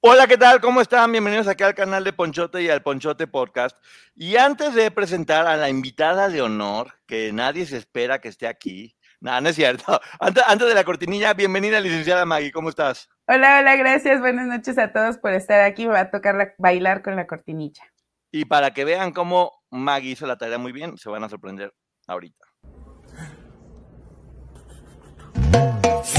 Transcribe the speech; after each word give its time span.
Hola, 0.00 0.26
¿qué 0.26 0.36
tal? 0.36 0.60
¿Cómo 0.60 0.80
están? 0.80 1.10
Bienvenidos 1.10 1.48
aquí 1.48 1.64
al 1.64 1.74
canal 1.74 2.04
de 2.04 2.12
Ponchote 2.12 2.62
y 2.62 2.68
al 2.68 2.82
Ponchote 2.82 3.26
Podcast. 3.26 3.76
Y 4.14 4.36
antes 4.36 4.74
de 4.74 4.90
presentar 4.90 5.46
a 5.46 5.56
la 5.56 5.68
invitada 5.68 6.28
de 6.28 6.42
honor, 6.42 6.94
que 7.06 7.32
nadie 7.32 7.66
se 7.66 7.76
espera 7.78 8.20
que 8.20 8.28
esté 8.28 8.46
aquí, 8.46 8.96
nada, 9.20 9.40
no 9.40 9.48
es 9.48 9.56
cierto. 9.56 10.00
Antes, 10.20 10.44
antes 10.46 10.68
de 10.68 10.74
la 10.74 10.84
cortinilla, 10.84 11.34
bienvenida, 11.34 11.80
licenciada 11.80 12.24
Maggie, 12.24 12.52
¿cómo 12.52 12.68
estás? 12.68 13.08
Hola, 13.26 13.58
hola, 13.60 13.74
gracias. 13.76 14.20
Buenas 14.20 14.46
noches 14.46 14.78
a 14.78 14.92
todos 14.92 15.18
por 15.18 15.32
estar 15.32 15.60
aquí. 15.62 15.86
Me 15.86 15.92
va 15.94 16.00
a 16.00 16.10
tocar 16.10 16.36
la- 16.36 16.54
bailar 16.58 17.02
con 17.02 17.16
la 17.16 17.26
cortinilla. 17.26 17.82
Y 18.30 18.44
para 18.44 18.72
que 18.72 18.84
vean 18.84 19.12
cómo 19.12 19.64
Maggie 19.70 20.10
hizo 20.12 20.26
la 20.26 20.36
tarea 20.36 20.58
muy 20.58 20.70
bien, 20.72 20.96
se 20.98 21.08
van 21.08 21.24
a 21.24 21.28
sorprender 21.28 21.74
ahorita. 22.06 22.45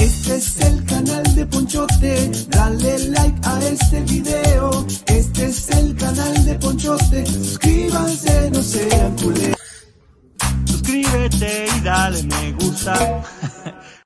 Este 0.00 0.36
es 0.36 0.60
el 0.60 0.84
canal 0.84 1.34
de 1.34 1.44
Ponchote, 1.46 2.30
dale 2.50 2.98
like 3.08 3.40
a 3.42 3.58
este 3.64 4.00
video. 4.02 4.86
Este 5.06 5.46
es 5.46 5.70
el 5.70 5.96
canal 5.96 6.44
de 6.44 6.54
Ponchote, 6.54 7.26
suscríbanse, 7.26 8.50
no 8.52 8.62
sean 8.62 9.16
culeros. 9.16 9.58
Suscríbete 10.66 11.66
y 11.76 11.80
dale 11.80 12.22
me 12.22 12.52
gusta. 12.52 13.24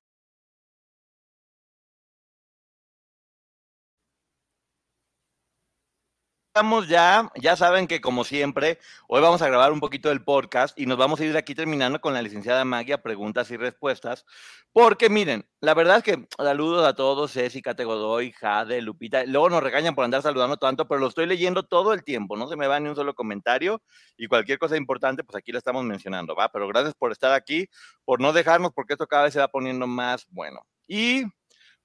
Estamos 6.54 6.86
ya, 6.86 7.30
ya 7.40 7.56
saben 7.56 7.86
que 7.86 8.02
como 8.02 8.24
siempre, 8.24 8.78
hoy 9.08 9.22
vamos 9.22 9.40
a 9.40 9.48
grabar 9.48 9.72
un 9.72 9.80
poquito 9.80 10.10
del 10.10 10.22
podcast 10.22 10.78
y 10.78 10.84
nos 10.84 10.98
vamos 10.98 11.18
a 11.18 11.24
ir 11.24 11.32
de 11.32 11.38
aquí 11.38 11.54
terminando 11.54 11.98
con 12.02 12.12
la 12.12 12.20
licenciada 12.20 12.62
Maggie 12.66 12.92
a 12.92 13.00
preguntas 13.00 13.50
y 13.50 13.56
respuestas. 13.56 14.26
Porque 14.70 15.08
miren, 15.08 15.46
la 15.62 15.72
verdad 15.72 15.96
es 15.96 16.02
que 16.02 16.28
saludos 16.36 16.86
a 16.86 16.94
todos, 16.94 17.32
Ceci, 17.32 17.62
Kate 17.62 17.84
Godoy, 17.84 18.32
Jade, 18.32 18.82
Lupita. 18.82 19.24
Luego 19.24 19.48
nos 19.48 19.62
regañan 19.62 19.94
por 19.94 20.04
andar 20.04 20.20
saludando 20.20 20.58
tanto, 20.58 20.86
pero 20.86 21.00
lo 21.00 21.06
estoy 21.06 21.24
leyendo 21.24 21.62
todo 21.62 21.94
el 21.94 22.04
tiempo, 22.04 22.36
no 22.36 22.46
se 22.46 22.56
me 22.56 22.66
va 22.66 22.78
ni 22.78 22.90
un 22.90 22.96
solo 22.96 23.14
comentario 23.14 23.80
y 24.18 24.26
cualquier 24.26 24.58
cosa 24.58 24.76
importante, 24.76 25.24
pues 25.24 25.36
aquí 25.36 25.52
la 25.52 25.58
estamos 25.58 25.84
mencionando, 25.84 26.34
¿va? 26.34 26.50
Pero 26.52 26.68
gracias 26.68 26.92
por 26.92 27.12
estar 27.12 27.32
aquí, 27.32 27.66
por 28.04 28.20
no 28.20 28.34
dejarnos, 28.34 28.72
porque 28.74 28.92
esto 28.92 29.06
cada 29.06 29.22
vez 29.22 29.32
se 29.32 29.40
va 29.40 29.48
poniendo 29.48 29.86
más 29.86 30.26
bueno. 30.28 30.60
Y 30.86 31.24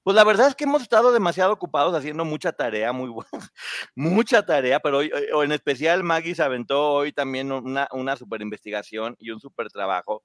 pues 0.02 0.14
la 0.16 0.24
verdad 0.24 0.48
es 0.48 0.54
que 0.54 0.64
hemos 0.64 0.82
estado 0.82 1.12
demasiado 1.12 1.52
ocupados 1.52 1.94
haciendo 1.94 2.24
mucha 2.24 2.52
tarea, 2.52 2.92
muy 2.92 3.10
buena, 3.10 3.30
mucha 3.96 4.44
tarea, 4.44 4.80
pero 4.80 4.98
hoy, 4.98 5.10
o 5.34 5.42
en 5.42 5.52
especial 5.52 6.02
Maggie 6.02 6.34
se 6.34 6.42
aventó 6.42 6.92
hoy 6.92 7.12
también 7.12 7.52
una, 7.52 7.88
una 7.92 8.16
super 8.16 8.40
investigación 8.40 9.16
y 9.18 9.30
un 9.30 9.40
super 9.40 9.68
trabajo, 9.68 10.22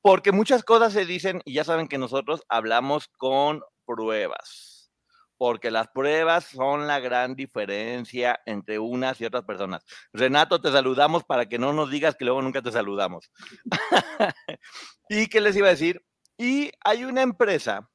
porque 0.00 0.32
muchas 0.32 0.64
cosas 0.64 0.92
se 0.92 1.04
dicen 1.04 1.42
y 1.44 1.54
ya 1.54 1.64
saben 1.64 1.88
que 1.88 1.98
nosotros 1.98 2.42
hablamos 2.48 3.08
con 3.18 3.62
pruebas, 3.84 4.90
porque 5.36 5.70
las 5.70 5.88
pruebas 5.88 6.44
son 6.44 6.86
la 6.86 7.00
gran 7.00 7.34
diferencia 7.34 8.40
entre 8.46 8.78
unas 8.78 9.20
y 9.20 9.24
otras 9.24 9.44
personas. 9.44 9.84
Renato, 10.12 10.60
te 10.60 10.70
saludamos 10.70 11.24
para 11.24 11.46
que 11.46 11.58
no 11.58 11.72
nos 11.72 11.90
digas 11.90 12.14
que 12.14 12.24
luego 12.24 12.42
nunca 12.42 12.62
te 12.62 12.72
saludamos. 12.72 13.30
¿Y 15.08 15.26
qué 15.26 15.40
les 15.40 15.56
iba 15.56 15.66
a 15.66 15.70
decir? 15.70 16.02
Y 16.38 16.70
hay 16.84 17.04
una 17.04 17.22
empresa 17.22 17.89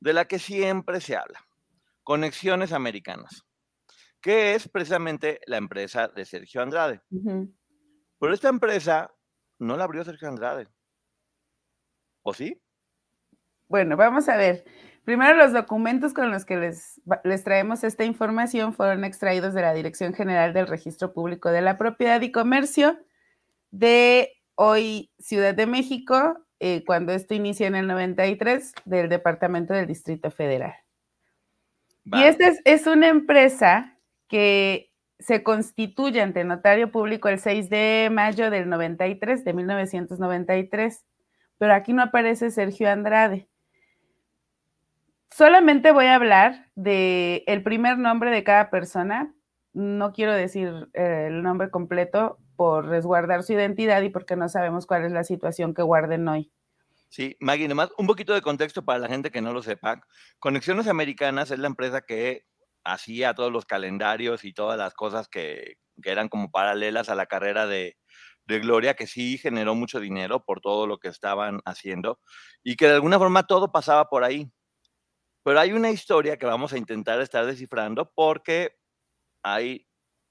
de 0.00 0.12
la 0.12 0.26
que 0.26 0.38
siempre 0.38 1.00
se 1.00 1.16
habla, 1.16 1.46
Conexiones 2.02 2.72
Americanas, 2.72 3.44
que 4.20 4.54
es 4.54 4.68
precisamente 4.68 5.40
la 5.46 5.56
empresa 5.56 6.08
de 6.08 6.24
Sergio 6.24 6.62
Andrade. 6.62 7.00
Pero 8.18 8.34
esta 8.34 8.48
empresa 8.48 9.12
no 9.58 9.76
la 9.76 9.84
abrió 9.84 10.04
Sergio 10.04 10.28
Andrade. 10.28 10.68
¿O 12.22 12.34
sí? 12.34 12.60
Bueno, 13.68 13.96
vamos 13.96 14.28
a 14.28 14.36
ver. 14.36 14.64
Primero, 15.04 15.36
los 15.36 15.52
documentos 15.52 16.12
con 16.12 16.30
los 16.30 16.44
que 16.44 16.56
les, 16.56 17.00
les 17.24 17.44
traemos 17.44 17.82
esta 17.82 18.04
información 18.04 18.74
fueron 18.74 19.04
extraídos 19.04 19.54
de 19.54 19.62
la 19.62 19.72
Dirección 19.72 20.12
General 20.12 20.52
del 20.52 20.66
Registro 20.66 21.12
Público 21.12 21.50
de 21.50 21.62
la 21.62 21.78
Propiedad 21.78 22.20
y 22.20 22.30
Comercio 22.30 22.98
de 23.70 24.32
hoy 24.54 25.10
Ciudad 25.18 25.54
de 25.54 25.66
México, 25.66 26.46
eh, 26.60 26.84
cuando 26.84 27.12
esto 27.12 27.34
inicia 27.34 27.66
en 27.66 27.74
el 27.74 27.86
93, 27.86 28.74
del 28.84 29.08
Departamento 29.08 29.74
del 29.74 29.86
Distrito 29.86 30.30
Federal. 30.30 30.74
Y 32.04 32.22
esta 32.22 32.48
es, 32.48 32.60
es 32.64 32.86
una 32.86 33.08
empresa 33.08 33.98
que 34.28 34.90
se 35.18 35.42
constituye 35.42 36.20
ante 36.20 36.44
notario 36.44 36.90
público 36.90 37.28
el 37.28 37.38
6 37.38 37.68
de 37.70 38.08
mayo 38.12 38.50
del 38.50 38.68
93, 38.68 39.44
de 39.44 39.52
1993, 39.52 41.04
pero 41.58 41.74
aquí 41.74 41.92
no 41.92 42.02
aparece 42.02 42.50
Sergio 42.50 42.90
Andrade. 42.90 43.48
Solamente 45.30 45.92
voy 45.92 46.06
a 46.06 46.14
hablar 46.14 46.66
de 46.74 47.44
el 47.46 47.62
primer 47.62 47.98
nombre 47.98 48.30
de 48.30 48.44
cada 48.44 48.70
persona. 48.70 49.34
No 49.72 50.12
quiero 50.12 50.32
decir 50.32 50.88
eh, 50.94 51.26
el 51.28 51.42
nombre 51.42 51.70
completo 51.70 52.38
por 52.58 52.86
resguardar 52.86 53.44
su 53.44 53.52
identidad 53.52 54.02
y 54.02 54.10
porque 54.10 54.34
no 54.34 54.48
sabemos 54.48 54.84
cuál 54.84 55.04
es 55.04 55.12
la 55.12 55.22
situación 55.22 55.74
que 55.74 55.82
guarden 55.82 56.26
hoy. 56.26 56.50
Sí, 57.08 57.36
Maggie, 57.38 57.68
nomás 57.68 57.90
un 57.96 58.08
poquito 58.08 58.34
de 58.34 58.42
contexto 58.42 58.84
para 58.84 58.98
la 58.98 59.06
gente 59.06 59.30
que 59.30 59.40
no 59.40 59.52
lo 59.52 59.62
sepa. 59.62 60.02
Conexiones 60.40 60.88
Americanas 60.88 61.52
es 61.52 61.60
la 61.60 61.68
empresa 61.68 62.00
que 62.00 62.46
hacía 62.82 63.32
todos 63.32 63.52
los 63.52 63.64
calendarios 63.64 64.44
y 64.44 64.52
todas 64.52 64.76
las 64.76 64.92
cosas 64.94 65.28
que, 65.28 65.76
que 66.02 66.10
eran 66.10 66.28
como 66.28 66.50
paralelas 66.50 67.08
a 67.08 67.14
la 67.14 67.26
carrera 67.26 67.68
de, 67.68 67.96
de 68.46 68.58
Gloria, 68.58 68.94
que 68.94 69.06
sí 69.06 69.38
generó 69.38 69.76
mucho 69.76 70.00
dinero 70.00 70.44
por 70.44 70.60
todo 70.60 70.88
lo 70.88 70.98
que 70.98 71.06
estaban 71.06 71.60
haciendo 71.64 72.18
y 72.64 72.74
que 72.74 72.86
de 72.88 72.94
alguna 72.94 73.18
forma 73.18 73.46
todo 73.46 73.70
pasaba 73.70 74.08
por 74.08 74.24
ahí. 74.24 74.50
Pero 75.44 75.60
hay 75.60 75.72
una 75.72 75.92
historia 75.92 76.38
que 76.38 76.46
vamos 76.46 76.72
a 76.72 76.78
intentar 76.78 77.20
estar 77.20 77.46
descifrando 77.46 78.10
porque 78.16 78.76
hay 79.44 79.87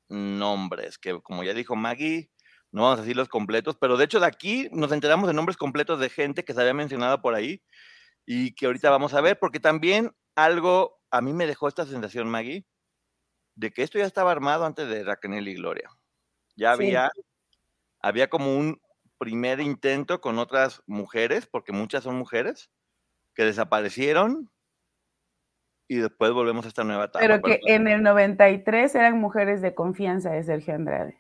nombres 0.10 0.98
que, 0.98 1.22
como 1.22 1.44
ya 1.44 1.54
dijo 1.54 1.76
Maggie, 1.76 2.32
no 2.72 2.84
vamos 2.84 3.00
a 3.00 3.02
decir 3.04 3.16
los 3.18 3.30
completos, 3.30 3.78
pero 3.80 3.98
de 3.98 4.06
hecho 4.06 4.20
de 4.20 4.28
aquí 4.28 4.70
nos 4.72 4.92
enteramos 4.92 5.28
de 5.28 5.34
nombres 5.34 5.58
completos 5.58 6.00
de 6.00 6.10
gente 6.10 6.44
que 6.46 6.54
se 6.54 6.62
había 6.62 6.74
mencionado 6.74 7.22
por 7.22 7.34
ahí 7.36 7.64
y 8.26 8.54
que 8.56 8.66
ahorita 8.68 8.90
vamos 8.90 9.14
a 9.14 9.22
ver, 9.22 9.40
porque 9.40 9.60
también 9.60 10.12
algo 10.36 11.00
a 11.12 11.22
mí 11.22 11.34
me 11.34 11.48
dejó 11.48 11.68
esta 11.68 11.86
sensación, 11.86 12.30
Maggie, 12.30 12.66
de 13.56 13.72
que 13.72 13.84
esto 13.84 14.00
ya 14.00 14.06
estaba 14.06 14.32
armado 14.32 14.66
antes 14.66 14.88
de 14.90 15.04
Raquel 15.04 15.48
y 15.48 15.56
Gloria. 15.56 15.90
Ya 16.56 16.74
Sí. 16.76 16.84
había, 16.84 17.12
había 18.02 18.30
como 18.30 18.58
un 18.58 18.82
primer 19.20 19.62
intento 19.62 20.22
con 20.22 20.40
otras 20.40 20.84
mujeres, 20.88 21.48
porque 21.48 21.72
muchas 21.74 22.04
son 22.04 22.16
mujeres, 22.18 22.70
que 23.36 23.46
desaparecieron 23.46 24.52
y 25.88 25.96
después 25.98 26.32
volvemos 26.32 26.66
a 26.66 26.68
esta 26.68 26.84
nueva 26.84 27.06
etapa. 27.06 27.20
Pero 27.20 27.42
que 27.42 27.60
en 27.66 27.88
el 27.88 28.04
93 28.04 28.94
eran 28.96 29.18
mujeres 29.20 29.62
de 29.62 29.74
confianza 29.74 30.32
de 30.32 30.44
Sergio 30.44 30.76
Andrade. 30.76 31.18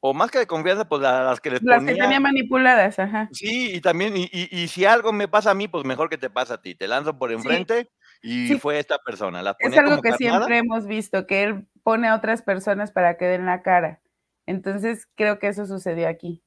o 0.00 0.14
más 0.14 0.30
que 0.30 0.38
de 0.38 0.46
confianza, 0.46 0.88
pues 0.88 1.02
la- 1.02 1.24
las 1.24 1.40
que 1.40 1.50
les 1.50 1.62
Las 1.64 1.80
que 1.80 1.86
ponía- 1.86 2.04
tenía 2.04 2.20
manipuladas, 2.20 2.96
ajá. 3.00 3.28
Sí, 3.32 3.74
y 3.74 3.80
también, 3.80 4.16
y, 4.16 4.28
y- 4.30 4.48
y 4.52 4.68
si 4.68 4.84
algo 4.84 5.12
me 5.12 5.26
pasa 5.26 5.50
a 5.50 5.54
mí, 5.54 5.66
pues 5.66 5.84
mejor 5.84 6.08
que 6.08 6.16
te 6.18 6.30
pasa 6.30 6.54
a 6.54 6.62
ti. 6.62 6.76
Te 6.76 6.86
lanzo 6.86 7.18
por 7.18 7.32
enfrente 7.32 7.90
y 8.22 8.46
Sí. 8.46 8.58
fue 8.60 8.78
esta 8.78 8.98
persona. 8.98 9.42
Las 9.42 9.56
Es 9.58 9.76
algo 9.76 9.96
que 10.02 10.10
carnada. 10.10 10.16
siempre 10.18 10.58
hemos 10.58 10.86
visto, 10.86 11.26
que 11.26 11.42
él 11.42 11.66
pone 11.82 12.06
a 12.06 12.14
otras 12.14 12.42
personas 12.42 12.92
para 12.92 13.16
que 13.16 13.24
den 13.24 13.46
la 13.46 13.62
cara. 13.62 14.00
Entonces, 14.46 15.08
creo 15.16 15.40
que 15.40 15.48
eso 15.48 15.66
sucedió 15.66 16.06
aquí. 16.08 16.40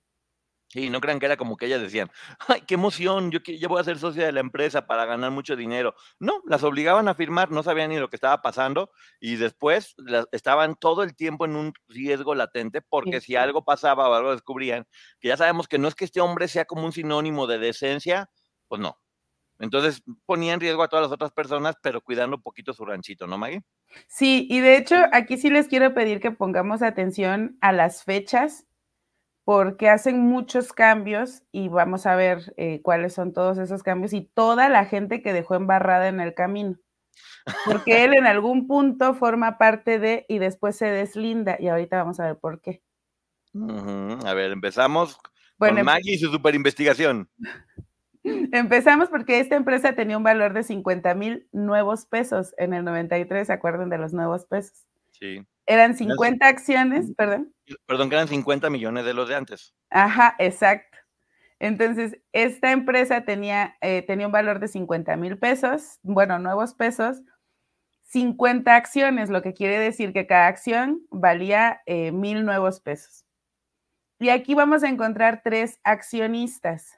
Sí, 0.72 0.92
no 0.92 1.02
crean 1.02 1.20
que 1.20 1.26
era 1.26 1.36
como 1.36 1.58
que 1.58 1.66
ellas 1.66 1.82
decían, 1.82 2.12
ay, 2.48 2.62
qué 2.62 2.76
emoción, 2.76 3.32
yo, 3.32 3.40
yo 3.40 3.68
voy 3.70 3.82
a 3.82 3.84
ser 3.84 3.98
socia 3.98 4.26
de 4.28 4.32
la 4.32 4.40
empresa 4.40 4.86
para 4.86 5.06
ganar 5.06 5.32
mucho 5.32 5.56
dinero. 5.56 5.96
No, 6.20 6.44
las 6.46 6.62
obligaban 6.64 7.08
a 7.08 7.16
firmar, 7.16 7.50
no 7.50 7.64
sabían 7.64 7.90
ni 7.90 7.98
lo 7.98 8.08
que 8.08 8.16
estaba 8.18 8.44
pasando 8.44 8.92
y 9.20 9.38
después 9.38 9.96
las- 9.98 10.28
estaban 10.32 10.76
todo 10.76 11.02
el 11.02 11.16
tiempo 11.16 11.46
en 11.46 11.56
un 11.56 11.74
riesgo 11.88 12.36
latente 12.36 12.84
porque 12.84 13.20
Sí. 13.20 13.28
si 13.28 13.36
algo 13.36 13.64
pasaba 13.66 14.08
o 14.10 14.14
algo 14.14 14.32
descubrían, 14.32 14.86
que 15.20 15.30
ya 15.30 15.38
sabemos 15.38 15.68
que 15.68 15.80
no 15.80 15.88
es 15.88 15.96
que 15.96 16.06
este 16.06 16.22
hombre 16.22 16.48
sea 16.48 16.66
como 16.66 16.86
un 16.86 16.92
sinónimo 16.92 17.48
de 17.48 17.58
decencia, 17.58 18.30
pues 18.68 18.80
no. 18.80 18.96
Entonces 19.58 20.04
ponía 20.26 20.54
en 20.54 20.60
riesgo 20.60 20.84
a 20.84 20.88
todas 20.88 21.04
las 21.04 21.12
otras 21.12 21.32
personas, 21.32 21.76
pero 21.82 22.00
cuidando 22.02 22.38
un 22.38 22.44
poquito 22.44 22.74
su 22.74 22.86
ranchito, 22.86 23.26
¿no, 23.28 23.38
Maggie? 23.38 23.64
Sí, 24.08 24.48
y 24.50 24.60
de 24.60 24.78
hecho 24.78 24.96
aquí 25.12 25.36
sí 25.38 25.50
les 25.50 25.68
quiero 25.68 25.94
pedir 25.96 26.20
que 26.20 26.32
pongamos 26.32 26.82
atención 26.84 27.58
a 27.60 27.72
las 27.74 28.04
fechas, 28.04 28.68
porque 29.50 29.90
hacen 29.90 30.20
muchos 30.20 30.74
cambios 30.74 31.42
y 31.52 31.70
vamos 31.70 32.06
a 32.06 32.16
ver 32.16 32.54
eh, 32.56 32.82
cuáles 32.84 33.16
son 33.16 33.34
todos 33.34 33.58
esos 33.58 33.82
cambios 33.82 34.14
y 34.14 34.22
toda 34.22 34.70
la 34.70 34.86
gente 34.86 35.24
que 35.24 35.34
dejó 35.34 35.56
embarrada 35.56 36.08
en 36.08 36.20
el 36.20 36.36
camino. 36.36 36.78
Porque 37.66 38.04
él 38.04 38.14
en 38.14 38.28
algún 38.28 38.68
punto 38.68 39.16
forma 39.16 39.58
parte 39.58 39.98
de 39.98 40.28
y 40.30 40.38
después 40.38 40.76
se 40.76 40.86
deslinda 40.86 41.58
y 41.60 41.68
ahorita 41.68 41.98
vamos 41.98 42.20
a 42.20 42.28
ver 42.28 42.38
por 42.38 42.62
qué. 42.62 42.84
A 44.24 44.36
ver, 44.36 44.52
empezamos 44.52 45.18
Bueno, 45.58 45.78
con 45.78 45.86
Maggie 45.86 46.14
y 46.14 46.20
su 46.20 46.32
super 46.32 46.54
investigación. 46.54 47.28
Empezamos 48.24 49.10
porque 49.10 49.40
esta 49.40 49.56
empresa 49.56 49.96
tenía 49.96 50.18
un 50.18 50.24
valor 50.24 50.54
de 50.54 50.62
50 50.62 51.16
mil 51.16 51.48
nuevos 51.52 52.06
pesos 52.06 52.54
en 52.60 52.76
el 52.76 52.86
93, 52.86 53.48
¿se 53.48 53.54
acuerdan 53.54 53.90
de 53.90 53.98
los 53.98 54.14
nuevos 54.14 54.46
pesos? 54.46 54.86
Sí. 55.10 55.44
Eran 55.70 55.96
50 55.96 56.48
acciones, 56.48 57.14
perdón. 57.16 57.54
Perdón, 57.86 58.10
que 58.10 58.16
eran 58.16 58.28
50 58.28 58.72
millones 58.72 59.06
de 59.06 59.14
los 59.14 59.30
de 59.30 59.36
antes. 59.36 59.76
Ajá, 59.92 60.36
exacto. 60.40 60.98
Entonces, 61.60 62.18
esta 62.32 62.72
empresa 62.72 63.24
tenía, 63.24 63.78
eh, 63.82 64.02
tenía 64.02 64.26
un 64.26 64.32
valor 64.32 64.60
de 64.60 64.68
50 64.68 65.16
mil 65.16 65.38
pesos, 65.38 66.00
bueno, 66.02 66.40
nuevos 66.40 66.74
pesos, 66.74 67.22
50 68.06 68.76
acciones, 68.76 69.30
lo 69.30 69.44
que 69.44 69.54
quiere 69.54 69.78
decir 69.78 70.12
que 70.12 70.26
cada 70.26 70.48
acción 70.48 71.04
valía 71.12 71.82
eh, 71.86 72.12
mil 72.12 72.46
nuevos 72.46 72.80
pesos. 72.80 73.28
Y 74.18 74.30
aquí 74.30 74.56
vamos 74.56 74.84
a 74.84 74.90
encontrar 74.90 75.42
tres 75.44 75.80
accionistas. 75.84 76.98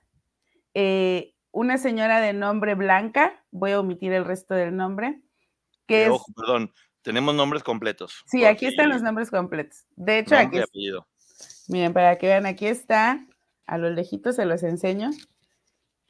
Eh, 0.73 1.35
una 1.51 1.77
señora 1.77 2.21
de 2.21 2.31
nombre 2.31 2.75
Blanca, 2.75 3.43
voy 3.51 3.71
a 3.71 3.81
omitir 3.81 4.13
el 4.13 4.23
resto 4.23 4.53
del 4.53 4.77
nombre, 4.77 5.21
que 5.87 6.03
Eh, 6.03 6.05
es, 6.05 6.11
Ojo, 6.11 6.31
perdón, 6.33 6.71
tenemos 7.01 7.35
nombres 7.35 7.63
completos. 7.63 8.23
sí, 8.25 8.45
aquí 8.45 8.65
están 8.65 8.89
los 8.89 9.01
nombres 9.01 9.29
completos. 9.29 9.85
De 9.95 10.19
hecho, 10.19 10.35
aquí, 10.35 10.59
apellido. 10.59 11.07
miren, 11.67 11.93
para 11.93 12.17
que 12.17 12.27
vean, 12.27 12.45
aquí 12.45 12.67
está, 12.67 13.25
a 13.65 13.77
lo 13.77 13.89
lejito 13.89 14.33
se 14.33 14.45
los 14.45 14.63
enseño. 14.63 15.11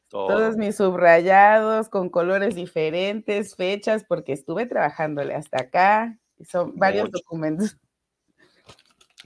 Todo. 0.10 0.28
Todos 0.28 0.58
mis 0.58 0.76
subrayados 0.76 1.88
con 1.88 2.10
colores 2.10 2.54
diferentes, 2.56 3.56
fechas, 3.56 4.04
porque 4.04 4.34
estuve 4.34 4.66
trabajándole 4.66 5.34
hasta 5.36 5.62
acá. 5.62 6.20
Son 6.46 6.78
varios 6.78 7.06
Mucho. 7.06 7.20
documentos. 7.20 7.78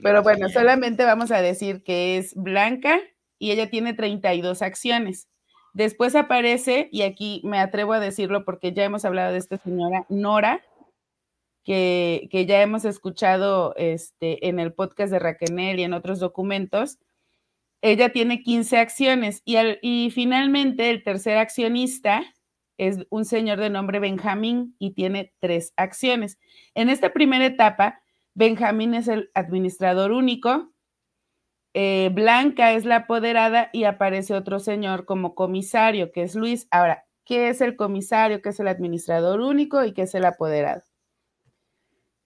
Pero 0.00 0.22
Gracias, 0.22 0.24
bueno, 0.24 0.48
solamente 0.50 1.04
vamos 1.04 1.30
a 1.32 1.40
decir 1.40 1.82
que 1.82 2.18
es 2.18 2.34
Blanca 2.34 3.00
y 3.38 3.50
ella 3.50 3.68
tiene 3.68 3.94
32 3.94 4.62
acciones. 4.62 5.28
Después 5.72 6.14
aparece, 6.14 6.88
y 6.92 7.02
aquí 7.02 7.40
me 7.44 7.58
atrevo 7.58 7.92
a 7.92 8.00
decirlo 8.00 8.44
porque 8.44 8.72
ya 8.72 8.84
hemos 8.84 9.04
hablado 9.04 9.32
de 9.32 9.38
esta 9.38 9.58
señora 9.58 10.06
Nora, 10.08 10.62
que, 11.66 12.46
ya 12.48 12.62
hemos 12.62 12.84
escuchado 12.86 13.74
este, 13.76 14.48
en 14.48 14.60
el 14.60 14.72
podcast 14.72 15.12
de 15.12 15.18
Raquenel 15.18 15.80
y 15.80 15.82
en 15.82 15.92
otros 15.94 16.20
documentos. 16.20 16.98
Ella 17.82 18.10
tiene 18.12 18.42
15 18.42 18.78
acciones 18.78 19.42
y, 19.44 19.56
al- 19.56 19.78
y 19.82 20.10
finalmente 20.10 20.90
el 20.90 21.02
tercer 21.04 21.38
accionista 21.38 22.22
es 22.78 23.06
un 23.10 23.24
señor 23.24 23.58
de 23.60 23.70
nombre 23.70 24.00
Benjamín 24.00 24.76
y 24.78 24.92
tiene 24.92 25.34
tres 25.40 25.72
acciones. 25.76 26.38
En 26.74 26.88
esta 26.88 27.12
primera 27.12 27.46
etapa, 27.46 28.00
Benjamín 28.34 28.94
es 28.94 29.08
el 29.08 29.30
administrador 29.34 30.12
único, 30.12 30.72
eh, 31.74 32.10
Blanca 32.14 32.72
es 32.72 32.84
la 32.84 32.96
apoderada 32.96 33.70
y 33.72 33.84
aparece 33.84 34.34
otro 34.34 34.60
señor 34.60 35.04
como 35.04 35.34
comisario, 35.34 36.12
que 36.12 36.22
es 36.22 36.34
Luis. 36.34 36.68
Ahora, 36.70 37.04
¿qué 37.24 37.48
es 37.50 37.60
el 37.60 37.76
comisario? 37.76 38.40
¿Qué 38.42 38.50
es 38.50 38.60
el 38.60 38.68
administrador 38.68 39.40
único 39.40 39.84
y 39.84 39.92
qué 39.92 40.02
es 40.02 40.14
el 40.14 40.24
apoderado? 40.24 40.82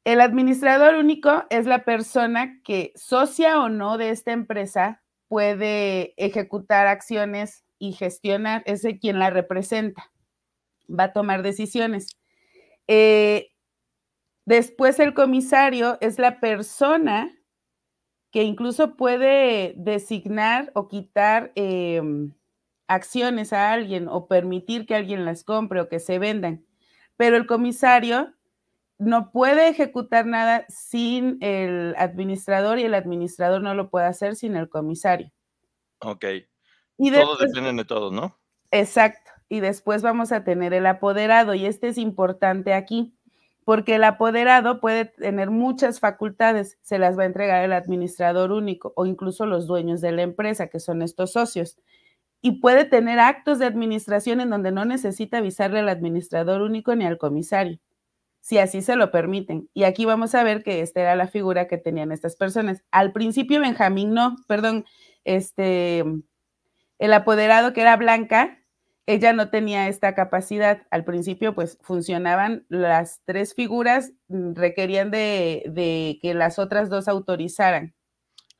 El 0.04 0.20
administrador 0.20 0.94
único 0.96 1.44
es 1.50 1.66
la 1.66 1.84
persona 1.84 2.60
que, 2.64 2.92
socia 2.96 3.60
o 3.60 3.68
no 3.68 3.98
de 3.98 4.10
esta 4.10 4.32
empresa, 4.32 5.02
puede 5.28 6.14
ejecutar 6.16 6.86
acciones 6.86 7.64
y 7.78 7.92
gestionar, 7.92 8.62
es 8.66 8.86
quien 9.00 9.18
la 9.18 9.30
representa, 9.30 10.10
va 10.88 11.04
a 11.04 11.12
tomar 11.12 11.42
decisiones. 11.42 12.18
Eh, 12.88 13.52
después 14.46 14.98
el 14.98 15.14
comisario 15.14 15.98
es 16.00 16.18
la 16.18 16.40
persona 16.40 17.30
que 18.30 18.42
incluso 18.42 18.96
puede 18.96 19.74
designar 19.76 20.70
o 20.74 20.88
quitar 20.88 21.52
eh, 21.56 22.02
acciones 22.88 23.52
a 23.52 23.72
alguien 23.72 24.08
o 24.08 24.28
permitir 24.28 24.86
que 24.86 24.94
alguien 24.94 25.24
las 25.24 25.44
compre 25.44 25.80
o 25.80 25.88
que 25.88 26.00
se 26.00 26.18
vendan. 26.18 26.64
Pero 27.16 27.36
el 27.36 27.46
comisario 27.46 28.34
no 29.00 29.32
puede 29.32 29.68
ejecutar 29.68 30.26
nada 30.26 30.66
sin 30.68 31.38
el 31.40 31.94
administrador 31.96 32.78
y 32.78 32.84
el 32.84 32.94
administrador 32.94 33.62
no 33.62 33.74
lo 33.74 33.88
puede 33.88 34.06
hacer 34.06 34.36
sin 34.36 34.56
el 34.56 34.68
comisario. 34.68 35.32
Ok. 36.00 36.24
Y 36.98 37.10
Todos 37.10 37.38
dependen 37.38 37.76
de 37.76 37.86
todos, 37.86 38.12
¿no? 38.12 38.38
Exacto. 38.70 39.30
Y 39.48 39.60
después 39.60 40.02
vamos 40.02 40.32
a 40.32 40.44
tener 40.44 40.74
el 40.74 40.86
apoderado. 40.86 41.54
Y 41.54 41.64
este 41.64 41.88
es 41.88 41.96
importante 41.96 42.74
aquí, 42.74 43.16
porque 43.64 43.94
el 43.94 44.04
apoderado 44.04 44.80
puede 44.80 45.06
tener 45.06 45.50
muchas 45.50 45.98
facultades. 45.98 46.78
Se 46.82 46.98
las 46.98 47.18
va 47.18 47.22
a 47.22 47.26
entregar 47.26 47.64
el 47.64 47.72
administrador 47.72 48.52
único 48.52 48.92
o 48.96 49.06
incluso 49.06 49.46
los 49.46 49.66
dueños 49.66 50.02
de 50.02 50.12
la 50.12 50.22
empresa, 50.22 50.68
que 50.68 50.78
son 50.78 51.00
estos 51.00 51.32
socios. 51.32 51.78
Y 52.42 52.60
puede 52.60 52.84
tener 52.84 53.18
actos 53.18 53.58
de 53.58 53.66
administración 53.66 54.42
en 54.42 54.50
donde 54.50 54.72
no 54.72 54.84
necesita 54.84 55.38
avisarle 55.38 55.80
al 55.80 55.88
administrador 55.88 56.60
único 56.60 56.94
ni 56.94 57.06
al 57.06 57.16
comisario, 57.16 57.78
si 58.40 58.58
así 58.58 58.82
se 58.82 58.96
lo 58.96 59.10
permiten. 59.10 59.68
Y 59.74 59.84
aquí 59.84 60.04
vamos 60.04 60.34
a 60.34 60.42
ver 60.42 60.62
que 60.62 60.80
esta 60.80 61.00
era 61.00 61.16
la 61.16 61.28
figura 61.28 61.68
que 61.68 61.78
tenían 61.78 62.12
estas 62.12 62.36
personas. 62.36 62.82
Al 62.90 63.12
principio 63.12 63.60
Benjamín 63.60 64.14
no, 64.14 64.36
perdón, 64.48 64.84
este, 65.24 66.04
el 66.98 67.12
apoderado 67.12 67.72
que 67.72 67.82
era 67.82 67.96
Blanca, 67.96 68.58
ella 69.06 69.32
no 69.32 69.50
tenía 69.50 69.88
esta 69.88 70.14
capacidad. 70.14 70.82
Al 70.90 71.04
principio, 71.04 71.54
pues 71.54 71.78
funcionaban 71.82 72.64
las 72.68 73.20
tres 73.24 73.54
figuras, 73.54 74.12
mm, 74.28 74.54
requerían 74.54 75.10
de, 75.10 75.64
de 75.68 76.18
que 76.22 76.34
las 76.34 76.58
otras 76.58 76.90
dos 76.90 77.08
autorizaran. 77.08 77.94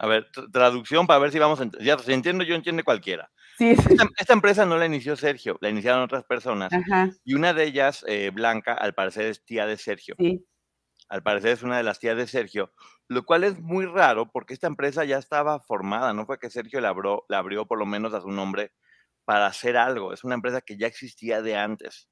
A 0.03 0.07
ver, 0.07 0.31
tra- 0.33 0.51
traducción 0.51 1.07
para 1.07 1.19
ver 1.21 1.31
si 1.31 1.39
vamos 1.39 1.61
a 1.61 1.69
Ya, 1.81 1.99
si 1.99 2.13
entiendo 2.15 2.43
yo, 2.43 2.55
entiende 2.55 2.83
cualquiera. 2.83 3.31
Sí, 3.59 3.77
sí. 3.77 3.83
Esta, 3.91 4.07
esta 4.17 4.33
empresa 4.33 4.65
no 4.65 4.79
la 4.79 4.87
inició 4.87 5.15
Sergio, 5.15 5.59
la 5.61 5.69
iniciaron 5.69 6.03
otras 6.03 6.25
personas. 6.25 6.73
Ajá, 6.73 7.11
Y 7.23 7.35
una 7.35 7.53
de 7.53 7.65
ellas, 7.65 8.03
eh, 8.09 8.31
Blanca, 8.33 8.73
al 8.73 8.95
parecer 8.95 9.27
es 9.27 9.45
tía 9.45 9.67
de 9.67 9.77
Sergio. 9.77 10.15
sí. 10.19 10.45
Al 11.11 11.25
parecer 11.25 11.51
es 11.51 11.63
una 11.65 11.77
de 11.77 11.83
las 11.83 11.99
tías 11.99 12.17
de 12.17 12.29
Sergio, 12.29 12.73
lo 13.09 13.25
cual 13.25 13.43
es 13.43 13.59
muy 13.59 13.85
raro 13.85 14.31
porque 14.31 14.55
esta 14.55 14.69
empresa 14.69 15.05
ya 15.05 15.19
estaba 15.19 15.59
formada, 15.59 16.13
no 16.15 16.25
fue 16.25 16.39
que 16.39 16.51
Sergio 16.51 16.81
la 16.81 16.91
abrió, 16.91 17.25
la 17.29 17.39
abrió 17.39 17.67
por 17.67 17.81
lo 17.81 17.85
menos 17.85 18.15
a 18.15 18.21
su 18.21 18.31
nombre 18.31 18.71
para 19.25 19.47
hacer 19.47 19.77
algo, 19.77 20.13
es 20.13 20.23
una 20.23 20.37
empresa 20.37 20.61
que 20.61 20.79
ya 20.79 20.87
existía 20.87 21.43
de 21.43 21.57
antes 21.57 22.09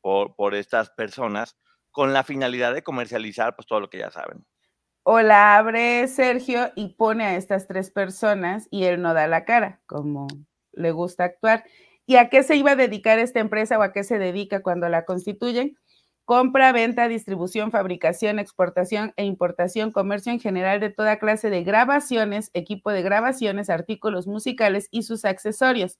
por, 0.00 0.36
por 0.36 0.54
estas 0.54 0.90
personas 0.90 1.58
con 1.90 2.12
la 2.12 2.22
finalidad 2.22 2.72
de 2.74 2.82
comercializar 2.84 3.56
pues 3.56 3.66
todo 3.66 3.80
lo 3.80 3.90
que 3.90 3.98
ya 3.98 4.12
saben. 4.12 4.46
O 5.10 5.22
la 5.22 5.56
abre 5.56 6.06
Sergio 6.06 6.70
y 6.76 6.88
pone 6.88 7.24
a 7.24 7.36
estas 7.36 7.66
tres 7.66 7.90
personas 7.90 8.68
y 8.70 8.84
él 8.84 9.00
no 9.00 9.14
da 9.14 9.26
la 9.26 9.46
cara, 9.46 9.80
como 9.86 10.26
le 10.72 10.90
gusta 10.90 11.24
actuar. 11.24 11.64
¿Y 12.04 12.16
a 12.16 12.28
qué 12.28 12.42
se 12.42 12.56
iba 12.56 12.72
a 12.72 12.76
dedicar 12.76 13.18
esta 13.18 13.40
empresa 13.40 13.78
o 13.78 13.82
a 13.82 13.94
qué 13.94 14.04
se 14.04 14.18
dedica 14.18 14.60
cuando 14.60 14.86
la 14.90 15.06
constituyen? 15.06 15.78
Compra, 16.26 16.72
venta, 16.72 17.08
distribución, 17.08 17.70
fabricación, 17.70 18.38
exportación 18.38 19.14
e 19.16 19.24
importación, 19.24 19.92
comercio 19.92 20.30
en 20.30 20.40
general 20.40 20.78
de 20.78 20.90
toda 20.90 21.18
clase 21.18 21.48
de 21.48 21.64
grabaciones, 21.64 22.50
equipo 22.52 22.90
de 22.90 23.00
grabaciones, 23.00 23.70
artículos 23.70 24.26
musicales 24.26 24.88
y 24.90 25.04
sus 25.04 25.24
accesorios. 25.24 25.98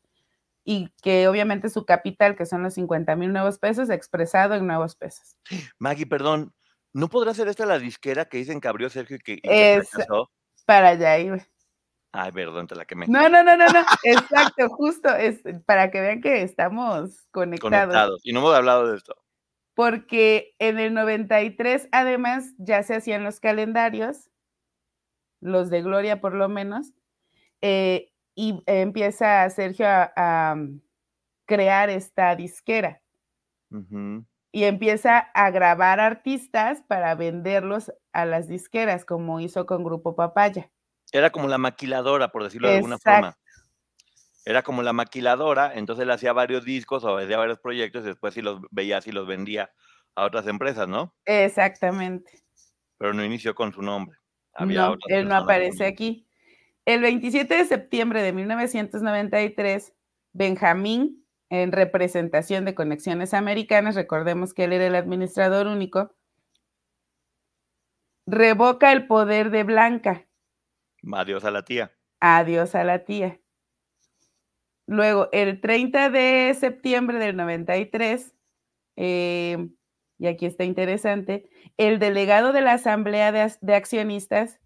Y 0.65 0.93
que 1.03 1.29
obviamente 1.29 1.71
su 1.71 1.87
capital, 1.87 2.37
que 2.37 2.45
son 2.45 2.63
los 2.63 2.75
50 2.75 3.17
mil 3.17 3.33
nuevos 3.33 3.59
pesos, 3.59 3.89
expresado 3.89 4.55
en 4.55 4.67
nuevos 4.67 4.97
pesos. 4.97 5.39
Maggie, 5.79 6.05
perdón, 6.05 6.53
¿no 6.99 7.09
podrá 7.09 7.33
ser 7.33 7.49
esta 7.49 7.65
la 7.65 7.79
disquera 7.79 8.25
que 8.27 8.39
dicen 8.39 8.61
que 8.61 8.69
abrió 8.69 8.91
Sergio 8.91 9.17
y 9.17 9.21
que, 9.21 9.33
y 9.35 9.41
que 9.41 9.77
Es- 9.77 9.89
fracasó? 9.91 10.31
Para 10.67 10.89
allá 10.91 11.19
iba. 11.19 11.39
Ay, 12.13 12.33
perdón, 12.33 12.67
te 12.67 12.75
la 12.75 12.85
quemé. 12.85 13.07
No, 13.07 13.29
no, 13.29 13.43
no, 13.43 13.57
no, 13.57 13.67
no, 13.67 13.81
exacto, 14.03 14.69
justo, 14.71 15.15
es 15.15 15.41
para 15.67 15.91
que 15.91 16.01
vean 16.01 16.21
que 16.21 16.43
estamos 16.43 17.27
conectados. 17.31 17.61
Conectados. 17.87 18.21
Y 18.25 18.33
no 18.33 18.41
hemos 18.41 18.55
hablado 18.55 18.91
de 18.91 18.97
esto. 18.97 19.15
Porque 19.75 20.55
en 20.59 20.79
el 20.79 20.93
93, 20.95 21.89
además, 21.93 22.53
ya 22.59 22.83
se 22.83 22.97
hacían 22.97 23.23
los 23.25 23.39
calendarios, 23.41 24.31
los 25.41 25.71
de 25.71 25.83
Gloria 25.83 26.21
por 26.21 26.35
lo 26.35 26.49
menos, 26.49 26.93
eh, 27.63 28.11
y 28.35 28.63
empieza 28.67 29.49
Sergio 29.51 29.87
a, 29.87 30.13
a 30.17 30.57
crear 31.47 31.91
esta 31.91 32.35
disquera. 32.37 33.01
Y 34.53 34.65
empieza 34.65 35.19
a 35.19 35.51
grabar 35.51 36.01
artistas 36.01 36.83
para 36.87 37.15
venderlos 37.15 37.93
a 38.13 38.25
las 38.25 38.49
disqueras, 38.49 39.05
como 39.05 39.41
hizo 39.41 39.67
con 39.67 39.85
Grupo 39.85 40.17
Papaya. 40.17 40.71
Era 41.13 41.31
como 41.31 41.49
la 41.49 41.59
maquiladora, 41.59 42.29
por 42.31 42.45
decirlo 42.45 42.69
de 42.69 42.77
alguna 42.77 42.99
forma. 42.99 43.37
Era 44.45 44.63
como 44.63 44.83
la 44.83 44.95
maquiladora, 44.95 45.73
entonces 45.75 46.05
él 46.05 46.11
hacía 46.11 46.33
varios 46.33 46.65
discos 46.65 47.05
o 47.05 47.19
hacía 47.19 47.37
varios 47.37 47.59
proyectos 47.59 48.05
y 48.05 48.09
después 48.09 48.33
sí 48.33 48.41
los 48.41 48.61
veía 48.71 49.01
y 49.05 49.13
los 49.13 49.27
vendía 49.27 49.71
a 50.15 50.25
otras 50.25 50.47
empresas, 50.47 50.89
¿no? 50.89 51.15
Exactamente. 51.27 52.43
Pero 52.97 53.13
no 53.13 53.25
inició 53.25 53.55
con 53.55 53.73
su 53.73 53.83
nombre. 53.83 54.19
Había 54.55 54.89
no, 54.89 54.97
él 55.09 55.29
no 55.29 55.37
aparece 55.37 55.87
aquí. 55.87 56.27
El 56.85 57.03
27 57.03 57.55
de 57.55 57.65
septiembre 57.67 58.23
de 58.23 58.33
1993, 58.33 59.93
Benjamín, 60.33 61.28
en 61.51 61.73
representación 61.73 62.65
de 62.65 62.75
Conexiones 62.75 63.35
Americanas, 63.35 63.95
recordemos 63.95 64.55
que 64.55 64.65
él 64.65 64.73
era 64.73 64.87
el 64.87 64.95
administrador 64.95 65.67
único, 65.67 66.15
revoca 68.27 68.93
el 68.93 69.07
poder 69.07 69.51
de 69.51 69.65
Blanca. 69.65 70.27
Adiós 71.13 71.45
a 71.45 71.51
la 71.51 71.65
tía. 71.65 71.93
Adiós 72.21 72.75
a 72.75 72.85
la 72.85 73.05
tía. 73.05 73.41
Luego, 74.87 75.29
el 75.33 75.61
30 75.61 76.11
de 76.11 76.57
septiembre 76.59 77.19
del 77.19 77.37
93, 77.37 78.35
eh, 78.97 79.69
y 80.19 80.27
aquí 80.27 80.47
está 80.47 80.65
interesante, 80.65 81.49
el 81.77 81.99
delegado 81.99 82.53
de 82.53 82.63
la 82.63 82.73
Asamblea 82.73 83.31
de, 83.31 83.75
Accionistas 83.75 84.61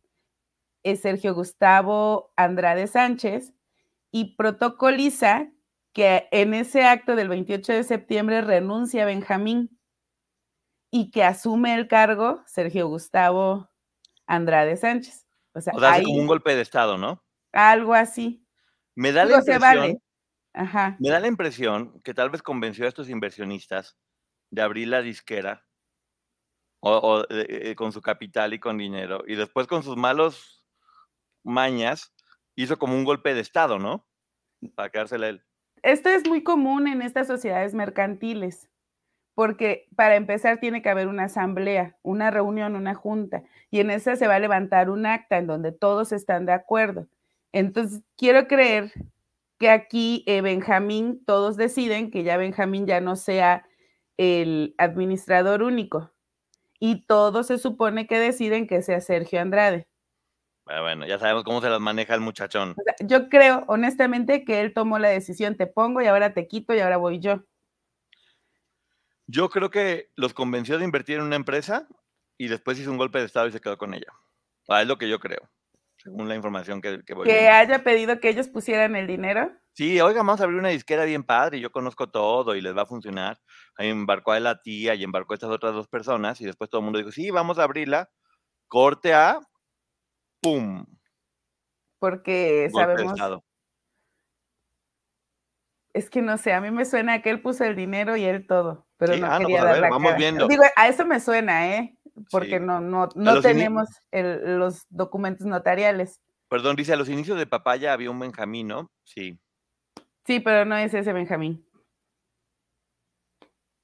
es 0.83 1.01
Sergio 1.01 1.35
Gustavo 1.35 2.33
Andrade 2.37 2.87
Sánchez 2.87 3.53
y 4.11 4.37
protocoliza 4.37 5.52
que 5.93 6.29
en 6.31 6.55
ese 6.55 6.85
acto 6.85 7.17
del 7.17 7.29
28 7.29 7.73
de 7.73 7.85
septiembre 7.85 8.41
renuncia 8.41 9.05
Benjamín 9.05 9.79
y 10.91 11.11
que 11.11 11.25
asume 11.25 11.75
el 11.75 11.89
cargo 11.89 12.43
Sergio 12.47 12.89
Gustavo 12.89 13.71
Andrade 14.27 14.77
Sánchez. 14.77 15.27
O 15.55 15.61
sea, 15.61 15.73
como 15.73 16.15
un 16.15 16.27
golpe 16.27 16.55
de 16.55 16.63
Estado, 16.63 16.97
¿no? 16.97 17.23
Algo 17.53 17.95
así. 17.95 18.47
Me 18.95 19.13
da 19.13 19.25
la 19.25 19.39
impresión, 19.39 20.03
me 20.99 21.11
da 21.11 21.21
la 21.21 21.27
impresión 21.27 22.01
que 22.03 22.15
tal 22.15 22.31
vez 22.31 22.43
convenció 22.43 22.85
a 22.85 22.89
estos 22.89 23.09
inversionistas 23.09 23.97
de 24.51 24.63
abrir 24.63 24.89
la 24.89 25.01
disquera 25.01 25.67
o, 26.81 27.25
eh, 27.31 27.75
con 27.77 27.93
su 27.93 28.03
capital 28.03 28.53
y 28.53 28.59
con 28.59 28.77
dinero, 28.77 29.23
y 29.27 29.37
después 29.37 29.67
con 29.67 29.83
sus 29.83 29.97
malos 29.97 30.65
mañas 31.45 32.13
hizo 32.55 32.79
como 32.79 32.95
un 32.95 33.05
golpe 33.05 33.35
de 33.35 33.41
Estado, 33.41 33.79
¿no? 33.79 34.07
Para 34.75 34.91
quedársela 34.91 35.29
él. 35.29 35.45
Esto 35.83 36.09
es 36.11 36.29
muy 36.29 36.43
común 36.43 36.87
en 36.87 37.03
estas 37.03 37.27
sociedades 37.27 37.75
mercantiles, 37.75 38.71
porque 39.35 39.89
para 39.97 40.17
empezar 40.17 40.59
tiene 40.61 40.83
que 40.83 40.89
haber 40.91 41.09
una 41.09 41.25
asamblea, 41.25 41.97
una 42.03 42.31
reunión, 42.31 42.77
una 42.77 42.95
junta, 42.95 43.43
y 43.71 43.81
en 43.81 43.91
esa 43.91 44.17
se 44.17 44.29
va 44.29 44.37
a 44.37 44.41
levantar 44.41 44.91
un 44.91 45.07
acta 45.07 45.39
en 45.39 45.47
donde 45.47 45.73
todos 45.73 46.13
están 46.13 46.47
de 46.47 46.53
acuerdo. 46.53 47.09
Entonces, 47.53 48.03
quiero 48.17 48.47
creer 48.47 48.93
que 49.59 49.71
aquí 49.71 50.25
eh, 50.27 50.41
Benjamín, 50.41 51.23
todos 51.27 51.57
deciden 51.57 52.11
que 52.11 52.25
ya 52.25 52.37
Benjamín 52.37 52.87
ya 52.87 53.01
no 53.01 53.17
sea 53.17 53.67
el 54.17 54.75
administrador 54.79 55.63
único. 55.63 56.11
Y 56.81 57.07
todos 57.07 57.47
se 57.49 57.59
supone 57.59 58.07
que 58.09 58.19
deciden 58.19 58.67
que 58.67 58.83
sea 58.83 59.01
Sergio 59.01 59.41
Andrade. 59.41 59.87
Bueno, 60.81 61.07
ya 61.07 61.19
sabemos 61.19 61.45
cómo 61.45 61.61
se 61.61 61.69
las 61.69 61.81
maneja 61.81 62.15
el 62.15 62.21
muchachón. 62.21 62.75
yo 63.01 63.29
creo, 63.29 63.65
honestamente, 63.69 64.45
que 64.45 64.61
él 64.61 64.73
tomó 64.73 64.99
la 64.99 65.09
decisión, 65.09 65.57
te 65.57 65.67
pongo 65.67 66.01
y 66.01 66.07
ahora 66.07 66.35
te 66.35 66.49
quito 66.49 66.75
y 66.75 66.81
ahora 66.81 66.97
voy 66.97 67.21
yo. 67.21 67.45
Yo 69.27 69.49
creo 69.51 69.71
que 69.71 70.11
los 70.17 70.35
convenció 70.35 70.79
de 70.79 70.85
invertir 70.85 71.19
en 71.19 71.25
una 71.25 71.37
empresa 71.37 71.87
y 72.39 72.49
después 72.49 72.79
hizo 72.79 72.91
un 72.91 72.99
golpe 72.99 73.19
de 73.19 73.27
Estado 73.27 73.47
y 73.49 73.53
se 73.53 73.61
quedó 73.61 73.79
con 73.79 73.95
ella. 73.95 74.13
Ah, 74.69 74.83
es 74.83 74.89
lo 74.89 74.99
que 74.99 75.09
yo 75.09 75.19
creo 75.19 75.49
según 76.03 76.29
la 76.29 76.35
información 76.35 76.81
que, 76.81 77.03
que 77.05 77.15
voy 77.15 77.27
Que 77.27 77.49
haya 77.49 77.85
pedido 77.85 78.19
que 78.19 78.29
ellos 78.29 78.49
pusieran 78.49 78.97
el 78.97 79.07
dinero. 79.07 79.53
Sí, 79.73 80.01
oiga, 80.01 80.19
vamos 80.19 80.41
a 80.41 80.45
abrir 80.45 80.59
una 80.59 80.71
disquera 80.71 81.05
bien 81.05 81.23
padre, 81.23 81.61
yo 81.61 81.71
conozco 81.71 82.11
todo 82.11 82.57
y 82.57 82.61
les 82.61 82.77
va 82.77 82.83
a 82.83 82.87
funcionar. 82.87 83.41
Ahí 83.77 83.89
embarcó 83.89 84.33
a 84.33 84.41
la 84.41 84.61
tía 84.61 84.95
y 84.95 85.05
embarcó 85.05 85.33
a 85.33 85.37
estas 85.37 85.51
otras 85.51 85.75
dos 85.75 85.89
personas 85.89 86.41
y 86.41 86.45
después 86.45 86.69
todo 86.69 86.81
el 86.81 86.85
mundo 86.85 86.99
dijo, 86.99 87.13
sí, 87.13 87.31
vamos 87.31 87.59
a 87.59 87.65
abrirla. 87.65 88.11
Corte 88.67 89.15
a, 89.15 89.41
¡pum! 90.43 90.85
Porque 91.99 92.69
sabemos... 92.73 93.19
Es 95.95 96.09
que 96.09 96.23
no 96.23 96.39
sé, 96.39 96.55
a 96.55 96.61
mí 96.61 96.71
me 96.71 96.87
suena 96.87 97.21
que 97.21 97.29
él 97.31 97.43
puso 97.43 97.65
el 97.65 97.77
dinero 97.77 98.17
y 98.17 98.25
él 98.25 98.47
todo, 98.47 98.87
pero 98.97 99.15
no 99.19 99.27
ah, 99.27 99.39
quería 99.39 99.61
pues, 99.61 99.73
dar 99.73 99.81
la 99.81 99.91
vamos 99.91 100.17
viendo. 100.17 100.49
Digo, 100.49 100.63
a 100.75 100.89
eso 100.89 101.05
me 101.05 101.21
suena, 101.21 101.77
¿eh? 101.77 101.99
porque 102.31 102.61
no, 102.61 102.81
no, 102.81 103.09
no 103.15 103.41
tenemos 103.41 103.89
los 104.11 104.87
documentos 104.91 105.47
notariales. 105.47 106.21
Perdón, 106.49 106.77
dice, 106.77 106.93
a 106.93 106.97
los 106.97 107.09
inicios 107.09 107.39
de 107.39 107.47
Papaya 107.47 107.93
había 107.93 108.11
un 108.11 108.19
Benjamín, 108.19 108.69
¿no? 108.69 108.91
Sí. 109.05 109.39
Sí, 110.27 110.41
pero 110.41 110.65
no 110.65 110.77
es 110.77 110.93
ese 110.93 111.13
Benjamín. 111.13 111.67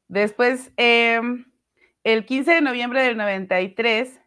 Después, 0.09 0.73
em, 0.77 1.47
el 2.05 2.25
15 2.25 2.55
de 2.55 2.61
noviembre 2.61 3.03
del 3.03 3.17
93, 3.17 4.21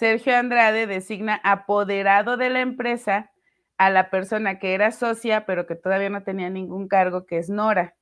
Sergio 0.00 0.34
Andrade 0.34 0.86
designa 0.86 1.38
apoderado 1.44 2.38
de 2.38 2.48
la 2.48 2.62
empresa 2.62 3.30
a 3.76 3.90
la 3.90 4.08
persona 4.08 4.58
que 4.58 4.72
era 4.72 4.92
socia, 4.92 5.44
pero 5.44 5.66
que 5.66 5.74
todavía 5.74 6.08
no 6.08 6.22
tenía 6.22 6.48
ningún 6.48 6.88
cargo, 6.88 7.26
que 7.26 7.36
es 7.36 7.50
Nora. 7.50 7.94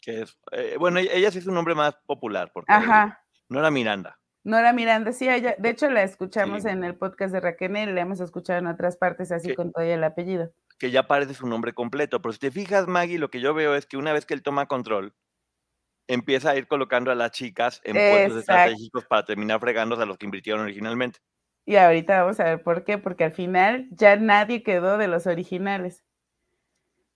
Que 0.00 0.22
es, 0.22 0.38
eh, 0.52 0.76
bueno, 0.78 1.00
ella 1.00 1.32
sí 1.32 1.38
es 1.38 1.46
un 1.48 1.54
nombre 1.54 1.74
más 1.74 1.96
popular, 2.06 2.52
porque 2.54 2.72
Ajá. 2.72 3.20
Nora 3.48 3.72
Miranda. 3.72 4.20
Nora 4.44 4.72
Miranda, 4.72 5.12
sí, 5.12 5.28
ella, 5.28 5.56
de 5.58 5.70
hecho 5.70 5.90
la 5.90 6.04
escuchamos 6.04 6.64
en 6.64 6.84
el 6.84 6.94
podcast 6.94 7.32
de 7.32 7.40
Raquel, 7.40 7.92
la 7.92 8.02
hemos 8.02 8.20
escuchado 8.20 8.60
en 8.60 8.68
otras 8.68 8.96
partes 8.96 9.32
así 9.32 9.56
con 9.56 9.72
todo 9.72 9.82
el 9.82 10.04
apellido. 10.04 10.52
Que 10.78 10.92
ya 10.92 11.08
parece 11.08 11.34
su 11.34 11.48
nombre 11.48 11.72
completo, 11.72 12.22
pero 12.22 12.32
si 12.32 12.38
te 12.38 12.52
fijas, 12.52 12.86
Maggie, 12.86 13.18
lo 13.18 13.28
que 13.28 13.40
yo 13.40 13.54
veo 13.54 13.74
es 13.74 13.86
que 13.86 13.96
una 13.96 14.12
vez 14.12 14.24
que 14.24 14.34
él 14.34 14.44
toma 14.44 14.66
control, 14.66 15.14
empieza 16.10 16.50
a 16.50 16.56
ir 16.56 16.66
colocando 16.66 17.10
a 17.10 17.14
las 17.14 17.30
chicas 17.30 17.80
en 17.84 17.94
puestos 17.94 18.40
estratégicos 18.40 19.04
para 19.04 19.24
terminar 19.24 19.60
fregándose 19.60 20.02
a 20.02 20.06
los 20.06 20.18
que 20.18 20.26
invirtieron 20.26 20.62
originalmente. 20.62 21.20
Y 21.64 21.76
ahorita 21.76 22.22
vamos 22.22 22.40
a 22.40 22.44
ver 22.44 22.62
por 22.62 22.84
qué, 22.84 22.98
porque 22.98 23.24
al 23.24 23.32
final 23.32 23.86
ya 23.92 24.16
nadie 24.16 24.64
quedó 24.64 24.98
de 24.98 25.06
los 25.06 25.28
originales. 25.28 26.04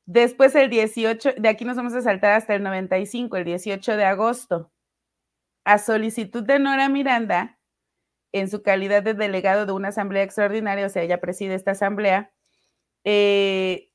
Después 0.06 0.54
el 0.54 0.70
18, 0.70 1.34
de 1.38 1.48
aquí 1.48 1.64
nos 1.64 1.76
vamos 1.76 1.94
a 1.94 2.02
saltar 2.02 2.32
hasta 2.32 2.54
el 2.54 2.62
95, 2.62 3.36
el 3.36 3.44
18 3.44 3.96
de 3.96 4.04
agosto 4.04 4.70
a 5.64 5.78
solicitud 5.78 6.44
de 6.44 6.58
Nora 6.58 6.88
Miranda, 6.88 7.58
en 8.32 8.48
su 8.48 8.62
calidad 8.62 9.02
de 9.02 9.14
delegado 9.14 9.66
de 9.66 9.72
una 9.72 9.88
asamblea 9.88 10.22
extraordinaria, 10.22 10.86
o 10.86 10.88
sea, 10.88 11.02
ella 11.02 11.20
preside 11.20 11.54
esta 11.54 11.70
asamblea, 11.72 12.32
eh, 13.04 13.90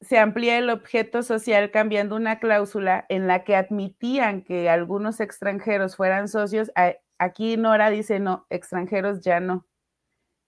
se 0.00 0.18
amplía 0.18 0.58
el 0.58 0.70
objeto 0.70 1.22
social 1.22 1.70
cambiando 1.70 2.16
una 2.16 2.38
cláusula 2.38 3.04
en 3.08 3.26
la 3.26 3.44
que 3.44 3.56
admitían 3.56 4.42
que 4.42 4.70
algunos 4.70 5.20
extranjeros 5.20 5.96
fueran 5.96 6.28
socios. 6.28 6.70
Aquí 7.18 7.56
Nora 7.56 7.90
dice, 7.90 8.20
no, 8.20 8.46
extranjeros 8.48 9.20
ya 9.20 9.40
no. 9.40 9.66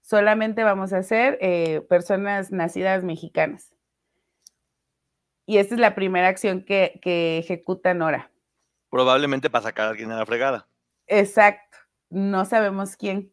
Solamente 0.03 0.65
vamos 0.65 0.93
a 0.93 1.03
ser 1.03 1.39
eh, 1.41 1.83
personas 1.89 2.53
nacidas 2.53 3.05
mexicanas. 3.05 3.75
Y 5.47 5.59
esta 5.59 5.75
es 5.75 5.81
la 5.81 5.97
primera 5.97 6.29
acción 6.29 6.65
que, 6.65 7.01
que 7.03 7.39
ejecuta 7.39 7.93
Nora. 7.93 8.31
Probablemente 8.89 9.51
para 9.51 9.63
sacar 9.63 9.87
a 9.87 9.91
alguien 9.91 10.11
a 10.13 10.19
la 10.19 10.27
fregada. 10.27 10.69
Exacto, 11.07 11.77
no 12.09 12.45
sabemos 12.45 12.97
quién, 12.97 13.33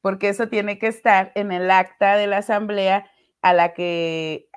porque 0.00 0.28
eso 0.28 0.48
tiene 0.48 0.80
que 0.80 0.88
estar 0.88 1.30
en 1.36 1.52
el 1.52 1.70
acta 1.70 2.16
de 2.16 2.26
la 2.26 2.38
asamblea 2.38 3.08
a 3.40 3.52
la 3.52 3.72
que, 3.72 4.47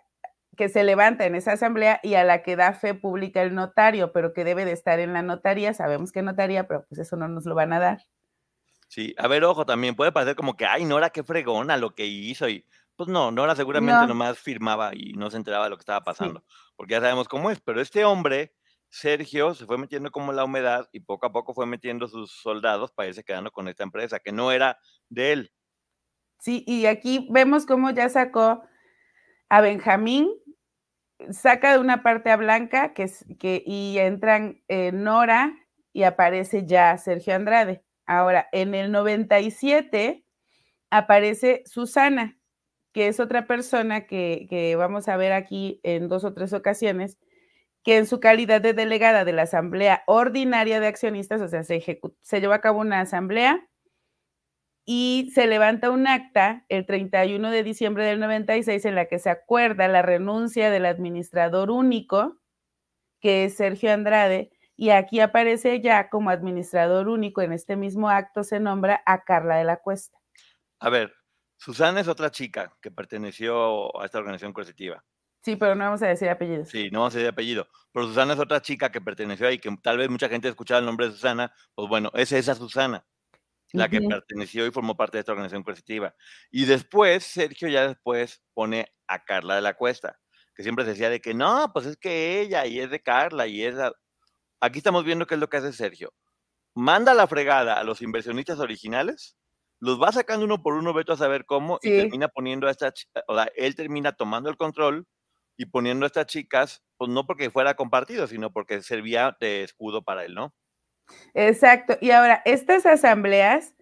que 0.58 0.70
se 0.70 0.84
levanta 0.84 1.25
en 1.25 1.36
esa 1.36 1.53
asamblea 1.53 2.00
y 2.03 2.15
a 2.15 2.24
la 2.24 2.43
que 2.43 2.55
da 2.55 2.74
fe 2.74 2.93
pública 2.93 3.41
el 3.41 3.55
notario, 3.55 4.12
pero 4.12 4.34
que 4.34 4.43
debe 4.43 4.65
de 4.65 4.74
estar 4.74 5.00
en 5.00 5.13
la 5.13 5.22
notaría. 5.22 5.74
Sabemos 5.74 6.12
que 6.12 6.22
notaría, 6.22 6.67
pero 6.67 6.86
pues 6.88 7.00
eso 7.00 7.15
no 7.15 7.27
nos 7.27 7.46
lo 7.46 7.55
van 7.55 7.74
a 7.74 7.79
dar. 7.79 8.00
Sí, 8.88 9.15
a 9.17 9.27
ver, 9.27 9.43
ojo, 9.46 9.65
también 9.65 9.96
puede 9.96 10.12
parecer 10.12 10.36
como 10.36 10.58
que, 10.58 10.65
ay, 10.65 10.84
Nora, 10.84 11.12
qué 11.12 11.24
fregona 11.24 11.77
lo 11.77 11.96
que 11.96 12.05
hizo. 12.05 12.50
Y 12.50 12.65
pues 12.98 13.08
no, 13.08 13.31
Nora 13.31 13.55
seguramente 13.55 14.05
nomás 14.05 14.38
firmaba 14.38 14.91
y 14.93 15.13
no 15.13 15.31
se 15.31 15.38
enteraba 15.38 15.63
de 15.65 15.70
lo 15.70 15.77
que 15.77 15.81
estaba 15.81 16.03
pasando, 16.03 16.43
porque 16.75 16.93
ya 16.93 17.00
sabemos 17.00 17.29
cómo 17.29 17.50
es. 17.50 17.62
Pero 17.62 17.79
este 17.79 18.03
hombre 18.03 18.53
Sergio 18.91 19.53
se 19.53 19.65
fue 19.65 19.77
metiendo 19.77 20.12
como 20.12 20.34
la 20.34 20.43
humedad 20.43 20.89
y 20.91 21.00
poco 21.00 21.25
a 21.25 21.31
poco 21.31 21.53
fue 21.53 21.65
metiendo 21.65 22.10
sus 22.10 22.31
soldados 22.31 22.91
para 22.91 23.08
irse 23.08 23.24
quedando 23.24 23.50
con 23.51 23.70
esta 23.70 23.84
empresa, 23.84 24.20
que 24.20 24.34
no 24.34 24.51
era 24.51 24.77
de 25.08 25.31
él. 25.31 25.53
Sí, 26.39 26.65
y 26.67 26.86
aquí 26.86 27.27
vemos 27.31 27.65
cómo 27.65 27.91
ya 27.91 28.10
sacó 28.10 28.63
a 29.48 29.62
Benjamín, 29.62 30.29
saca 31.30 31.74
de 31.74 31.80
una 31.80 32.04
parte 32.04 32.32
a 32.32 32.38
Blanca, 32.38 32.94
que, 32.94 33.10
que 33.40 33.63
y 33.66 33.98
entran 34.00 34.62
Nora 34.94 35.54
y 35.94 36.04
aparece 36.04 36.66
ya 36.66 36.98
Sergio 36.98 37.36
Andrade. 37.36 37.84
Ahora, 38.06 38.48
en 38.51 38.74
el 38.75 38.92
97 38.92 40.25
aparece 40.90 41.63
Susana, 41.66 42.38
que 42.94 43.08
es 43.08 43.20
otra 43.20 43.46
persona 43.46 44.06
que, 44.06 44.48
que 44.50 44.75
vamos 44.75 45.08
a 45.08 45.18
ver 45.18 45.32
aquí 45.32 45.80
en 45.84 46.10
dos 46.10 46.24
o 46.24 46.34
tres 46.34 46.54
ocasiones, 46.54 47.18
que 47.84 47.98
en 47.98 48.06
su 48.06 48.20
calidad 48.20 48.62
de 48.62 48.74
delegada 48.74 49.25
de 49.25 49.34
la 49.34 49.44
Asamblea 49.44 50.04
Ordinaria 50.08 50.80
de 50.80 50.88
Accionistas, 50.88 51.42
o 51.42 51.48
sea, 51.48 51.63
se, 51.63 51.82
se 52.22 52.42
llevó 52.42 52.54
a 52.54 52.62
cabo 52.62 52.80
una 52.80 53.01
asamblea 53.01 53.68
y 54.86 55.32
se 55.34 55.48
levanta 55.48 55.92
un 55.92 56.08
acta 56.08 56.66
el 56.70 56.86
31 56.86 57.52
de 57.52 57.64
diciembre 57.64 58.06
del 58.06 58.20
96 58.20 58.84
en 58.86 58.96
la 58.96 59.06
que 59.06 59.20
se 59.20 59.30
acuerda 59.30 59.88
la 59.88 60.02
renuncia 60.02 60.70
del 60.70 60.86
administrador 60.86 61.70
único, 61.70 62.40
que 63.20 63.46
es 63.46 63.58
Sergio 63.58 63.94
Andrade, 63.94 64.52
y 64.76 64.90
aquí 64.90 65.20
aparece 65.20 65.80
ya 65.82 66.10
como 66.10 66.32
administrador 66.32 67.08
único 67.08 67.42
en 67.42 67.54
este 67.54 67.76
mismo 67.76 68.10
acto 68.10 68.44
se 68.44 68.60
nombra 68.60 69.04
a 69.06 69.24
Carla 69.24 69.58
de 69.58 69.64
la 69.64 69.78
Cuesta. 69.78 70.18
A 70.80 70.90
ver, 70.90 71.14
Susana 71.58 72.02
es 72.02 72.08
otra 72.08 72.32
chica 72.32 72.76
que 72.82 72.90
perteneció 72.90 73.96
a 74.02 74.06
esta 74.06 74.18
organización 74.18 74.54
coercitiva. 74.54 75.04
Sí, 75.44 75.56
pero 75.56 75.76
no 75.76 75.86
vamos 75.86 76.02
a 76.02 76.08
decir 76.08 76.30
apellidos. 76.30 76.70
Sí, 76.70 76.90
no 76.92 77.00
vamos 77.00 77.14
a 77.14 77.18
decir 77.18 77.30
apellido. 77.30 77.68
Pero 77.92 78.08
Susana 78.08 78.34
es 78.34 78.40
otra 78.40 78.62
chica 78.62 78.92
que 78.92 79.02
perteneció 79.02 79.48
ahí, 79.48 79.60
que 79.60 79.70
tal 79.82 79.98
vez 79.98 80.10
mucha 80.10 80.30
gente 80.30 80.48
escuchaba 80.48 80.80
el 80.80 80.86
nombre 80.86 81.08
de 81.08 81.14
Susana. 81.14 81.54
Pues 81.76 81.88
bueno, 81.88 82.10
es 82.16 82.32
esa 82.32 82.56
Susana, 82.56 83.06
la 83.74 83.90
que 83.90 84.01
perteneció 84.01 84.66
y 84.66 84.72
formó 84.72 84.96
parte 84.98 85.18
de 85.18 85.22
esta 85.22 85.32
organización 85.32 85.63
coercitiva. 85.63 86.16
Y 86.51 86.66
después, 86.66 87.24
Sergio 87.24 87.68
ya 87.70 87.88
después 87.88 88.42
pone 88.54 88.88
a 89.08 89.24
Carla 89.24 89.56
de 89.56 89.62
la 89.62 89.75
Cuesta, 89.75 90.20
que 90.56 90.63
siempre 90.63 90.86
se 90.86 90.92
decía 90.92 91.10
de 91.10 91.22
que 91.22 91.34
no, 91.34 91.72
pues 91.74 91.86
es 91.86 91.98
que 91.98 92.42
ella 92.42 92.66
y 92.66 92.80
es 92.80 92.90
de 92.92 93.01
Carla 93.01 93.48
y 93.48 93.63
es... 93.63 93.75
a-". 93.78 93.94
Aquí 94.62 94.80
estamos 94.80 95.06
viendo 95.06 95.28
qué 95.28 95.36
es 95.36 95.40
lo 95.42 95.50
que 95.50 95.58
hace 95.58 95.74
Sergio. 95.74 96.13
Manda 96.75 97.13
la 97.13 97.28
fregada 97.28 97.80
a 97.80 97.84
los 97.84 98.01
inversionistas 98.01 98.60
originales, 98.60 99.38
los 99.80 100.01
va 100.01 100.12
sacando 100.12 100.46
uno 100.46 100.62
por 100.63 100.75
uno, 100.75 100.94
veto 100.94 101.13
a 101.13 101.18
saber 101.18 101.46
cómo, 101.46 101.80
y 101.82 101.92
termina 101.92 102.28
poniendo 102.30 102.68
a 102.68 102.72
esta, 102.72 102.94
o 103.28 103.36
sea, 103.36 103.50
él 103.56 103.75
termina 103.75 104.13
tomando 104.13 104.50
el 104.50 104.58
control 104.58 105.08
y 105.58 105.66
poniendo 105.68 106.06
a 106.06 106.08
estas 106.08 106.28
chicas, 106.28 106.84
pues 106.98 107.10
no 107.12 107.25
porque 107.25 107.50
fuera 107.51 107.75
compartido, 107.75 108.28
sino 108.28 108.51
porque 108.54 108.82
servía 108.84 109.36
de 109.40 109.63
escudo 109.63 110.04
para 110.04 110.25
él, 110.25 110.34
¿no? 110.36 110.54
Exacto. 111.34 111.98
Y 112.01 112.12
ahora, 112.12 112.41
estas 112.46 112.86
asambleas 112.86 113.74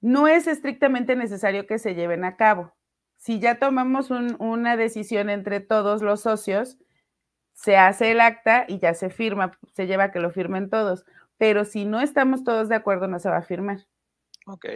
no 0.00 0.28
es 0.28 0.46
estrictamente 0.46 1.16
necesario 1.16 1.66
que 1.66 1.78
se 1.78 1.94
lleven 1.94 2.24
a 2.24 2.36
cabo. 2.36 2.74
Si 3.16 3.40
ya 3.40 3.58
tomamos 3.58 4.10
un- 4.10 4.36
una 4.38 4.76
decisión 4.76 5.28
entre 5.28 5.60
todos 5.60 6.02
los 6.02 6.20
socios, 6.20 6.78
se 7.52 7.76
hace 7.76 8.12
el 8.12 8.20
acta 8.20 8.64
y 8.68 8.78
ya 8.78 8.94
se 8.94 9.10
firma, 9.10 9.58
se 9.72 9.86
lleva 9.88 10.04
a 10.04 10.12
que 10.12 10.20
lo 10.20 10.30
firmen 10.30 10.70
todos. 10.70 11.04
Pero 11.36 11.64
si 11.64 11.84
no 11.84 12.00
estamos 12.00 12.44
todos 12.44 12.68
de 12.68 12.76
acuerdo, 12.76 13.08
no 13.08 13.18
se 13.18 13.28
va 13.28 13.38
a 13.38 13.42
firmar. 13.42 13.86
Ok. 14.46 14.66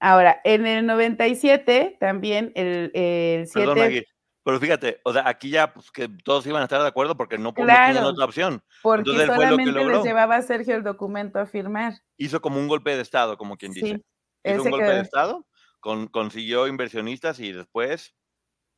Ahora, 0.00 0.40
en 0.42 0.66
el 0.66 0.84
97, 0.84 1.96
también 2.00 2.50
el, 2.56 2.90
el 2.94 3.46
7... 3.46 3.60
Perdón, 3.60 3.78
Maggie, 3.78 4.06
Pero 4.44 4.58
fíjate, 4.58 5.00
o 5.04 5.12
sea, 5.12 5.28
aquí 5.28 5.50
ya 5.50 5.72
pues, 5.72 5.90
que 5.90 6.08
todos 6.24 6.44
iban 6.46 6.62
a 6.62 6.64
estar 6.64 6.82
de 6.82 6.88
acuerdo 6.88 7.16
porque 7.16 7.38
no, 7.38 7.44
no 7.44 7.52
tenían 7.54 7.92
Claro. 7.92 8.08
otra 8.08 8.24
opción. 8.24 8.62
porque 8.82 9.10
entonces 9.10 9.28
él 9.28 9.34
fue 9.34 9.46
lo 9.50 9.56
que 9.56 9.64
solamente 9.64 9.94
les 9.96 10.04
llevaba 10.04 10.36
a 10.36 10.42
Sergio 10.42 10.74
el 10.74 10.82
documento 10.82 11.38
a 11.38 11.46
firmar. 11.46 11.94
Hizo 12.16 12.40
como 12.40 12.58
un 12.58 12.66
golpe 12.66 12.94
de 12.96 13.02
Estado, 13.02 13.36
como 13.38 13.56
quien 13.56 13.72
dice. 13.72 13.86
Sí, 13.86 14.04
Hizo 14.44 14.62
un 14.64 14.70
golpe 14.70 14.86
quedó. 14.86 14.96
de 14.96 15.02
Estado, 15.02 15.46
con, 15.78 16.08
consiguió 16.08 16.66
inversionistas 16.66 17.38
y 17.38 17.52
después 17.52 18.16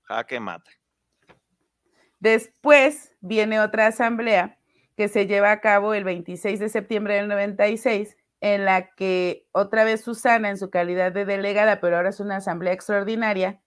jaque 0.02 0.38
mate. 0.38 0.71
Después 2.21 3.14
viene 3.21 3.61
otra 3.61 3.87
asamblea 3.87 4.59
que 4.97 5.09
se 5.09 5.26
lleva 5.26 5.50
a 5.50 5.61
cabo 5.61 5.94
el 5.94 6.04
26 6.04 6.61
de 6.61 6.68
septiembre 6.68 7.14
del 7.14 7.28
96, 7.28 8.16
en 8.40 8.64
la 8.64 8.90
que 8.94 9.47
otra 9.52 9.85
vez 9.85 10.02
Susana, 10.02 10.50
en 10.50 10.59
su 10.59 10.71
calidad 10.71 11.12
de 11.12 11.25
delegada, 11.25 11.80
pero 11.80 11.97
ahora 11.97 12.11
es 12.11 12.21
una 12.21 12.37
asamblea 12.37 12.73
extraordinaria, 12.73 13.61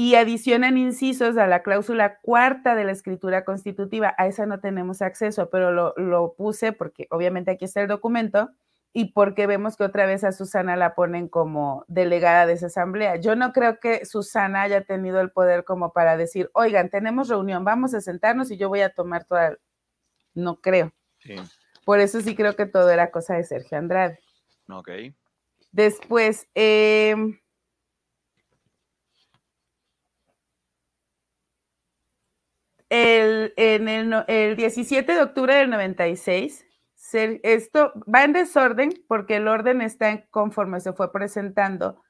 y 0.00 0.14
adicionan 0.14 0.78
incisos 0.78 1.36
a 1.38 1.48
la 1.48 1.64
cláusula 1.64 2.20
cuarta 2.20 2.76
de 2.76 2.84
la 2.84 2.92
escritura 2.92 3.44
constitutiva. 3.44 4.14
A 4.16 4.28
esa 4.28 4.46
no 4.46 4.60
tenemos 4.60 5.02
acceso, 5.02 5.50
pero 5.50 5.72
lo, 5.72 5.92
lo 5.96 6.34
puse 6.34 6.70
porque 6.70 7.08
obviamente 7.10 7.50
aquí 7.50 7.64
está 7.64 7.80
el 7.80 7.88
documento 7.88 8.48
y 8.92 9.06
porque 9.06 9.48
vemos 9.48 9.76
que 9.76 9.82
otra 9.82 10.06
vez 10.06 10.22
a 10.22 10.30
Susana 10.30 10.76
la 10.76 10.94
ponen 10.94 11.26
como 11.26 11.84
delegada 11.88 12.46
de 12.46 12.52
esa 12.52 12.66
asamblea. 12.66 13.16
Yo 13.16 13.34
no 13.34 13.52
creo 13.52 13.80
que 13.80 14.06
Susana 14.06 14.62
haya 14.62 14.82
tenido 14.84 15.20
el 15.20 15.32
poder 15.32 15.64
como 15.64 15.92
para 15.92 16.16
decir, 16.16 16.48
oigan, 16.54 16.90
tenemos 16.90 17.28
reunión, 17.28 17.64
vamos 17.64 17.92
a 17.92 18.00
sentarnos 18.00 18.52
y 18.52 18.56
yo 18.56 18.68
voy 18.68 18.82
a 18.82 18.94
tomar 18.94 19.24
toda... 19.24 19.48
el-". 19.48 19.58
No 20.32 20.60
creo. 20.60 20.92
Sí, 21.18 21.34
Por 21.84 21.98
eso 21.98 22.20
sí 22.20 22.36
creo 22.36 22.54
que 22.54 22.66
todo 22.66 22.88
era 22.90 23.10
cosa 23.10 23.34
de 23.34 23.42
Sergio 23.42 23.76
Andrade. 23.76 24.20
ok. 24.70 24.90
Después, 25.72 26.46
eh, 26.54 27.16
el, 32.90 33.52
en 33.56 33.88
el, 33.88 34.24
el 34.28 34.56
17 34.56 35.12
de 35.12 35.22
octubre 35.22 35.54
del 35.54 35.70
96, 35.70 36.66
se- 36.94 37.40
esto 37.42 37.92
va 38.12 38.24
en 38.24 38.32
desorden 38.32 38.92
porque 39.08 39.36
el 39.36 39.48
orden 39.48 39.80
está 39.82 40.10
en- 40.10 40.26
conforme 40.30 40.80
se 40.80 40.92
fue 40.92 41.12
presentando 41.12 42.02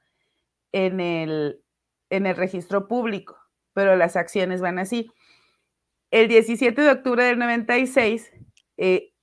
en 0.71 0.99
el, 0.99 1.63
en 2.09 2.25
el 2.25 2.35
registro 2.35 2.87
público, 2.87 3.37
pero 3.73 3.95
las 3.95 4.15
acciones 4.15 4.61
van 4.61 4.79
así. 4.79 5.11
El 6.11 6.27
17 6.27 6.81
de 6.81 6.91
octubre 6.91 7.23
del 7.23 7.37
96, 7.39 8.31
eh, 8.77 9.13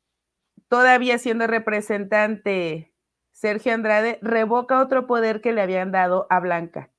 todavía 0.68 1.18
siendo 1.18 1.46
representante 1.46 2.92
Sergio 3.32 3.74
Andrade, 3.74 4.18
revoca 4.22 4.80
otro 4.80 5.06
poder 5.06 5.40
que 5.40 5.52
le 5.52 5.62
habían 5.62 5.90
dado 5.92 6.26
a 6.30 6.40
Blanca. 6.40 6.90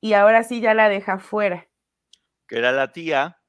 Y 0.00 0.14
ahora 0.14 0.42
sí 0.42 0.60
ya 0.60 0.74
la 0.74 0.88
deja 0.88 1.18
fuera. 1.18 1.68
Que 2.46 2.58
era 2.58 2.72
la 2.72 2.92
tía, 2.92 3.39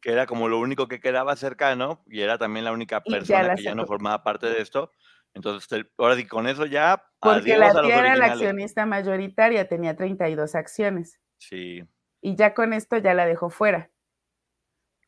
Que 0.00 0.12
era 0.12 0.26
como 0.26 0.48
lo 0.48 0.58
único 0.60 0.88
que 0.88 1.00
quedaba 1.00 1.34
cercano 1.36 2.02
y 2.06 2.20
era 2.20 2.38
también 2.38 2.64
la 2.64 2.72
única 2.72 3.02
ya 3.04 3.10
persona 3.10 3.42
la 3.42 3.54
que 3.56 3.62
ya 3.62 3.74
no 3.74 3.86
formaba 3.86 4.22
parte 4.22 4.46
de 4.46 4.60
esto. 4.60 4.92
Entonces, 5.34 5.84
ahora 5.98 6.16
sí, 6.16 6.26
con 6.26 6.46
eso 6.46 6.64
ya, 6.64 7.04
Porque 7.20 7.58
la 7.58 7.72
tía 7.82 7.98
era 7.98 8.16
la 8.16 8.26
accionista 8.26 8.86
mayoritaria, 8.86 9.68
tenía 9.68 9.94
32 9.94 10.54
acciones. 10.54 11.20
Sí, 11.38 11.82
Y 12.22 12.36
ya 12.36 12.54
con 12.54 12.72
esto 12.72 12.96
ya 12.96 13.12
la 13.14 13.26
dejó 13.26 13.50
fuera. 13.50 13.90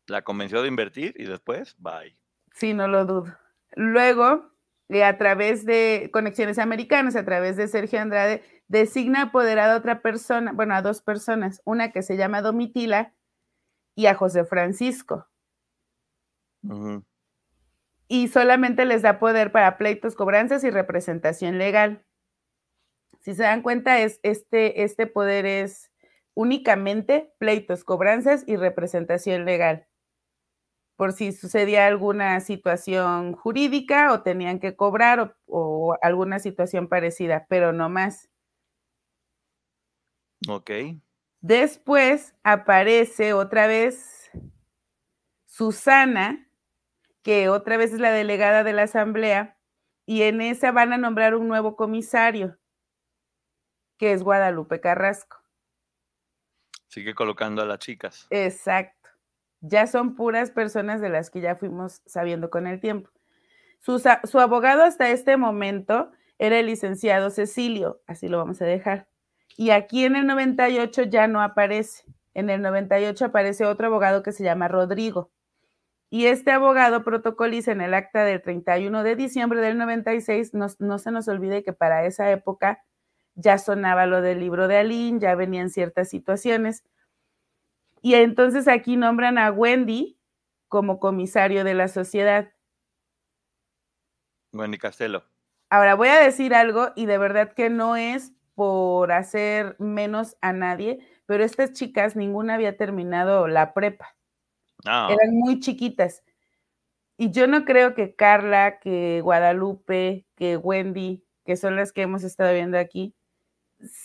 la 0.07 0.23
convenció 0.23 0.63
de 0.63 0.69
invertir 0.69 1.15
y 1.17 1.25
después, 1.25 1.77
bye. 1.79 2.19
Sí, 2.53 2.75
no 2.75 2.89
lo 2.89 3.05
dudo. 3.05 3.37
Luego, 3.73 4.53
eh, 4.89 5.05
a 5.05 5.17
través 5.19 5.65
de 5.65 6.11
Conexiones 6.13 6.59
Americanas, 6.59 7.15
a 7.15 7.25
través 7.25 7.57
de 7.57 7.69
Sergio 7.69 8.01
Andrade, 8.01 8.43
designa 8.69 9.23
apoderada 9.23 9.75
a 9.75 9.79
otra 9.79 10.03
persona, 10.03 10.53
bueno, 10.53 10.75
a 10.75 10.83
dos 10.83 11.03
personas, 11.03 11.61
una 11.65 11.93
que 11.93 12.03
se 12.03 12.17
llama 12.17 12.43
Domitila 12.43 13.15
y 13.99 14.07
a 14.07 14.15
José 14.15 14.45
Francisco. 14.45 15.27
Y 18.07 18.29
solamente 18.29 18.85
les 18.85 19.03
da 19.03 19.19
poder 19.19 19.51
para 19.51 19.77
pleitos, 19.77 20.15
cobranzas 20.15 20.63
y 20.63 20.71
representación 20.71 21.59
legal. 21.59 22.07
Si 23.19 23.35
se 23.35 23.43
dan 23.43 23.63
cuenta, 23.63 23.99
es, 23.99 24.21
este, 24.23 24.85
este 24.85 25.09
poder 25.09 25.47
es 25.47 25.91
únicamente 26.35 27.35
pleitos, 27.39 27.83
cobranzas 27.83 28.45
y 28.47 28.55
representación 28.55 29.45
legal. 29.45 29.89
Por 30.95 31.13
si 31.13 31.33
sucedía 31.33 31.89
alguna 31.89 32.39
situación 32.39 33.33
jurídica 33.33 34.13
o 34.13 34.23
tenían 34.23 34.61
que 34.61 34.77
cobrar 34.77 35.19
o, 35.19 35.35
o 35.47 35.97
alguna 36.03 36.39
situación 36.39 36.89
parecida, 36.89 37.47
pero 37.49 37.73
no 37.73 37.89
más. 37.89 38.31
Ok. 40.49 40.71
Después 41.41 42.35
aparece 42.43 43.33
otra 43.33 43.67
vez 43.67 44.31
Susana, 45.47 46.49
que 47.23 47.49
otra 47.49 47.77
vez 47.77 47.93
es 47.93 48.01
la 48.01 48.11
delegada 48.11 48.65
de 48.65 48.73
la 48.73 48.83
asamblea, 48.85 49.57
y 50.07 50.23
en 50.23 50.41
esa 50.41 50.73
van 50.73 50.93
a 50.93 50.99
nombrar 50.99 51.35
un 51.35 51.49
nuevo 51.49 51.77
comisario, 51.77 52.59
que 53.99 54.13
es 54.13 54.23
Guadalupe 54.23 54.81
Carrasco. 54.81 55.37
Sigue 56.89 57.15
colocando 57.15 57.63
a 57.63 57.67
las 57.67 57.79
chicas. 57.79 58.27
Exacto. 58.31 59.11
Ya 59.61 59.87
son 59.87 60.15
puras 60.15 60.51
personas 60.51 61.01
de 61.01 61.11
las 61.11 61.31
que 61.31 61.41
ya 61.41 61.57
fuimos 61.57 62.03
sabiendo 62.07 62.51
con 62.51 62.67
el 62.67 62.81
tiempo. 62.81 63.11
Su, 63.81 64.03
su 64.25 64.41
abogado 64.41 64.83
hasta 64.83 65.11
este 65.11 65.37
momento 65.37 66.11
era 66.39 66.59
el 66.59 66.67
licenciado 66.67 67.31
Cecilio, 67.31 68.01
así 68.07 68.29
lo 68.29 68.39
vamos 68.39 68.63
a 68.63 68.65
dejar. 68.65 69.09
Y 69.59 69.71
aquí 69.71 70.05
en 70.05 70.15
el 70.15 70.25
98 70.25 71.03
ya 71.03 71.27
no 71.27 71.43
aparece. 71.43 72.05
En 72.33 72.49
el 72.49 72.63
98 72.63 73.25
aparece 73.25 73.67
otro 73.67 73.89
abogado 73.89 74.23
que 74.23 74.31
se 74.31 74.45
llama 74.45 74.69
Rodrigo. 74.69 75.33
Y 76.11 76.27
este 76.27 76.53
abogado 76.53 77.03
protocoliza 77.03 77.73
en 77.73 77.81
el 77.81 77.93
acta 77.93 78.25
del 78.25 78.41
31 78.41 79.03
de 79.03 79.17
diciembre 79.17 79.61
del 79.61 79.77
96, 79.77 80.55
no, 80.55 80.69
no 80.79 80.99
se 81.01 81.11
nos 81.11 81.27
olvide 81.27 81.65
que 81.65 81.73
para 81.73 82.07
esa 82.07 82.31
época 82.31 82.85
ya 83.35 83.59
sonaba 83.59 84.07
lo 84.07 84.23
del 84.23 84.39
libro 84.39 84.69
de 84.69 84.77
Aline, 84.77 85.19
ya 85.19 85.35
venían 85.35 85.71
ciertas 85.71 86.09
situaciones. 86.09 86.85
Y 88.01 88.15
entonces 88.15 88.69
aquí 88.69 88.97
nombran 88.97 89.39
a 89.39 89.51
Wendy 89.51 90.21
como 90.69 91.01
comisario 91.01 91.65
de 91.65 91.75
la 91.75 91.89
sociedad. 91.89 92.53
Wendy 94.53 94.79
Castelo. 94.79 95.25
Ahora 95.69 95.97
voy 95.97 96.09
a 96.09 96.21
decir 96.21 96.55
algo 96.55 96.93
y 96.95 97.07
de 97.07 97.19
verdad 97.19 97.53
que 97.55 97.71
no 97.71 97.97
es 97.97 98.38
por 98.59 99.13
hacer 99.13 99.77
menos 99.79 100.37
a 100.41 100.53
nadie, 100.53 100.99
pero 101.27 101.45
estas 101.45 101.75
chicas 101.75 102.17
ninguna 102.17 102.55
había 102.55 102.77
terminado 102.77 103.47
la 103.47 103.73
prepa. 103.73 104.17
No, 104.85 105.11
Eran 105.11 105.31
muy 105.31 105.61
chiquitas. 105.61 106.25
Y 107.17 107.31
yo 107.31 107.47
no 107.47 107.65
creo 107.65 107.95
que 107.95 108.17
Carla, 108.17 108.81
que 108.81 109.21
Guadalupe, 109.23 110.27
que 110.35 110.57
Wendy, 110.57 111.25
que 111.45 111.57
son 111.57 111.77
las 111.77 111.93
que 111.93 112.03
hemos 112.03 112.25
estado 112.25 112.53
viendo 112.53 112.81
aquí, 112.81 113.15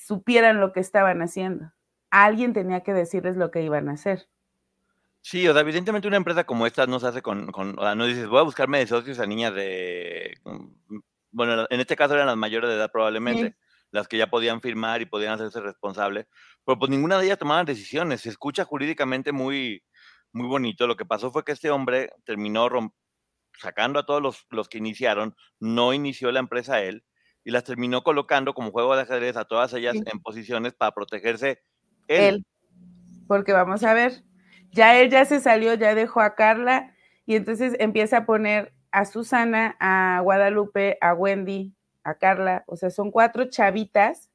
supieran 0.05 0.59
lo 0.59 0.71
que 0.71 0.81
estaban 0.81 1.23
haciendo. 1.23 1.73
Alguien 2.11 2.53
tenía 2.53 2.81
que 2.81 2.93
decirles 2.93 3.35
lo 3.35 3.49
que 3.49 3.63
iban 3.63 3.89
a 3.89 3.93
hacer. 3.93 4.27
Sí, 5.21 5.47
o 5.47 5.53
sea, 5.53 5.63
evidentemente 5.63 6.07
una 6.07 6.17
empresa 6.17 6.43
como 6.43 6.67
esta 6.67 6.85
no 6.85 6.99
se 6.99 7.07
hace 7.07 7.23
con, 7.23 7.51
con 7.51 7.79
o 7.79 7.81
sea, 7.81 7.95
no 7.95 8.05
dices, 8.05 8.27
voy 8.27 8.41
a 8.41 8.43
buscarme 8.43 8.77
de 8.77 8.85
socios 8.85 9.17
a 9.19 9.25
niñas 9.25 9.55
de, 9.55 10.37
mm, 10.43 10.99
bueno, 11.31 11.65
en 11.67 11.79
este 11.79 11.95
caso 11.95 12.13
eran 12.13 12.27
las 12.27 12.37
mayores 12.37 12.69
de 12.69 12.75
edad 12.75 12.91
probablemente, 12.91 13.55
las 13.93 14.08
que 14.08 14.17
ya 14.17 14.27
podían 14.27 14.60
firmar 14.60 15.01
y 15.01 15.06
podían 15.06 15.34
hacerse 15.34 15.62
responsables, 15.62 16.25
pero 16.65 16.79
pues 16.79 16.89
ninguna 16.89 17.19
de 17.19 17.25
ellas 17.25 17.38
tomaban 17.38 17.65
decisiones. 17.65 18.21
Se 18.21 18.29
escucha 18.29 18.65
jurídicamente 18.65 19.32
muy, 19.32 19.84
muy 20.32 20.47
bonito. 20.47 20.88
Lo 20.88 20.97
que 20.97 21.06
pasó 21.06 21.32
fue 21.32 21.45
que 21.45 21.51
este 21.51 21.69
hombre 21.69 22.12
terminó 22.25 22.67
sacando 23.60 23.99
a 23.99 24.06
todos 24.06 24.21
los, 24.21 24.47
los 24.49 24.67
que 24.67 24.79
iniciaron, 24.79 25.36
no 25.60 25.93
inició 25.93 26.32
la 26.32 26.39
empresa 26.39 26.82
él, 26.82 27.06
y 27.45 27.51
las 27.51 27.63
terminó 27.65 28.01
colocando 28.01 28.56
como 28.56 28.71
juego 28.71 28.95
de 28.95 29.03
ajedrez 29.03 29.38
a 29.38 29.45
todas 29.45 29.71
ellas 29.73 29.93
Sí. 29.93 30.03
en 30.12 30.19
posiciones 30.21 30.73
para 30.73 30.91
protegerse 30.91 31.62
él. 32.08 32.36
Él. 32.36 32.45
Porque 33.27 33.53
vamos 33.53 33.84
a 33.84 33.93
ver, 33.93 34.23
ya 34.71 34.99
él 34.99 35.12
ya 35.12 35.23
se 35.25 35.39
salió, 35.39 35.75
ya 35.75 35.93
dejó 35.93 36.21
a 36.21 36.34
Carla 36.34 36.95
y 37.27 37.36
entonces 37.36 37.75
empieza 37.79 38.17
a 38.17 38.25
poner 38.25 38.73
a 38.91 39.06
Susana, 39.06 39.77
a 39.79 40.19
Guadalupe, 40.23 40.97
a 40.99 41.13
Wendy, 41.13 41.75
a 42.03 42.15
Carla, 42.15 42.63
o 42.67 42.75
sea, 42.75 42.89
son 42.89 43.11
cuatro 43.11 43.45
chavitas 43.45 44.29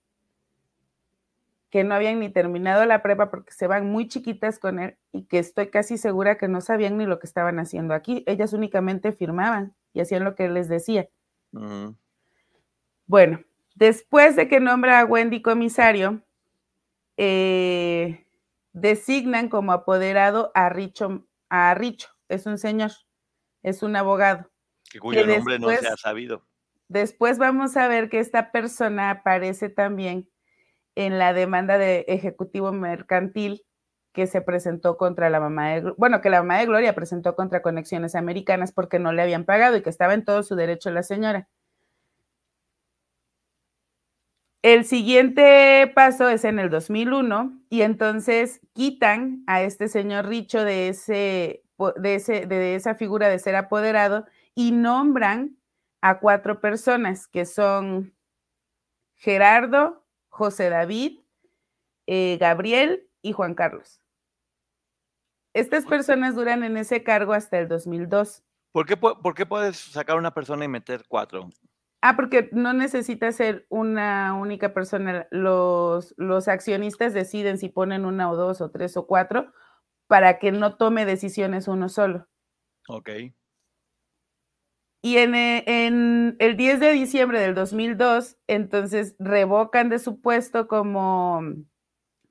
que 1.70 1.84
no 1.84 1.94
habían 1.94 2.18
ni 2.18 2.30
terminado 2.30 2.86
la 2.86 3.02
prepa 3.02 3.30
porque 3.30 3.52
se 3.52 3.66
van 3.66 3.90
muy 3.90 4.08
chiquitas 4.08 4.58
con 4.58 4.78
él 4.78 4.96
y 5.12 5.24
que 5.24 5.38
estoy 5.38 5.68
casi 5.68 5.98
segura 5.98 6.38
que 6.38 6.48
no 6.48 6.60
sabían 6.60 6.96
ni 6.96 7.04
lo 7.04 7.18
que 7.18 7.26
estaban 7.26 7.58
haciendo 7.58 7.94
aquí. 7.94 8.24
Ellas 8.26 8.52
únicamente 8.52 9.12
firmaban 9.12 9.74
y 9.92 10.00
hacían 10.00 10.24
lo 10.24 10.34
que 10.34 10.46
él 10.46 10.54
les 10.54 10.68
decía. 10.68 11.08
Bueno, 13.06 13.40
después 13.74 14.34
de 14.36 14.48
que 14.48 14.60
nombra 14.60 15.00
a 15.00 15.04
Wendy 15.04 15.42
comisario, 15.42 16.22
eh, 17.16 18.26
designan 18.72 19.48
como 19.48 19.72
apoderado 19.72 20.50
a 20.54 20.70
Richo, 20.70 21.26
a 21.50 21.74
Richo, 21.74 22.08
es 22.28 22.46
un 22.46 22.56
señor, 22.56 22.92
es 23.62 23.82
un 23.82 23.96
abogado. 23.96 24.50
que 24.90 25.00
cuyo 25.00 25.20
que 25.20 25.36
nombre 25.36 25.58
no 25.58 25.68
se 25.70 25.86
ha 25.86 25.96
sabido. 25.96 26.47
Después 26.88 27.38
vamos 27.38 27.76
a 27.76 27.86
ver 27.86 28.08
que 28.08 28.18
esta 28.18 28.50
persona 28.50 29.10
aparece 29.10 29.68
también 29.68 30.28
en 30.96 31.18
la 31.18 31.32
demanda 31.34 31.78
de 31.78 32.06
ejecutivo 32.08 32.72
mercantil 32.72 33.64
que 34.12 34.26
se 34.26 34.40
presentó 34.40 34.96
contra 34.96 35.30
la 35.30 35.38
mamá 35.38 35.70
de, 35.70 35.92
bueno, 35.96 36.20
que 36.20 36.30
la 36.30 36.42
mamá 36.42 36.58
de 36.58 36.66
Gloria 36.66 36.94
presentó 36.94 37.36
contra 37.36 37.62
Conexiones 37.62 38.14
Americanas 38.14 38.72
porque 38.72 38.98
no 38.98 39.12
le 39.12 39.22
habían 39.22 39.44
pagado 39.44 39.76
y 39.76 39.82
que 39.82 39.90
estaba 39.90 40.14
en 40.14 40.24
todo 40.24 40.42
su 40.42 40.56
derecho 40.56 40.90
la 40.90 41.02
señora. 41.02 41.48
El 44.62 44.84
siguiente 44.84 45.92
paso 45.94 46.28
es 46.28 46.44
en 46.44 46.58
el 46.58 46.68
2001 46.68 47.60
y 47.70 47.82
entonces 47.82 48.60
quitan 48.72 49.44
a 49.46 49.62
este 49.62 49.88
señor 49.88 50.26
Richo 50.26 50.64
de, 50.64 50.88
ese, 50.88 51.62
de, 51.96 52.14
ese, 52.16 52.46
de 52.46 52.74
esa 52.74 52.96
figura 52.96 53.28
de 53.28 53.38
ser 53.38 53.54
apoderado 53.54 54.26
y 54.56 54.72
nombran 54.72 55.57
a 56.00 56.20
cuatro 56.20 56.60
personas 56.60 57.26
que 57.26 57.44
son 57.44 58.14
Gerardo, 59.16 60.04
José 60.28 60.70
David, 60.70 61.20
eh, 62.06 62.36
Gabriel 62.40 63.08
y 63.22 63.32
Juan 63.32 63.54
Carlos. 63.54 64.00
Estas 65.54 65.86
personas 65.86 66.36
duran 66.36 66.62
en 66.62 66.76
ese 66.76 67.02
cargo 67.02 67.32
hasta 67.32 67.58
el 67.58 67.68
2002. 67.68 68.44
¿Por 68.70 68.86
qué, 68.86 68.96
¿Por 68.96 69.34
qué 69.34 69.46
puedes 69.46 69.76
sacar 69.76 70.16
una 70.16 70.32
persona 70.32 70.64
y 70.64 70.68
meter 70.68 71.04
cuatro? 71.08 71.50
Ah, 72.00 72.14
porque 72.14 72.48
no 72.52 72.72
necesita 72.74 73.32
ser 73.32 73.66
una 73.68 74.34
única 74.34 74.72
persona. 74.72 75.26
Los, 75.32 76.14
los 76.16 76.46
accionistas 76.46 77.12
deciden 77.12 77.58
si 77.58 77.68
ponen 77.68 78.04
una 78.04 78.30
o 78.30 78.36
dos 78.36 78.60
o 78.60 78.70
tres 78.70 78.96
o 78.96 79.06
cuatro 79.06 79.52
para 80.06 80.38
que 80.38 80.52
no 80.52 80.76
tome 80.76 81.04
decisiones 81.04 81.66
uno 81.66 81.88
solo. 81.88 82.28
Ok. 82.88 83.10
Y 85.00 85.18
en, 85.18 85.34
eh, 85.34 85.64
en 85.66 86.36
el 86.40 86.56
10 86.56 86.80
de 86.80 86.92
diciembre 86.92 87.40
del 87.40 87.54
2002, 87.54 88.36
entonces 88.46 89.14
revocan 89.18 89.88
de 89.88 89.98
su 89.98 90.20
puesto 90.20 90.66
como, 90.66 91.42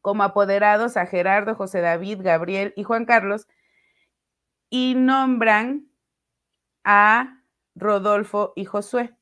como 0.01 0.23
apoderados 0.23 0.97
a 0.97 1.05
Gerardo, 1.05 1.55
José 1.55 1.79
David, 1.79 2.19
Gabriel 2.21 2.73
y 2.75 2.83
Juan 2.83 3.05
Carlos 3.05 3.47
y 4.69 4.95
nombran 4.95 5.87
a 6.83 7.41
Rodolfo 7.75 8.53
y 8.55 8.65
Josué. 8.65 9.13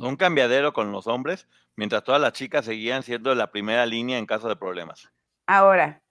Un 0.00 0.16
cambiadero 0.16 0.72
con 0.72 0.92
los 0.92 1.06
hombres, 1.06 1.48
mientras 1.76 2.04
todas 2.04 2.20
las 2.20 2.32
chicas 2.32 2.64
seguían 2.64 3.02
siendo 3.02 3.34
la 3.34 3.50
primera 3.50 3.86
línea 3.86 4.18
en 4.18 4.26
caso 4.26 4.48
de 4.48 4.56
problemas. 4.56 5.10
Ahora, 5.46 6.02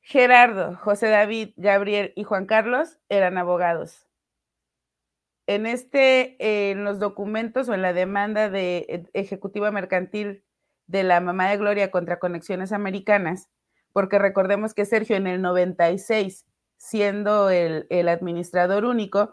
Gerardo, 0.00 0.76
José 0.76 1.08
David, 1.08 1.50
Gabriel 1.56 2.12
y 2.16 2.24
Juan 2.24 2.46
Carlos 2.46 2.98
eran 3.08 3.38
abogados. 3.38 4.07
En 5.48 5.64
este, 5.64 6.70
en 6.70 6.84
los 6.84 6.98
documentos 6.98 7.70
o 7.70 7.74
en 7.74 7.80
la 7.80 7.94
demanda 7.94 8.50
de 8.50 9.08
ejecutiva 9.14 9.70
mercantil 9.70 10.44
de 10.86 11.04
la 11.04 11.22
mamá 11.22 11.48
de 11.48 11.56
Gloria 11.56 11.90
contra 11.90 12.18
Conexiones 12.18 12.70
Americanas, 12.70 13.48
porque 13.94 14.18
recordemos 14.18 14.74
que 14.74 14.84
Sergio 14.84 15.16
en 15.16 15.26
el 15.26 15.40
96, 15.40 16.44
siendo 16.76 17.48
el, 17.48 17.86
el 17.88 18.10
administrador 18.10 18.84
único, 18.84 19.32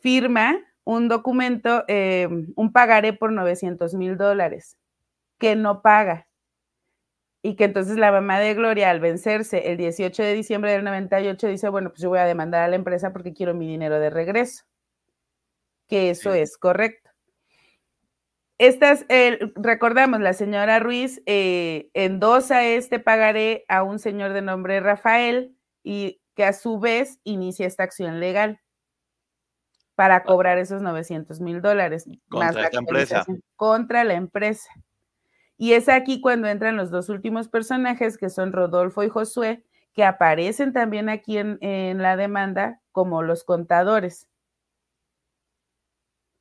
firma 0.00 0.58
un 0.82 1.08
documento, 1.08 1.84
eh, 1.86 2.28
un 2.56 2.72
pagaré 2.72 3.12
por 3.12 3.30
900 3.30 3.94
mil 3.94 4.16
dólares, 4.16 4.76
que 5.38 5.54
no 5.54 5.80
paga. 5.80 6.26
Y 7.42 7.54
que 7.54 7.64
entonces 7.64 7.96
la 7.96 8.10
mamá 8.10 8.40
de 8.40 8.54
Gloria 8.54 8.90
al 8.90 8.98
vencerse 8.98 9.70
el 9.70 9.76
18 9.76 10.22
de 10.24 10.34
diciembre 10.34 10.72
del 10.72 10.82
98 10.82 11.46
dice, 11.46 11.68
bueno, 11.68 11.90
pues 11.90 12.02
yo 12.02 12.08
voy 12.08 12.18
a 12.18 12.24
demandar 12.24 12.62
a 12.62 12.68
la 12.68 12.76
empresa 12.76 13.12
porque 13.12 13.32
quiero 13.32 13.54
mi 13.54 13.68
dinero 13.68 14.00
de 14.00 14.10
regreso, 14.10 14.64
que 15.88 16.10
eso 16.10 16.32
Sí. 16.32 16.38
es 16.40 16.56
correcto. 16.58 17.10
Estas, 18.58 19.04
eh, 19.10 19.38
recordamos, 19.54 20.20
la 20.20 20.32
señora 20.32 20.78
Ruiz 20.78 21.22
eh, 21.26 21.90
endosa 21.92 22.64
este 22.64 22.98
pagaré 22.98 23.64
a 23.68 23.82
un 23.82 23.98
señor 23.98 24.32
de 24.32 24.40
nombre 24.40 24.80
Rafael 24.80 25.54
y 25.82 26.20
que 26.34 26.44
a 26.44 26.52
su 26.54 26.78
vez 26.80 27.18
inicia 27.24 27.66
esta 27.66 27.82
acción 27.82 28.18
legal 28.18 28.60
para 29.94 30.24
cobrar 30.24 30.58
esos 30.58 30.80
900 30.82 31.40
mil 31.40 31.60
dólares. 31.60 32.06
más 32.28 32.52
Contra 32.54 32.62
la 32.70 32.78
empresa. 32.78 33.26
Contra 33.56 34.04
la 34.04 34.14
empresa. 34.14 34.70
Y 35.58 35.72
es 35.72 35.88
aquí 35.88 36.20
cuando 36.20 36.48
entran 36.48 36.76
los 36.76 36.90
dos 36.90 37.08
últimos 37.08 37.48
personajes, 37.48 38.18
que 38.18 38.28
son 38.30 38.52
Rodolfo 38.52 39.02
y 39.02 39.08
Josué, 39.08 39.64
que 39.94 40.04
aparecen 40.04 40.72
también 40.74 41.08
aquí 41.08 41.38
en, 41.38 41.58
en 41.62 42.02
la 42.02 42.16
demanda 42.16 42.80
como 42.92 43.22
los 43.22 43.44
contadores. 43.44 44.28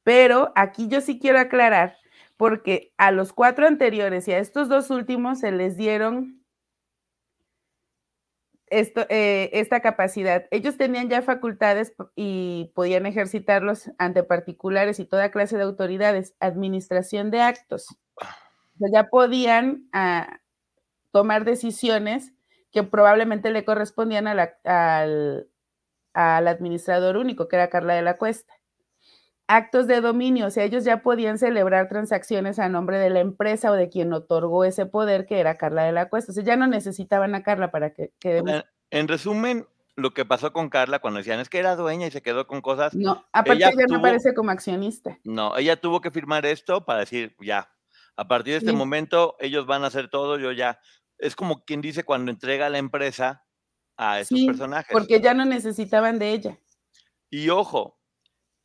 Pero 0.05 0.53
aquí 0.55 0.87
yo 0.87 1.01
sí 1.01 1.19
quiero 1.19 1.39
aclarar, 1.39 1.97
porque 2.37 2.93
a 2.95 3.11
los 3.11 3.33
cuatro 3.33 3.65
anteriores 3.65 4.27
y 4.27 4.33
a 4.33 4.37
estos 4.37 4.69
dos 4.69 4.91
últimos 4.91 5.39
se 5.39 5.51
les 5.51 5.77
dieron 5.77 6.45
eh, 8.69 9.49
esta 9.53 9.79
capacidad. 9.79 10.45
Ellos 10.51 10.77
tenían 10.77 11.09
ya 11.09 11.23
facultades 11.23 11.93
y 12.15 12.71
podían 12.75 13.07
ejercitarlos 13.07 13.89
ante 13.97 14.21
particulares 14.21 14.99
y 14.99 15.05
toda 15.05 15.31
clase 15.31 15.57
de 15.57 15.63
autoridades. 15.63 16.35
Administración 16.39 17.31
de 17.31 17.41
actos. 17.41 17.87
Ya 18.93 19.09
podían 19.09 19.89
ah, 19.91 20.39
tomar 21.11 21.45
decisiones 21.45 22.33
que 22.71 22.83
probablemente 22.83 23.49
le 23.49 23.65
correspondían 23.65 24.27
al, 24.27 24.51
al 26.13 26.47
administrador 26.47 27.17
único, 27.17 27.47
que 27.47 27.55
era 27.55 27.69
Carla 27.71 27.95
de 27.95 28.03
la 28.03 28.17
Cuesta. 28.17 28.54
Actos 29.47 29.85
de 29.85 30.01
dominio, 30.01 30.47
o 30.47 30.49
sea, 30.49 30.63
ellos 30.63 30.83
ya 30.85 31.03
podían 31.03 31.37
celebrar 31.37 31.87
transacciones 31.87 32.57
a 32.57 32.67
nombre 32.67 32.97
de 32.97 33.11
la 33.11 33.19
empresa 33.19 33.69
o 33.69 33.75
de 33.75 33.89
quien 33.89 34.11
otorgó 34.11 34.65
ese 34.65 34.87
poder, 34.87 35.27
que 35.27 35.39
era 35.39 35.55
Carla 35.55 35.83
de 35.83 35.91
la 35.91 36.09
Cuesta. 36.09 36.31
O 36.31 36.35
sea, 36.35 36.43
ya 36.43 36.55
no 36.55 36.65
necesitaban 36.65 37.35
a 37.35 37.43
Carla 37.43 37.69
para 37.69 37.93
que 37.93 38.11
quedemos. 38.19 38.51
En, 38.51 38.63
en 38.89 39.07
resumen, 39.07 39.67
lo 39.95 40.15
que 40.15 40.25
pasó 40.25 40.51
con 40.51 40.69
Carla 40.69 40.97
cuando 40.97 41.19
decían 41.19 41.39
es 41.39 41.47
que 41.49 41.59
era 41.59 41.75
dueña 41.75 42.07
y 42.07 42.11
se 42.11 42.23
quedó 42.23 42.47
con 42.47 42.61
cosas. 42.61 42.95
No, 42.95 43.23
aparte 43.31 43.53
ella 43.63 43.69
ya 43.71 43.81
no 43.83 43.85
tuvo- 43.87 43.97
aparece 43.99 44.33
como 44.33 44.49
accionista. 44.49 45.19
No, 45.23 45.55
ella 45.57 45.75
tuvo 45.79 46.01
que 46.01 46.09
firmar 46.09 46.45
esto 46.47 46.83
para 46.83 47.01
decir, 47.01 47.35
ya, 47.39 47.69
a 48.17 48.27
partir 48.27 48.53
de 48.53 48.57
este 48.57 48.71
Sí. 48.71 48.75
momento 48.75 49.35
ellos 49.39 49.67
van 49.67 49.83
a 49.83 49.87
hacer 49.87 50.09
todo, 50.09 50.39
yo 50.39 50.51
ya. 50.53 50.79
Es 51.19 51.35
como 51.35 51.63
quien 51.63 51.81
dice 51.81 52.03
cuando 52.03 52.31
entrega 52.31 52.67
la 52.69 52.79
empresa 52.79 53.45
a 53.95 54.19
esos 54.21 54.37
Sí, 54.39 54.47
personajes. 54.47 54.89
porque 54.91 55.21
ya 55.21 55.35
no 55.35 55.45
necesitaban 55.45 56.17
de 56.17 56.31
ella. 56.31 56.57
Y 57.29 57.49
ojo, 57.49 57.99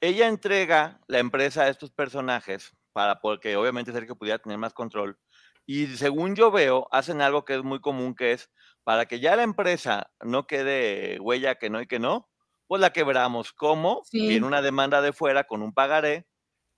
ella 0.00 0.28
entrega 0.28 1.00
la 1.06 1.18
empresa 1.18 1.62
a 1.62 1.68
estos 1.68 1.90
personajes 1.90 2.72
para 2.92 3.20
porque 3.20 3.56
obviamente 3.56 3.92
Sergio 3.92 4.16
pudiera 4.16 4.38
tener 4.38 4.58
más 4.58 4.72
control. 4.72 5.18
Y 5.66 5.86
según 5.88 6.34
yo 6.34 6.50
veo, 6.50 6.88
hacen 6.90 7.20
algo 7.20 7.44
que 7.44 7.54
es 7.54 7.62
muy 7.62 7.80
común, 7.80 8.14
que 8.14 8.32
es 8.32 8.50
para 8.82 9.06
que 9.06 9.20
ya 9.20 9.36
la 9.36 9.42
empresa 9.42 10.10
no 10.20 10.46
quede 10.46 11.20
huella 11.20 11.56
que 11.56 11.70
no 11.70 11.80
y 11.80 11.86
que 11.86 11.98
no, 11.98 12.28
pues 12.66 12.80
la 12.80 12.92
quebramos. 12.92 13.52
¿Cómo? 13.52 14.02
Sí. 14.04 14.26
Viene 14.26 14.46
una 14.46 14.62
demanda 14.62 15.02
de 15.02 15.12
fuera 15.12 15.44
con 15.44 15.62
un 15.62 15.72
pagaré. 15.72 16.26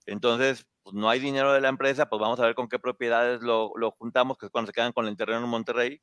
Entonces, 0.07 0.67
pues 0.83 0.95
no 0.95 1.09
hay 1.09 1.21
dinero 1.21 1.53
de 1.53 1.61
la 1.61 1.69
empresa, 1.69 2.09
pues 2.09 2.21
vamos 2.21 2.41
a 2.41 2.47
ver 2.47 2.55
con 2.55 2.69
qué 2.69 2.79
propiedades 2.79 3.41
lo, 3.41 3.73
lo 3.77 3.93
juntamos, 3.93 4.37
que 4.37 4.47
es 4.47 4.53
cuando 4.53 4.67
se 4.67 4.73
quedan 4.73 4.93
con 4.93 5.07
el 5.07 5.17
terreno 5.17 5.45
en 5.45 5.49
Monterrey, 5.49 6.03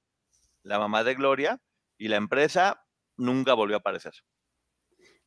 la 0.64 0.80
mamá 0.80 1.04
de 1.04 1.16
Gloria, 1.16 1.60
y 1.98 2.08
la 2.08 2.16
empresa 2.16 2.86
nunca 3.18 3.54
volvió 3.54 3.76
a 3.76 3.80
aparecer. 3.80 4.14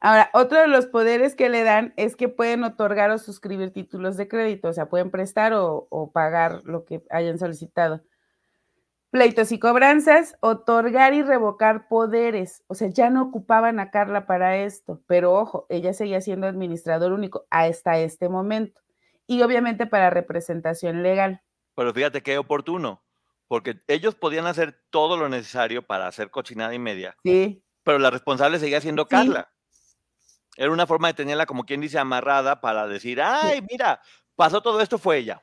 Ahora, 0.04 0.30
otro 0.32 0.60
de 0.60 0.66
los 0.66 0.86
poderes 0.86 1.36
que 1.36 1.48
le 1.48 1.62
dan 1.62 1.94
es 1.96 2.16
que 2.16 2.28
pueden 2.28 2.64
otorgar 2.64 3.12
o 3.12 3.18
suscribir 3.18 3.72
títulos 3.72 4.16
de 4.16 4.26
crédito, 4.26 4.66
o 4.66 4.72
sea, 4.72 4.86
pueden 4.88 5.12
prestar 5.12 5.52
o, 5.52 5.86
o 5.90 6.10
pagar 6.10 6.62
lo 6.64 6.84
que 6.84 7.04
hayan 7.08 7.38
solicitado. 7.38 8.02
Pleitos 9.10 9.52
y 9.52 9.60
cobranzas, 9.60 10.34
otorgar 10.40 11.14
y 11.14 11.22
revocar 11.22 11.86
poderes. 11.86 12.64
O 12.66 12.74
sea, 12.74 12.88
ya 12.88 13.10
no 13.10 13.22
ocupaban 13.22 13.78
a 13.78 13.92
Carla 13.92 14.26
para 14.26 14.56
esto, 14.56 15.00
pero 15.06 15.34
ojo, 15.34 15.66
ella 15.68 15.92
seguía 15.92 16.20
siendo 16.20 16.48
administrador 16.48 17.12
único 17.12 17.46
hasta 17.48 17.96
este 17.98 18.28
momento. 18.28 18.80
Y 19.28 19.42
obviamente 19.42 19.86
para 19.86 20.10
representación 20.10 21.04
legal. 21.04 21.42
Pero 21.76 21.94
fíjate 21.94 22.22
qué 22.22 22.38
oportuno, 22.38 23.04
porque 23.46 23.80
ellos 23.86 24.16
podían 24.16 24.46
hacer 24.46 24.80
todo 24.90 25.16
lo 25.16 25.28
necesario 25.28 25.86
para 25.86 26.08
hacer 26.08 26.30
cochinada 26.30 26.74
y 26.74 26.80
media, 26.80 27.14
Sí, 27.22 27.62
pero 27.84 28.00
la 28.00 28.10
responsable 28.10 28.58
seguía 28.58 28.80
siendo 28.80 29.04
Sí. 29.04 29.08
Carla. 29.10 29.51
Era 30.56 30.70
una 30.70 30.86
forma 30.86 31.08
de 31.08 31.14
tenerla, 31.14 31.46
como 31.46 31.64
quien 31.64 31.80
dice, 31.80 31.98
amarrada 31.98 32.60
para 32.60 32.86
decir, 32.86 33.20
ay, 33.22 33.64
mira, 33.70 34.00
pasó 34.36 34.60
todo 34.62 34.80
esto, 34.80 34.98
fue 34.98 35.18
ella. 35.18 35.42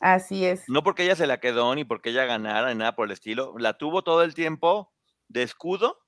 así 0.00 0.44
es. 0.44 0.68
No 0.68 0.82
porque 0.82 1.04
ella 1.04 1.16
se 1.16 1.26
la 1.26 1.40
quedó, 1.40 1.74
ni 1.74 1.84
porque 1.84 2.10
ella 2.10 2.24
ganara, 2.24 2.68
ni 2.68 2.78
nada 2.78 2.94
por 2.94 3.06
el 3.06 3.12
estilo. 3.12 3.54
La 3.58 3.78
tuvo 3.78 4.02
todo 4.02 4.22
el 4.22 4.34
tiempo 4.34 4.92
de 5.28 5.42
escudo. 5.42 5.98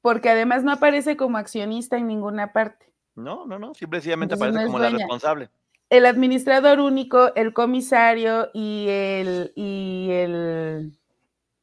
Porque 0.00 0.30
además 0.30 0.64
no 0.64 0.72
aparece 0.72 1.16
como 1.16 1.38
accionista 1.38 1.96
en 1.96 2.06
ninguna 2.06 2.52
parte. 2.52 2.92
No, 3.14 3.46
no, 3.46 3.58
no. 3.58 3.74
Simplemente 3.74 4.36
no 4.36 4.44
aparece 4.44 4.66
como 4.66 4.78
la 4.78 4.90
responsable. 4.90 5.50
El 5.90 6.06
administrador 6.06 6.80
único, 6.80 7.34
el 7.34 7.52
comisario 7.52 8.50
y 8.52 8.86
el, 8.88 9.52
y 9.56 10.08
el 10.10 10.97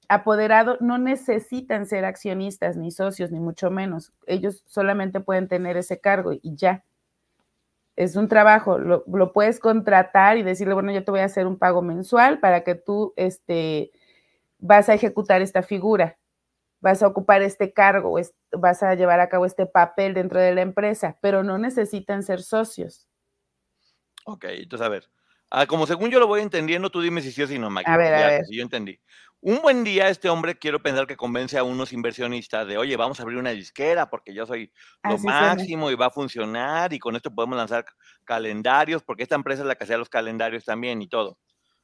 apoderado 0.10 0.78
no 0.80 0.98
necesitan 0.98 1.86
ser 1.86 2.06
accionistas 2.06 2.78
ni 2.78 2.92
socios, 2.92 3.32
ni 3.32 3.40
mucho 3.40 3.72
menos. 3.72 4.14
Ellos 4.28 4.64
solamente 4.66 5.20
pueden 5.20 5.48
tener 5.48 5.78
ese 5.78 6.00
cargo 6.00 6.34
y 6.34 6.56
ya. 6.56 6.84
Es 7.96 8.16
un 8.16 8.28
trabajo, 8.28 8.78
lo, 8.78 9.04
lo 9.08 9.32
puedes 9.32 9.60
contratar 9.60 10.38
y 10.38 10.44
decirle, 10.44 10.74
bueno, 10.74 10.92
yo 10.92 11.04
te 11.04 11.12
voy 11.12 11.22
a 11.22 11.26
hacer 11.26 11.48
un 11.48 11.58
pago 11.58 11.82
mensual 11.82 12.40
para 12.40 12.64
que 12.64 12.76
tú 12.76 13.14
este, 13.16 13.92
vas 14.60 14.90
a 14.90 14.94
ejecutar 14.94 15.42
esta 15.42 15.64
figura, 15.64 16.18
vas 16.82 17.02
a 17.04 17.08
ocupar 17.08 17.42
este 17.42 17.74
cargo, 17.74 18.20
vas 18.52 18.84
a 18.84 18.96
llevar 18.96 19.20
a 19.20 19.30
cabo 19.30 19.46
este 19.46 19.66
papel 19.66 20.14
dentro 20.14 20.40
de 20.40 20.54
la 20.54 20.62
empresa, 20.62 21.18
pero 21.22 21.44
no 21.44 21.58
necesitan 21.58 22.24
ser 22.24 22.42
socios. 22.42 23.08
Ok, 24.26 24.46
entonces 24.50 24.86
a 24.86 24.90
ver. 24.90 25.10
Ah, 25.58 25.66
como 25.68 25.88
según 25.88 26.10
yo 26.12 26.20
lo 26.20 26.28
voy 26.28 26.42
entendiendo, 26.42 26.90
tú 26.90 27.00
dime 27.00 27.22
si 27.22 27.32
sí 27.32 27.42
o 27.42 27.48
si 27.48 27.58
no, 27.58 27.70
Mike. 27.70 27.90
A 27.90 27.96
ver, 27.96 28.14
a 28.14 28.20
Ya, 28.20 28.28
ver. 28.28 28.46
Si 28.46 28.58
yo 28.58 28.62
entendí. 28.62 29.00
Un 29.40 29.62
buen 29.62 29.86
día 29.86 30.10
este 30.10 30.28
hombre 30.28 30.58
quiero 30.58 30.82
pensar 30.84 31.08
que 31.08 31.16
convence 31.16 31.58
a 31.58 31.64
unos 31.64 31.94
inversionistas 31.94 32.68
de, 32.68 32.78
oye, 32.78 32.98
vamos 32.98 33.20
a 33.20 33.24
abrir 33.24 33.38
una 33.40 33.52
disquera 33.52 34.10
porque 34.10 34.34
yo 34.34 34.46
soy 34.46 34.70
lo 35.04 35.14
Así 35.14 35.22
suena. 35.22 35.56
máximo 35.56 35.90
y 35.92 35.96
va 35.96 36.08
a 36.08 36.10
funcionar 36.10 36.92
y 36.92 37.00
con 37.00 37.16
esto 37.16 37.34
podemos 37.34 37.56
lanzar 37.56 37.86
calendarios 38.26 39.02
porque 39.04 39.24
esta 39.24 39.36
empresa 39.36 39.62
es 39.62 39.68
la 39.70 39.76
que 39.76 39.86
hacía 39.86 39.98
los 39.98 40.10
calendarios 40.10 40.66
también 40.66 41.02
y 41.02 41.08
todo. 41.08 41.38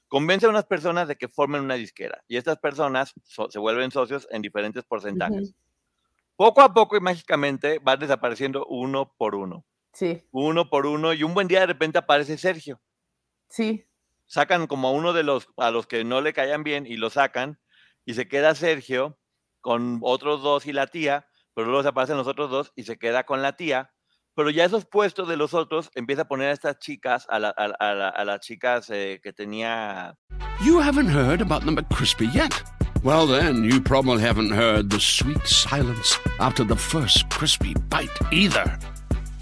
Convence 0.10 0.46
a 0.48 0.50
unas 0.50 0.66
personas 0.66 1.08
de 1.08 1.16
que 1.16 1.30
formen 1.30 1.62
una 1.62 1.76
disquera 1.76 2.22
y 2.28 2.36
estas 2.36 2.58
personas 2.58 3.14
so- 3.24 3.50
se 3.50 3.60
vuelven 3.60 3.90
socios 3.92 4.28
en 4.32 4.42
diferentes 4.42 4.84
porcentajes. 4.84 5.50
Ujú. 5.52 5.56
Poco 6.36 6.62
a 6.62 6.74
poco 6.74 6.98
y 6.98 7.00
mágicamente 7.00 7.80
van 7.82 8.00
desapareciendo 8.00 8.66
uno 8.66 9.14
por 9.18 9.34
uno, 9.36 9.66
Sí, 9.94 10.24
uno 10.32 10.70
por 10.70 10.88
uno 10.88 11.14
y 11.14 11.24
un 11.24 11.34
buen 11.34 11.48
día 11.48 11.62
de 11.62 11.68
repente 11.68 12.00
aparece 12.00 12.38
Sergio 12.38 12.82
sí, 13.52 13.86
sacan 14.26 14.66
como 14.66 14.88
a 14.88 14.92
uno 14.92 15.14
de 15.14 15.22
los 15.24 15.48
a 15.58 15.70
los 15.70 15.86
que 15.86 16.04
no 16.04 16.22
le 16.22 16.34
caían 16.34 16.64
bien 16.64 16.88
y 16.88 16.96
lo 16.98 17.10
sacan 17.12 17.60
y 18.06 18.16
se 18.16 18.28
queda 18.28 18.56
Sergio 18.56 19.20
con 19.62 20.00
otros 20.02 20.42
dos 20.42 20.66
y 20.66 20.74
la 20.74 20.88
tía, 20.88 21.28
pero 21.54 21.68
luego 21.68 21.84
se 21.84 21.90
aparecen 21.90 22.18
los 22.18 22.26
otros 22.28 22.50
dos 22.50 22.72
y 22.76 22.84
se 22.84 22.98
queda 22.98 23.26
con 23.26 23.44
la 23.44 23.56
tía, 23.58 23.92
pero 24.34 24.50
ya 24.50 24.66
esos 24.66 24.86
puestos 24.86 25.28
de 25.28 25.38
los 25.38 25.54
otros 25.54 25.92
empieza 25.94 26.24
a 26.24 26.28
poner 26.28 26.48
a 26.50 26.54
estas 26.54 26.80
chicas, 26.80 27.28
a, 27.30 27.38
la- 27.38 27.50
a 27.50 27.68
la- 27.68 27.76
a 27.80 27.94
la- 27.94 28.10
a 28.10 28.26
las 28.26 28.40
chicas 28.40 28.90
eh, 28.90 29.20
que 29.22 29.34
tenía, 29.34 30.16
You 30.66 30.80
haven't 30.80 31.10
heard 31.10 31.42
about 31.42 31.64
the 31.66 31.72
McCrispy 31.72 32.28
yet. 32.34 32.54
Well, 33.04 33.26
then, 33.28 33.64
you 33.64 33.82
probably 33.82 34.22
haven't 34.24 34.52
heard 34.54 34.90
the 34.92 35.00
sweet 35.00 35.44
silence 35.48 36.18
after 36.40 36.64
the 36.64 36.76
first 36.76 37.28
crispy 37.36 37.74
bite 37.90 38.12
either. 38.32 38.78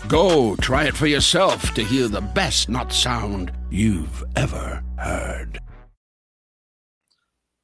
Go 0.08 0.56
try 0.56 0.88
it 0.88 0.96
for 0.96 1.08
yourself 1.08 1.74
to 1.74 1.84
hear 1.84 2.08
the 2.08 2.22
best 2.22 2.70
not 2.70 2.92
sound 2.92 3.52
you've 3.70 4.24
ever 4.36 4.82
heard. 4.98 5.60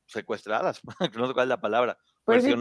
secuestradas, 0.08 0.82
no 1.16 1.28
sé 1.28 1.34
cuál 1.34 1.46
es 1.46 1.50
la 1.50 1.60
palabra, 1.60 1.98
pues 2.24 2.44
sí, 2.44 2.54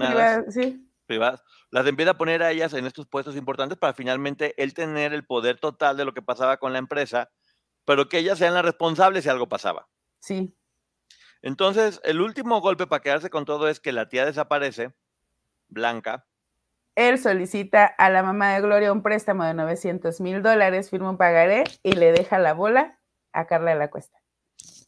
sí, 0.51 0.91
privadas, 1.07 1.43
las 1.71 1.87
empieza 1.87 2.13
a 2.13 2.19
poner 2.19 2.43
a 2.43 2.51
ellas 2.51 2.73
en 2.75 2.85
estos 2.85 3.07
puestos 3.07 3.37
importantes 3.37 3.79
para 3.79 3.95
finalmente 3.95 4.61
él 4.61 4.75
tener 4.75 5.13
el 5.13 5.25
poder 5.25 5.61
total 5.61 5.97
de 5.97 6.05
lo 6.05 6.15
que 6.15 6.23
pasaba 6.23 6.57
con 6.57 6.73
la 6.73 6.81
empresa, 6.81 7.31
pero 7.85 8.09
que 8.09 8.19
ellas 8.19 8.39
sean 8.39 8.55
las 8.55 8.65
responsables 8.65 9.23
si 9.23 9.31
algo 9.31 9.49
pasaba. 9.49 9.89
sí, 10.19 10.57
Entonces, 11.43 12.01
el 12.03 12.21
último 12.21 12.61
golpe 12.61 12.89
para 12.89 13.03
quedarse 13.03 13.31
con 13.31 13.45
todo 13.45 13.69
es 13.69 13.79
que 13.79 13.93
la 13.93 14.09
tía 14.09 14.25
desaparece, 14.25 14.95
Blanca, 15.69 16.27
Él 16.97 17.19
solicita 17.19 17.87
a 17.87 18.09
la 18.11 18.23
mamá 18.23 18.55
de 18.55 18.61
Gloria 18.61 18.93
un 18.93 19.03
préstamo 19.03 19.45
de 19.45 19.55
900 19.55 20.21
mil 20.21 20.43
dólares, 20.43 20.91
firma 20.91 21.11
un 21.11 21.17
pagaré 21.17 21.65
y 21.83 21.93
le 21.93 22.13
deja 22.13 22.39
la 22.39 22.55
bola 22.55 23.01
a 23.33 23.47
Carla 23.47 23.73
de 23.73 23.79
la 23.79 23.91
Cuesta. 23.91 24.19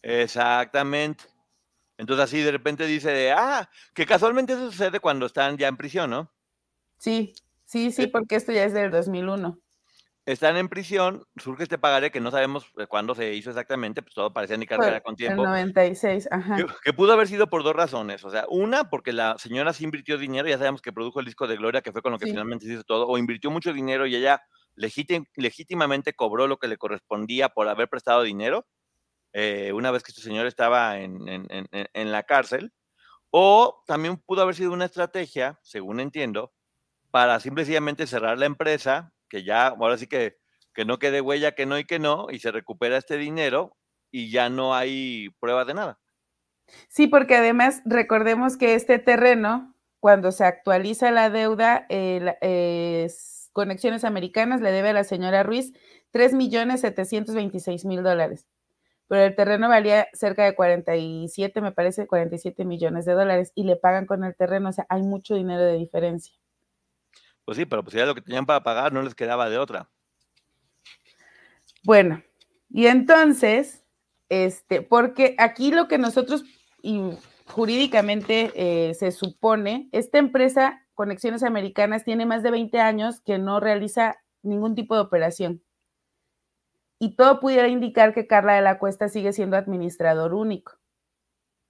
exactamente. 0.02 1.24
Entonces 1.98 2.24
así 2.24 2.40
de 2.42 2.52
repente 2.52 2.86
dice, 2.86 3.10
de, 3.10 3.32
ah, 3.32 3.68
que 3.94 4.06
casualmente 4.06 4.52
eso 4.52 4.70
sucede 4.70 5.00
cuando 5.00 5.26
están 5.26 5.56
ya 5.56 5.68
en 5.68 5.76
prisión, 5.76 6.10
¿no? 6.10 6.30
Sí, 6.98 7.34
sí, 7.64 7.90
sí, 7.90 8.06
porque 8.06 8.36
esto 8.36 8.52
ya 8.52 8.64
es 8.64 8.72
del 8.72 8.90
2001. 8.90 9.58
Están 10.26 10.56
en 10.56 10.68
prisión, 10.68 11.24
surge 11.36 11.62
este 11.62 11.78
pagaré 11.78 12.10
que 12.10 12.18
no 12.20 12.32
sabemos 12.32 12.66
eh, 12.78 12.86
cuándo 12.88 13.14
se 13.14 13.32
hizo 13.34 13.50
exactamente, 13.50 14.02
pues 14.02 14.12
todo 14.12 14.32
parecía 14.32 14.54
indicar 14.54 14.80
que 14.80 14.86
era 14.88 15.00
con 15.00 15.12
el 15.12 15.16
tiempo. 15.16 15.44
96, 15.44 16.28
ajá. 16.32 16.56
Que, 16.56 16.66
que 16.82 16.92
pudo 16.92 17.12
haber 17.12 17.28
sido 17.28 17.48
por 17.48 17.62
dos 17.62 17.76
razones. 17.76 18.24
O 18.24 18.30
sea, 18.30 18.44
una, 18.48 18.90
porque 18.90 19.12
la 19.12 19.38
señora 19.38 19.72
sí 19.72 19.84
invirtió 19.84 20.18
dinero, 20.18 20.48
ya 20.48 20.58
sabemos 20.58 20.82
que 20.82 20.92
produjo 20.92 21.20
el 21.20 21.26
disco 21.26 21.46
de 21.46 21.56
Gloria, 21.56 21.80
que 21.80 21.92
fue 21.92 22.02
con 22.02 22.10
lo 22.12 22.18
que 22.18 22.26
Sí. 22.26 22.32
finalmente 22.32 22.66
se 22.66 22.72
hizo 22.72 22.82
todo, 22.82 23.06
o 23.06 23.18
invirtió 23.18 23.52
mucho 23.52 23.72
dinero 23.72 24.04
y 24.06 24.16
ella 24.16 24.42
legítim- 24.74 25.26
legítimamente 25.36 26.12
cobró 26.12 26.48
lo 26.48 26.58
que 26.58 26.66
le 26.66 26.76
correspondía 26.76 27.48
por 27.50 27.68
haber 27.68 27.88
prestado 27.88 28.22
dinero, 28.22 28.66
eh, 29.32 29.72
una 29.72 29.92
vez 29.92 30.02
que 30.02 30.10
este 30.10 30.22
señor 30.22 30.46
estaba 30.46 30.98
en- 30.98 31.28
en- 31.28 31.68
en 31.70 32.12
la 32.12 32.24
cárcel. 32.24 32.72
O 33.30 33.84
también 33.86 34.16
pudo 34.16 34.42
haber 34.42 34.56
sido 34.56 34.72
una 34.72 34.86
estrategia, 34.86 35.60
según 35.62 36.00
entiendo, 36.00 36.52
para 37.12 37.38
simplemente 37.38 38.08
cerrar 38.08 38.38
la 38.38 38.46
empresa, 38.46 39.12
que 39.28 39.44
ya, 39.44 39.68
ahora 39.68 39.98
sí 39.98 40.06
que, 40.06 40.36
que 40.74 40.84
no 40.84 40.98
quede 40.98 41.20
huella, 41.20 41.52
que 41.52 41.66
no 41.66 41.78
y 41.78 41.84
que 41.84 41.98
no, 41.98 42.26
y 42.30 42.38
se 42.38 42.52
recupera 42.52 42.96
este 42.96 43.16
dinero 43.16 43.76
y 44.10 44.30
ya 44.30 44.48
no 44.48 44.74
hay 44.74 45.28
pruebas 45.40 45.66
de 45.66 45.74
nada. 45.74 45.98
Sí, 46.88 47.06
porque 47.06 47.36
además 47.36 47.82
recordemos 47.84 48.56
que 48.56 48.74
este 48.74 48.98
terreno, 48.98 49.74
cuando 50.00 50.32
se 50.32 50.44
actualiza 50.44 51.10
la 51.10 51.30
deuda, 51.30 51.86
eh, 51.88 52.36
eh, 52.40 53.08
Conexiones 53.52 54.04
Americanas 54.04 54.60
le 54.60 54.70
debe 54.70 54.90
a 54.90 54.92
la 54.92 55.04
señora 55.04 55.42
Ruiz 55.42 55.72
3 56.10 56.34
millones 56.34 56.82
726 56.82 57.84
mil 57.86 58.02
dólares. 58.02 58.46
Pero 59.08 59.22
el 59.22 59.36
terreno 59.36 59.68
valía 59.68 60.08
cerca 60.12 60.44
de 60.44 60.54
47, 60.54 61.60
me 61.60 61.72
parece, 61.72 62.06
47 62.06 62.64
millones 62.64 63.04
de 63.04 63.12
dólares 63.12 63.52
y 63.54 63.64
le 63.64 63.76
pagan 63.76 64.06
con 64.06 64.24
el 64.24 64.34
terreno, 64.34 64.70
o 64.70 64.72
sea, 64.72 64.86
hay 64.88 65.02
mucho 65.02 65.34
dinero 65.36 65.62
de 65.62 65.78
diferencia. 65.78 66.34
Pues 67.46 67.56
sí, 67.56 67.64
pero 67.64 67.84
pues 67.84 67.94
ya 67.94 68.04
lo 68.04 68.14
que 68.14 68.20
tenían 68.20 68.44
para 68.44 68.64
pagar 68.64 68.92
no 68.92 69.00
les 69.02 69.14
quedaba 69.14 69.48
de 69.48 69.56
otra. 69.56 69.88
Bueno, 71.84 72.20
y 72.68 72.88
entonces, 72.88 73.84
este, 74.28 74.82
porque 74.82 75.36
aquí 75.38 75.70
lo 75.70 75.86
que 75.86 75.96
nosotros 75.96 76.44
jurídicamente 77.46 78.52
eh, 78.56 78.94
se 78.94 79.12
supone, 79.12 79.88
esta 79.92 80.18
empresa 80.18 80.82
Conexiones 80.94 81.44
Americanas 81.44 82.02
tiene 82.02 82.26
más 82.26 82.42
de 82.42 82.50
20 82.50 82.80
años 82.80 83.20
que 83.20 83.38
no 83.38 83.60
realiza 83.60 84.16
ningún 84.42 84.74
tipo 84.74 84.96
de 84.96 85.02
operación. 85.02 85.62
Y 86.98 87.14
todo 87.14 87.38
pudiera 87.38 87.68
indicar 87.68 88.12
que 88.12 88.26
Carla 88.26 88.54
de 88.54 88.62
la 88.62 88.78
Cuesta 88.80 89.08
sigue 89.08 89.32
siendo 89.32 89.56
administrador 89.56 90.34
único. 90.34 90.72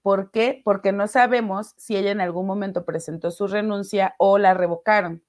¿Por 0.01 0.31
qué? 0.31 0.63
Porque 0.65 0.93
no 0.93 1.07
sabemos 1.07 1.75
si 1.77 1.97
ella 1.97 2.13
en 2.13 2.21
algún 2.23 2.47
momento 2.47 2.87
presentó 2.87 3.31
su 3.31 3.47
renuncia 3.47 4.15
o 4.19 4.39
la 4.39 4.55
revocaron 4.55 5.23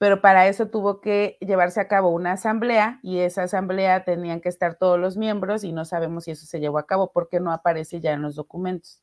pero 0.00 0.22
para 0.22 0.48
eso 0.48 0.68
tuvo 0.68 1.02
que 1.02 1.36
llevarse 1.42 1.78
a 1.78 1.86
cabo 1.86 2.08
una 2.08 2.32
asamblea 2.32 3.00
y 3.02 3.18
esa 3.18 3.42
asamblea 3.42 4.02
tenían 4.02 4.40
que 4.40 4.48
estar 4.48 4.76
todos 4.76 4.98
los 4.98 5.18
miembros 5.18 5.62
y 5.62 5.72
no 5.72 5.84
sabemos 5.84 6.24
si 6.24 6.30
eso 6.30 6.46
se 6.46 6.58
llevó 6.58 6.78
a 6.78 6.86
cabo 6.86 7.12
porque 7.12 7.38
no 7.38 7.52
aparece 7.52 8.00
ya 8.00 8.12
en 8.12 8.22
los 8.22 8.34
documentos. 8.34 9.02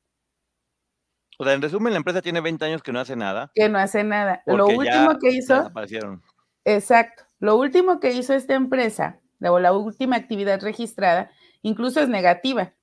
O 1.37 1.43
sea, 1.43 1.53
en 1.53 1.61
resumen, 1.61 1.93
la 1.93 1.97
empresa 1.97 2.23
tiene 2.23 2.41
20 2.41 2.65
años 2.65 2.81
que 2.81 2.91
no 2.91 2.99
hace 2.99 3.15
nada. 3.15 3.51
Que 3.53 3.69
no 3.69 3.77
hace 3.77 4.03
nada. 4.03 4.41
Lo 4.47 4.65
último 4.65 5.19
que 5.19 5.29
hizo, 5.29 5.57
Desaparecieron. 5.57 6.23
exacto, 6.65 7.25
lo 7.37 7.57
último 7.57 7.99
que 7.99 8.13
hizo 8.13 8.33
esta 8.33 8.55
empresa, 8.55 9.19
o 9.39 9.59
la 9.59 9.73
última 9.73 10.15
actividad 10.15 10.59
registrada, 10.63 11.29
incluso 11.61 12.01
es 12.01 12.09
negativa. 12.09 12.73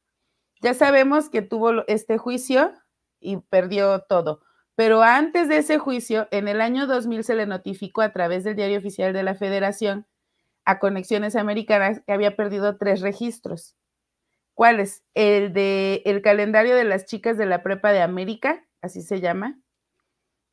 Ya 0.63 0.73
sabemos 0.75 1.29
que 1.31 1.43
tuvo 1.43 1.85
este 1.89 2.17
juicio 2.17 2.71
y 3.19 3.39
perdió 3.39 4.03
todo. 4.09 4.43
Pero 4.77 5.03
antes 5.03 5.49
de 5.49 5.59
ese 5.59 5.79
juicio, 5.79 6.27
en 6.31 6.49
el 6.49 6.61
año 6.61 6.87
2000 6.87 7.23
se 7.23 7.35
le 7.35 7.47
notificó 7.47 8.03
a 8.03 8.13
través 8.13 8.43
del 8.43 8.57
Diario 8.57 8.79
Oficial 8.79 9.13
de 9.13 9.23
la 9.23 9.37
Federación 9.37 10.07
a 10.65 10.79
Conexiones 10.79 11.37
Americanas 11.37 12.03
que 12.05 12.13
había 12.13 12.35
perdido 12.37 12.77
tres 12.77 13.01
registros. 13.01 13.77
¿Cuáles? 14.55 15.05
El 15.15 15.53
de 15.53 16.03
el 16.05 16.23
calendario 16.23 16.75
de 16.75 16.85
las 16.85 17.07
chicas 17.07 17.37
de 17.37 17.47
la 17.47 17.63
prepa 17.63 17.93
de 17.93 18.03
América, 18.03 18.65
así 18.83 19.03
se 19.03 19.21
llama. 19.21 19.61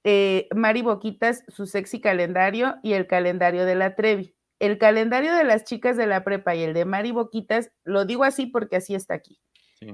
Eh, 0.03 0.47
Mari 0.55 0.81
Boquitas, 0.81 1.43
su 1.47 1.65
sexy 1.65 2.01
calendario 2.01 2.77
y 2.83 2.93
el 2.93 3.07
calendario 3.07 3.65
de 3.65 3.75
la 3.75 3.95
Trevi. 3.95 4.35
El 4.59 4.77
calendario 4.77 5.33
de 5.33 5.43
las 5.43 5.63
chicas 5.63 5.97
de 5.97 6.05
la 6.05 6.23
prepa 6.23 6.55
y 6.55 6.63
el 6.63 6.73
de 6.73 6.85
Mari 6.85 7.11
Boquitas, 7.11 7.71
lo 7.83 8.05
digo 8.05 8.23
así 8.23 8.45
porque 8.45 8.75
así 8.75 8.93
está 8.93 9.15
aquí, 9.15 9.39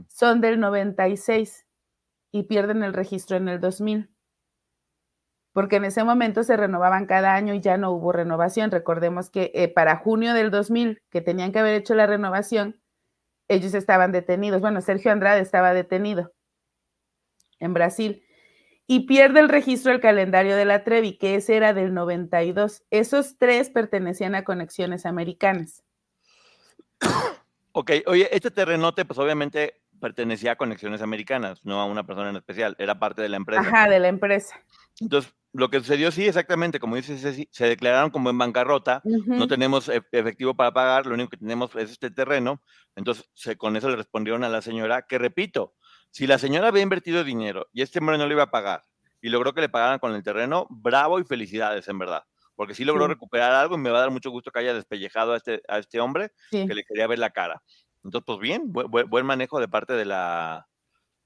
son 0.09 0.41
del 0.41 0.59
96 0.59 1.65
y 2.33 2.43
pierden 2.43 2.83
el 2.83 2.93
registro 2.93 3.37
en 3.37 3.47
el 3.47 3.61
2000 3.61 4.09
porque 5.57 5.77
en 5.77 5.85
ese 5.85 6.03
momento 6.03 6.43
se 6.43 6.55
renovaban 6.55 7.07
cada 7.07 7.33
año 7.33 7.55
y 7.55 7.61
ya 7.61 7.77
no 7.77 7.89
hubo 7.89 8.11
renovación. 8.11 8.69
Recordemos 8.69 9.31
que 9.31 9.49
eh, 9.55 9.67
para 9.67 9.95
junio 9.95 10.35
del 10.35 10.51
2000, 10.51 11.01
que 11.09 11.19
tenían 11.19 11.51
que 11.51 11.57
haber 11.57 11.73
hecho 11.73 11.95
la 11.95 12.05
renovación, 12.05 12.79
ellos 13.47 13.73
estaban 13.73 14.11
detenidos. 14.11 14.61
Bueno, 14.61 14.81
Sergio 14.81 15.11
Andrade 15.11 15.41
estaba 15.41 15.73
detenido 15.73 16.31
en 17.57 17.73
Brasil. 17.73 18.23
Y 18.85 19.07
pierde 19.07 19.39
el 19.39 19.49
registro 19.49 19.91
del 19.91 19.99
calendario 19.99 20.55
de 20.55 20.65
la 20.65 20.83
Trevi, 20.83 21.17
que 21.17 21.33
ese 21.33 21.57
era 21.57 21.73
del 21.73 21.91
92. 21.91 22.83
Esos 22.91 23.39
tres 23.39 23.71
pertenecían 23.71 24.35
a 24.35 24.43
Conexiones 24.43 25.07
Americanas. 25.07 25.83
Ok, 27.71 27.93
oye, 28.05 28.29
este 28.31 28.51
terrenote, 28.51 29.05
pues 29.05 29.17
obviamente 29.17 29.81
pertenecía 29.99 30.53
a 30.53 30.55
Conexiones 30.55 31.01
Americanas, 31.01 31.59
no 31.63 31.79
a 31.79 31.85
una 31.85 32.05
persona 32.05 32.29
en 32.29 32.35
especial, 32.35 32.75
era 32.79 32.99
parte 32.99 33.21
de 33.21 33.29
la 33.29 33.37
empresa. 33.37 33.61
Ajá, 33.61 33.89
de 33.89 33.99
la 33.99 34.07
empresa. 34.07 34.59
Entonces, 34.99 35.33
lo 35.53 35.69
que 35.69 35.79
sucedió, 35.79 36.11
sí, 36.11 36.25
exactamente, 36.25 36.79
como 36.79 36.95
dices, 36.95 37.47
se 37.49 37.65
declararon 37.65 38.11
como 38.11 38.29
en 38.29 38.37
bancarrota, 38.37 39.01
no 39.03 39.47
tenemos 39.47 39.89
e, 39.89 40.03
efectivo 40.11 40.55
para 40.55 40.71
pagar, 40.71 41.05
lo 41.05 41.15
único 41.15 41.31
que 41.31 41.37
tenemos 41.37 41.75
es 41.75 41.91
este 41.91 42.11
terreno, 42.11 42.61
entonces 42.95 43.27
con 43.57 43.75
eso 43.75 43.89
le 43.89 43.95
respondieron 43.95 44.43
a 44.43 44.49
la 44.49 44.61
señora, 44.61 45.03
que 45.03 45.17
repito, 45.17 45.73
si 46.11 46.27
la 46.27 46.37
señora 46.37 46.67
había 46.67 46.83
invertido 46.83 47.23
dinero 47.23 47.67
y 47.73 47.81
este 47.81 47.99
hombre 47.99 48.17
no 48.17 48.27
le 48.27 48.33
iba 48.33 48.43
a 48.43 48.51
pagar 48.51 48.83
y 49.21 49.29
logró 49.29 49.53
que 49.53 49.61
le 49.61 49.69
pagaran 49.69 49.99
con 49.99 50.13
el 50.13 50.23
terreno, 50.23 50.67
bravo 50.69 51.19
y 51.19 51.23
felicidades, 51.23 51.87
en 51.87 51.99
verdad, 51.99 52.23
porque 52.55 52.73
sí 52.73 52.85
logró 52.85 53.07
recuperar 53.07 53.53
algo 53.53 53.75
y 53.75 53.79
me 53.79 53.89
va 53.89 53.97
a 53.97 54.01
dar 54.01 54.11
mucho 54.11 54.29
gusto 54.29 54.51
que 54.51 54.59
haya 54.59 54.73
despellejado 54.73 55.33
a 55.33 55.37
este, 55.37 55.61
a 55.67 55.79
este 55.79 55.99
hombre 55.99 56.31
que 56.51 56.65
le 56.65 56.83
quería 56.83 57.07
ver 57.07 57.19
la 57.19 57.29
cara. 57.29 57.61
Entonces, 58.07 58.25
pues 58.25 58.39
bien, 58.39 58.71
buen 58.71 59.25
manejo 59.25 59.59
de 59.59 59.67
parte 59.67 59.91
de 59.91 60.05
la, 60.05 60.69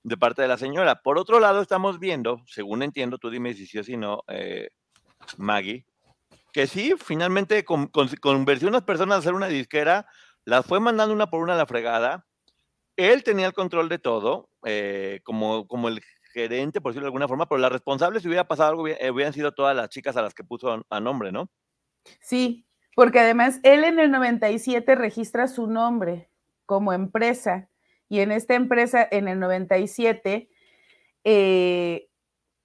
de 0.02 0.18
parte 0.18 0.42
de 0.42 0.48
la 0.48 0.58
señora. 0.58 1.04
Por 1.04 1.20
otro 1.20 1.40
lado, 1.40 1.62
estamos 1.62 2.00
viendo, 2.00 2.42
según 2.48 2.82
entiendo, 2.82 3.20
tú 3.20 3.30
dime 3.30 3.54
si 3.54 3.68
sí 3.68 3.78
o 3.78 3.84
si 3.84 3.98
no, 3.98 4.24
eh, 4.28 4.70
Maggie, 5.38 5.86
que 6.52 6.66
sí, 6.66 6.96
finalmente 6.98 7.64
con, 7.64 7.86
convirtió 7.88 8.68
a 8.68 8.72
unas 8.72 8.82
personas 8.82 9.18
a 9.18 9.20
hacer 9.20 9.36
una 9.36 9.46
disquera, 9.46 10.08
las 10.44 10.66
fue 10.66 10.80
mandando 10.80 11.14
una 11.14 11.30
por 11.30 11.44
una 11.44 11.54
a 11.54 11.58
la 11.58 11.68
fregada. 11.68 12.26
Él 12.98 13.24
tenía 13.24 13.46
el 13.46 13.54
control 13.54 13.88
de 13.88 14.00
todo, 14.00 14.50
eh, 14.66 15.20
como, 15.24 15.68
como 15.68 15.88
el 15.88 16.02
gerente, 16.34 16.82
por 16.82 16.94
decirlo 16.94 17.06
de 17.06 17.10
alguna 17.10 17.28
forma, 17.28 17.48
pero 17.48 17.60
la 17.60 17.70
responsable, 17.70 18.22
si 18.22 18.28
hubiera 18.28 18.48
pasado 18.48 18.72
algo, 18.72 18.82
hubieran 18.82 19.34
sido 19.34 19.52
todas 19.52 19.76
las 19.76 19.90
chicas 19.90 20.18
a 20.18 20.24
las 20.24 20.34
que 20.34 20.44
puso 20.44 20.84
a 20.90 21.00
nombre, 21.00 21.32
¿no? 21.32 21.48
Sí, 22.22 22.66
porque 22.96 23.20
además 23.20 23.60
él 23.62 23.84
en 23.84 24.00
el 24.00 24.10
97 24.10 24.96
registra 24.96 25.48
su 25.48 25.68
nombre 25.68 26.31
como 26.72 26.94
empresa 26.94 27.68
y 28.08 28.22
en 28.22 28.32
esta 28.32 28.54
empresa, 28.56 29.06
en 29.12 29.28
el 29.28 29.42
97, 29.42 30.50
eh, 31.26 32.08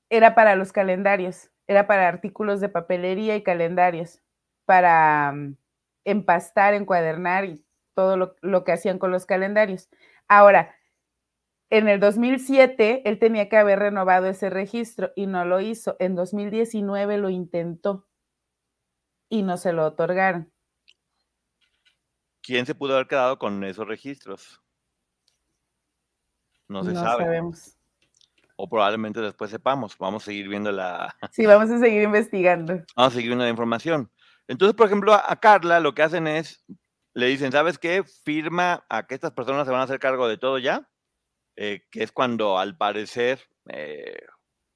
era 0.09 0.37
para 0.37 0.55
los 0.55 0.71
calendarios, 0.71 1.51
era 1.67 1.89
para 1.89 2.07
artículos 2.07 2.61
de 2.61 2.69
papelería 2.69 3.35
y 3.35 3.43
calendarios, 3.43 4.23
para 4.65 5.33
mm, 5.33 5.57
empastar, 6.05 6.75
encuadernar 6.75 7.47
y 7.47 7.65
todo 7.97 8.17
lo, 8.17 8.37
lo, 8.43 8.63
que 8.63 8.71
hacían 8.71 9.01
con 9.01 9.11
los 9.11 9.27
calendarios. 9.27 9.89
Ahora, 10.29 10.77
en 11.69 11.89
el 11.89 11.99
2007, 11.99 13.09
él 13.09 13.19
tenía 13.19 13.49
que 13.49 13.57
haber 13.57 13.81
renovado 13.81 14.29
ese 14.29 14.51
registro 14.51 15.11
y 15.17 15.27
no 15.27 15.45
lo 15.45 15.61
hizo. 15.61 15.97
En 15.99 16.15
2019 16.15 17.19
lo 17.19 17.29
intentó 17.29 18.07
y 19.29 19.43
no 19.43 19.57
se 19.57 19.73
lo 19.73 19.85
otorgaron. 19.85 20.53
¿Quién 22.47 22.65
se 22.65 22.77
pudo 22.77 22.95
haber 22.95 23.09
quedado 23.09 23.41
con 23.41 23.65
esos 23.65 23.89
registros? 23.89 24.63
No 26.69 26.85
se 26.85 26.93
no 26.93 27.01
sabe. 27.01 27.25
sabemos. 27.25 27.77
O 28.55 28.69
probablemente 28.69 29.21
después 29.21 29.51
sepamos. 29.51 29.99
Vamos 29.99 30.23
a 30.23 30.27
seguir 30.27 30.49
viendo 30.49 30.71
la. 30.71 31.17
Sí, 31.33 31.45
vamos 31.45 31.69
a 31.71 31.81
seguir 31.81 32.03
investigando. 32.03 32.85
Vamos 32.95 33.13
a 33.13 33.17
seguir 33.17 33.31
viendo 33.31 33.43
la 33.43 33.51
información. 33.51 34.13
Entonces, 34.47 34.77
por 34.77 34.87
ejemplo, 34.87 35.13
a, 35.13 35.41
Carla 35.41 35.81
lo 35.81 35.93
que 35.97 36.05
hacen 36.05 36.29
es, 36.29 36.65
le 37.15 37.27
dicen, 37.27 37.51
¿sabes 37.51 37.79
qué? 37.81 38.05
Firma 38.05 38.87
a 38.89 39.09
que 39.09 39.17
estas 39.17 39.33
personas 39.33 39.67
se 39.67 39.73
van 39.73 39.81
a 39.81 39.85
hacer 39.85 39.99
cargo 39.99 40.29
de 40.29 40.39
todo 40.39 40.59
ya, 40.59 40.89
eh, 41.57 41.83
que 41.91 42.05
es 42.05 42.13
cuando 42.13 42.61
al 42.61 42.77
parecer 42.77 43.41
eh, 43.71 44.19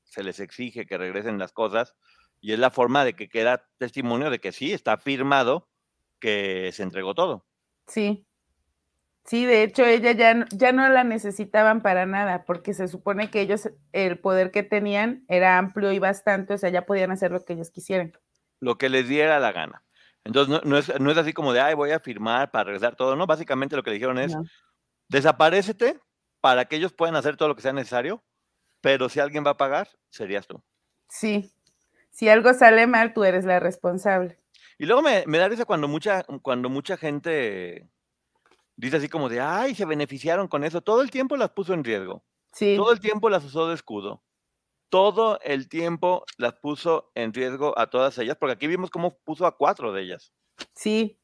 se 0.02 0.24
les 0.24 0.40
exige 0.40 0.87
que 0.87 0.98
regresen 0.98 1.38
las 1.38 1.52
cosas, 1.52 1.94
y 2.40 2.52
es 2.52 2.59
la 2.59 2.72
forma 2.72 3.04
de 3.04 3.14
que 3.14 3.28
queda 3.28 3.68
testimonio 3.78 4.28
de 4.28 4.40
que 4.40 4.50
sí, 4.50 4.72
está 4.72 4.98
firmado 4.98 5.68
que 6.18 6.72
se 6.72 6.83
entregó 6.83 7.14
todo. 7.14 7.46
Sí. 7.90 8.26
Sí, 9.26 9.44
de 9.44 9.62
hecho, 9.62 9.85
ella 9.85 10.12
ya, 10.12 10.46
ya 10.50 10.72
no 10.72 10.88
la 10.88 11.05
necesitaban 11.05 11.83
para 11.83 12.07
nada, 12.07 12.44
porque 12.46 12.72
se 12.72 12.88
supone 12.88 13.31
que 13.31 13.42
ellos, 13.42 13.68
el 13.92 14.18
poder 14.18 14.50
que 14.50 14.62
tenían 14.62 15.24
era 15.29 15.59
amplio 15.59 15.92
y 15.92 15.98
bastante, 15.98 16.55
o 16.55 16.59
sea, 16.59 16.70
ya 16.70 16.87
podían 16.87 17.11
hacer 17.11 17.31
lo 17.31 17.44
que 17.44 17.53
ellos 17.53 17.70
quisieran. 17.70 18.12
Lo 18.61 18.79
que 18.79 18.88
les 18.88 19.09
diera 19.09 19.38
la 19.38 19.53
gana. 19.53 19.85
Entonces, 20.24 20.61
no, 20.64 20.76
es, 20.76 21.00
no 21.00 21.11
es, 21.11 21.18
así 21.18 21.33
como 21.33 21.53
de, 21.53 21.61
ay, 21.61 21.74
voy 21.74 21.90
a 21.92 22.00
firmar 22.00 22.50
para 22.50 22.64
regresar 22.64 22.96
todo, 22.96 23.14
¿no? 23.14 23.26
Básicamente 23.26 23.76
lo 23.76 23.83
que 23.83 23.90
dijeron 23.90 24.18
es, 24.18 24.35
no. 24.35 24.44
desaparecete 25.09 26.00
para 26.40 26.64
que 26.64 26.76
ellos 26.76 26.92
puedan 26.92 27.16
hacer 27.16 27.37
todo 27.37 27.48
lo 27.48 27.57
que 27.57 27.62
sea 27.62 27.72
necesario, 27.72 28.24
pero 28.81 29.09
si 29.09 29.20
alguien 29.20 29.44
va 29.44 29.50
a 29.50 29.57
pagar, 29.57 29.88
serías 30.09 30.46
tú. 30.46 30.62
Sí, 31.09 31.53
si 32.11 32.29
algo 32.29 32.53
sale 32.55 32.87
mal, 32.87 33.12
tú 33.14 33.24
eres 33.24 33.44
la 33.44 33.61
responsable. 33.61 34.39
Y 34.80 34.86
luego 34.86 35.02
me, 35.02 35.24
me 35.26 35.36
da 35.36 35.46
risa 35.46 35.66
cuando 35.66 35.88
mucha, 35.88 36.24
cuando 36.40 36.70
mucha 36.70 36.96
gente 36.96 37.86
dice 38.76 38.96
así 38.96 39.10
como 39.10 39.28
de, 39.28 39.38
ay, 39.38 39.74
se 39.74 39.84
beneficiaron 39.84 40.48
con 40.48 40.64
eso. 40.64 40.80
Todo 40.80 41.02
el 41.02 41.10
tiempo 41.10 41.36
las 41.36 41.50
puso 41.50 41.74
en 41.74 41.84
riesgo. 41.84 42.24
Sí. 42.54 42.76
Todo 42.78 42.90
el 42.90 42.98
tiempo 42.98 43.28
las 43.28 43.44
usó 43.44 43.68
de 43.68 43.74
escudo. 43.74 44.24
Todo 44.88 45.38
el 45.42 45.68
tiempo 45.68 46.24
las 46.38 46.54
puso 46.54 47.12
en 47.14 47.34
riesgo 47.34 47.78
a 47.78 47.90
todas 47.90 48.16
ellas, 48.16 48.38
porque 48.40 48.54
aquí 48.54 48.66
vimos 48.68 48.88
cómo 48.88 49.18
puso 49.18 49.44
a 49.44 49.54
cuatro 49.54 49.92
de 49.92 50.00
ellas. 50.00 50.32
Sí. 50.72 51.20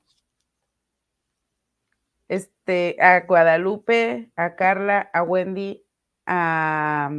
Este, 2.28 2.98
a 3.00 3.20
Guadalupe, 3.20 4.32
a 4.36 4.54
Carla, 4.54 5.10
a 5.14 5.22
Wendy, 5.22 5.82
a 6.26 7.10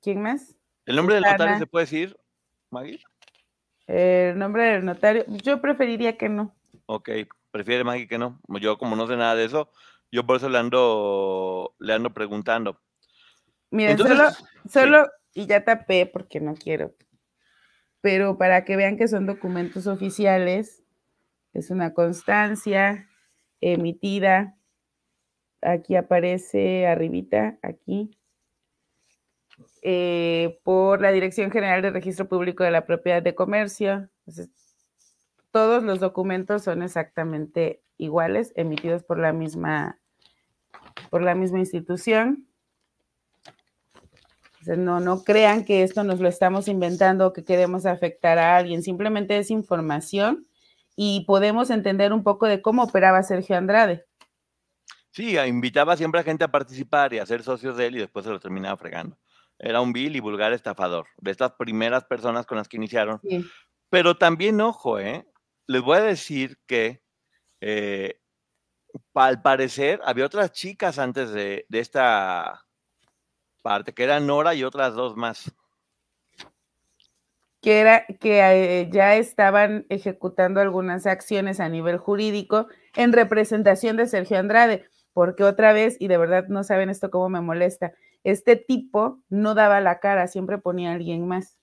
¿quién 0.00 0.22
más? 0.22 0.56
¿El 0.86 0.94
nombre 0.94 1.16
del 1.16 1.24
notario 1.24 1.58
se 1.58 1.66
puede 1.66 1.86
decir, 1.86 2.16
Maggie? 2.70 3.02
El 3.86 4.38
nombre 4.38 4.64
del 4.64 4.84
notario, 4.84 5.24
yo 5.28 5.60
preferiría 5.60 6.16
que 6.16 6.28
no. 6.28 6.54
Ok, 6.86 7.10
prefiere 7.50 7.84
Maggie 7.84 8.08
que 8.08 8.18
no. 8.18 8.40
Yo 8.60 8.78
como 8.78 8.96
no 8.96 9.06
sé 9.06 9.16
nada 9.16 9.34
de 9.34 9.44
eso, 9.44 9.70
yo 10.10 10.26
por 10.26 10.36
eso 10.36 10.48
le 10.48 10.58
ando, 10.58 11.74
le 11.78 11.92
ando 11.92 12.12
preguntando. 12.12 12.80
Miren, 13.70 13.98
solo, 13.98 14.28
solo, 14.68 15.06
y 15.34 15.46
ya 15.46 15.64
tapé 15.64 16.06
porque 16.06 16.40
no 16.40 16.54
quiero, 16.54 16.94
pero 18.02 18.36
para 18.36 18.64
que 18.64 18.76
vean 18.76 18.98
que 18.98 19.08
son 19.08 19.26
documentos 19.26 19.86
oficiales, 19.86 20.84
es 21.54 21.70
una 21.70 21.94
constancia 21.94 23.08
emitida, 23.60 24.58
aquí 25.62 25.96
aparece 25.96 26.86
arribita, 26.86 27.58
aquí, 27.62 28.18
eh, 29.82 30.60
por 30.62 31.00
la 31.00 31.10
Dirección 31.10 31.50
General 31.50 31.82
de 31.82 31.90
Registro 31.90 32.28
Público 32.28 32.62
de 32.62 32.70
la 32.70 32.86
Propiedad 32.86 33.20
de 33.20 33.34
Comercio. 33.34 34.08
Todos 35.50 35.82
los 35.82 35.98
documentos 35.98 36.62
son 36.62 36.82
exactamente 36.82 37.82
iguales, 37.98 38.52
emitidos 38.54 39.02
por 39.02 39.18
la 39.18 39.32
misma, 39.32 39.98
por 41.10 41.22
la 41.22 41.34
misma 41.34 41.58
institución. 41.58 42.46
No, 44.64 45.00
no 45.00 45.24
crean 45.24 45.64
que 45.64 45.82
esto 45.82 46.04
nos 46.04 46.20
lo 46.20 46.28
estamos 46.28 46.68
inventando 46.68 47.26
o 47.26 47.32
que 47.32 47.44
queremos 47.44 47.84
afectar 47.84 48.38
a 48.38 48.56
alguien, 48.56 48.84
simplemente 48.84 49.36
es 49.36 49.50
información 49.50 50.46
y 50.94 51.24
podemos 51.26 51.70
entender 51.70 52.12
un 52.12 52.22
poco 52.22 52.46
de 52.46 52.62
cómo 52.62 52.84
operaba 52.84 53.24
Sergio 53.24 53.56
Andrade. 53.56 54.06
Sí, 55.10 55.36
invitaba 55.36 55.96
siempre 55.96 56.20
a 56.20 56.24
gente 56.24 56.44
a 56.44 56.52
participar 56.52 57.12
y 57.12 57.18
a 57.18 57.26
ser 57.26 57.42
socios 57.42 57.76
de 57.76 57.88
él 57.88 57.96
y 57.96 57.98
después 57.98 58.24
se 58.24 58.30
lo 58.30 58.38
terminaba 58.38 58.76
fregando. 58.76 59.18
Era 59.62 59.80
un 59.80 59.92
vil 59.92 60.16
y 60.16 60.20
vulgar 60.20 60.52
estafador, 60.52 61.06
de 61.16 61.30
estas 61.30 61.52
primeras 61.52 62.04
personas 62.04 62.44
con 62.44 62.58
las 62.58 62.68
que 62.68 62.76
iniciaron. 62.76 63.20
Sí. 63.22 63.46
Pero 63.88 64.18
también, 64.18 64.60
ojo, 64.60 64.98
¿eh? 64.98 65.24
les 65.66 65.80
voy 65.80 65.98
a 65.98 66.02
decir 66.02 66.58
que 66.66 67.00
eh, 67.60 68.20
al 69.14 69.40
parecer 69.40 70.00
había 70.04 70.26
otras 70.26 70.52
chicas 70.52 70.98
antes 70.98 71.30
de, 71.30 71.64
de 71.68 71.78
esta 71.78 72.64
parte, 73.62 73.94
que 73.94 74.02
eran 74.04 74.26
Nora 74.26 74.54
y 74.54 74.64
otras 74.64 74.94
dos 74.94 75.16
más. 75.16 75.54
que 77.62 77.78
era 77.78 78.04
que 78.20 78.40
eh, 78.80 78.88
ya 78.90 79.14
estaban 79.14 79.86
ejecutando 79.88 80.60
algunas 80.60 81.06
acciones 81.06 81.60
a 81.60 81.68
nivel 81.68 81.96
jurídico 81.96 82.66
en 82.96 83.12
representación 83.12 83.96
de 83.96 84.08
Sergio 84.08 84.38
Andrade, 84.38 84.84
porque 85.12 85.44
otra 85.44 85.72
vez, 85.72 85.96
y 86.00 86.08
de 86.08 86.18
verdad 86.18 86.48
no 86.48 86.64
saben 86.64 86.90
esto 86.90 87.10
cómo 87.10 87.28
me 87.28 87.40
molesta, 87.40 87.92
este 88.24 88.56
tipo 88.56 89.22
no 89.28 89.54
daba 89.54 89.80
la 89.80 90.00
cara, 90.00 90.26
siempre 90.26 90.58
ponía 90.58 90.90
a 90.90 90.94
alguien 90.94 91.26
más. 91.26 91.58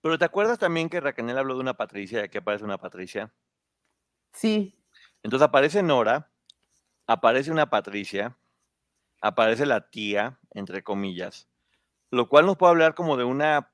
Pero 0.00 0.18
¿te 0.18 0.24
acuerdas 0.24 0.58
también 0.58 0.88
que 0.88 1.00
Raquel 1.00 1.36
habló 1.36 1.54
de 1.54 1.60
una 1.60 1.74
Patricia 1.74 2.20
y 2.20 2.24
aquí 2.24 2.38
aparece 2.38 2.64
una 2.64 2.78
Patricia? 2.78 3.32
Sí, 4.32 4.78
Entonces 5.22 5.46
aparece 5.46 5.82
Nora, 5.82 6.30
aparece 7.06 7.52
una 7.52 7.70
Patricia, 7.70 8.36
aparece 9.20 9.66
la 9.66 9.90
tía, 9.90 10.38
entre 10.50 10.82
comillas, 10.82 11.48
lo 12.10 12.28
cual 12.28 12.46
nos 12.46 12.56
puede 12.56 12.70
hablar 12.70 12.94
como 12.94 13.16
de 13.16 13.24
una, 13.24 13.72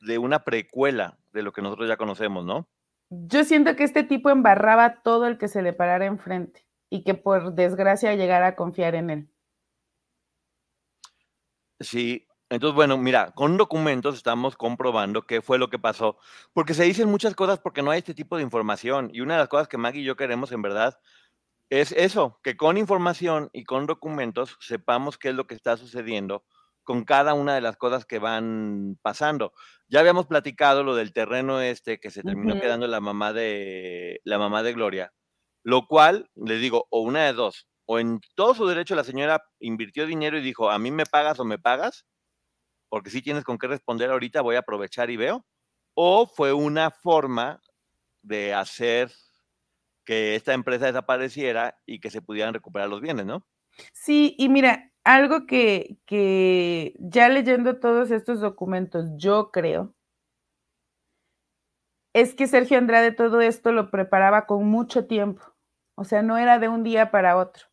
de 0.00 0.18
una 0.18 0.44
precuela 0.44 1.18
de 1.32 1.42
lo 1.42 1.52
que 1.52 1.62
nosotros 1.62 1.88
ya 1.88 1.96
conocemos, 1.96 2.44
¿no? 2.44 2.68
yo 3.10 3.44
siento 3.44 3.74
que 3.76 3.84
este 3.84 4.04
tipo 4.04 4.30
embarraba 4.30 5.02
todo 5.02 5.26
el 5.26 5.38
que 5.38 5.48
se 5.48 5.62
le 5.62 5.72
parara 5.72 6.06
enfrente 6.06 6.66
y 6.90 7.04
que 7.04 7.14
por 7.14 7.54
desgracia 7.54 8.14
llegara 8.14 8.48
a 8.48 8.56
confiar 8.56 8.94
en 8.94 9.10
él. 9.10 9.28
Sí, 11.80 12.26
entonces, 12.50 12.74
bueno, 12.74 12.96
mira, 12.98 13.32
con 13.32 13.56
documentos 13.56 14.16
estamos 14.16 14.56
comprobando 14.56 15.22
qué 15.26 15.42
fue 15.42 15.58
lo 15.58 15.68
que 15.68 15.78
pasó, 15.78 16.18
porque 16.52 16.74
se 16.74 16.84
dicen 16.84 17.08
muchas 17.08 17.34
cosas 17.34 17.58
porque 17.60 17.82
no 17.82 17.90
hay 17.90 17.98
este 17.98 18.14
tipo 18.14 18.36
de 18.36 18.42
información. 18.42 19.10
Y 19.12 19.20
una 19.20 19.34
de 19.34 19.40
las 19.40 19.48
cosas 19.48 19.68
que 19.68 19.78
Maggie 19.78 20.00
y 20.00 20.04
yo 20.04 20.16
queremos 20.16 20.50
en 20.52 20.62
verdad 20.62 20.98
es 21.70 21.92
eso, 21.92 22.40
que 22.42 22.56
con 22.56 22.78
información 22.78 23.50
y 23.52 23.64
con 23.64 23.86
documentos 23.86 24.56
sepamos 24.60 25.18
qué 25.18 25.30
es 25.30 25.34
lo 25.36 25.46
que 25.46 25.54
está 25.54 25.76
sucediendo 25.76 26.44
con 26.84 27.04
cada 27.04 27.34
una 27.34 27.54
de 27.54 27.60
las 27.60 27.76
cosas 27.76 28.06
que 28.06 28.18
van 28.18 28.98
pasando. 29.02 29.52
Ya 29.88 30.00
habíamos 30.00 30.26
platicado 30.26 30.84
lo 30.84 30.96
del 30.96 31.12
terreno 31.12 31.60
este 31.60 32.00
que 32.00 32.10
se 32.10 32.22
terminó 32.22 32.60
quedando 32.60 32.86
la 32.86 33.00
mamá 33.00 33.34
de 33.34 34.20
la 34.24 34.38
mamá 34.38 34.62
de 34.62 34.72
Gloria, 34.72 35.12
lo 35.64 35.86
cual 35.86 36.30
les 36.34 36.60
digo, 36.62 36.86
o 36.90 37.02
una 37.02 37.26
de 37.26 37.34
dos, 37.34 37.67
o 37.88 37.98
en 38.00 38.20
todo 38.36 38.54
su 38.54 38.66
derecho 38.68 38.94
la 38.96 39.04
señora 39.04 39.42
invirtió 39.60 40.06
dinero 40.06 40.38
y 40.38 40.42
dijo, 40.42 40.70
"A 40.70 40.78
mí 40.80 40.92
me 40.92 41.06
pagas 41.06 41.40
o 41.40 41.46
me 41.46 41.58
pagas", 41.58 42.06
porque 42.90 43.10
si 43.10 43.22
tienes 43.22 43.44
con 43.44 43.58
qué 43.58 43.66
responder 43.68 44.10
ahorita, 44.10 44.42
voy 44.42 44.56
a 44.56 44.60
aprovechar 44.60 45.10
y 45.10 45.16
veo, 45.18 45.46
o 45.94 46.26
fue 46.26 46.52
una 46.52 46.90
forma 46.90 47.60
de 48.22 48.54
hacer 48.54 49.12
que 50.06 50.34
esta 50.36 50.54
empresa 50.54 50.86
desapareciera 50.86 51.78
y 51.86 52.00
que 52.00 52.10
se 52.10 52.22
pudieran 52.22 52.54
recuperar 52.54 52.88
los 52.88 53.00
bienes, 53.00 53.26
¿no? 53.26 53.46
Sí, 53.92 54.34
y 54.38 54.48
mira, 54.48 54.92
algo 55.04 55.46
que, 55.46 55.98
que 56.06 56.94
ya 56.98 57.28
leyendo 57.28 57.78
todos 57.80 58.10
estos 58.10 58.40
documentos, 58.40 59.06
yo 59.16 59.50
creo, 59.50 59.94
es 62.12 62.34
que 62.34 62.46
Sergio 62.46 62.76
Andrade 62.78 63.12
todo 63.12 63.40
esto 63.40 63.72
lo 63.72 63.90
preparaba 63.90 64.44
con 64.46 64.66
mucho 64.66 65.06
tiempo. 65.06 65.42
O 65.96 66.04
sea, 66.04 66.22
no 66.22 66.36
era 66.38 66.58
de 66.58 66.68
un 66.68 66.82
día 66.84 67.10
para 67.10 67.36
otro. 67.38 67.66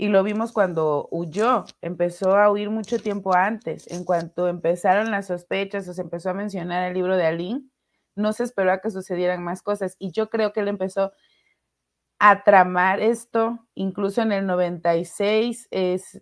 Y 0.00 0.08
lo 0.08 0.22
vimos 0.22 0.52
cuando 0.52 1.08
huyó, 1.10 1.64
empezó 1.82 2.36
a 2.36 2.50
huir 2.52 2.70
mucho 2.70 3.00
tiempo 3.00 3.34
antes. 3.34 3.90
En 3.90 4.04
cuanto 4.04 4.46
empezaron 4.46 5.10
las 5.10 5.26
sospechas 5.26 5.88
o 5.88 5.92
se 5.92 6.02
empezó 6.02 6.30
a 6.30 6.34
mencionar 6.34 6.84
el 6.88 6.94
libro 6.94 7.16
de 7.16 7.26
Aline, 7.26 7.64
no 8.14 8.32
se 8.32 8.44
esperó 8.44 8.72
a 8.72 8.78
que 8.80 8.92
sucedieran 8.92 9.42
más 9.42 9.60
cosas. 9.60 9.96
Y 9.98 10.12
yo 10.12 10.30
creo 10.30 10.52
que 10.52 10.60
él 10.60 10.68
empezó 10.68 11.12
a 12.20 12.44
tramar 12.44 13.00
esto, 13.00 13.66
incluso 13.74 14.22
en 14.22 14.30
el 14.32 14.46
96 14.46 15.66
es, 15.72 16.20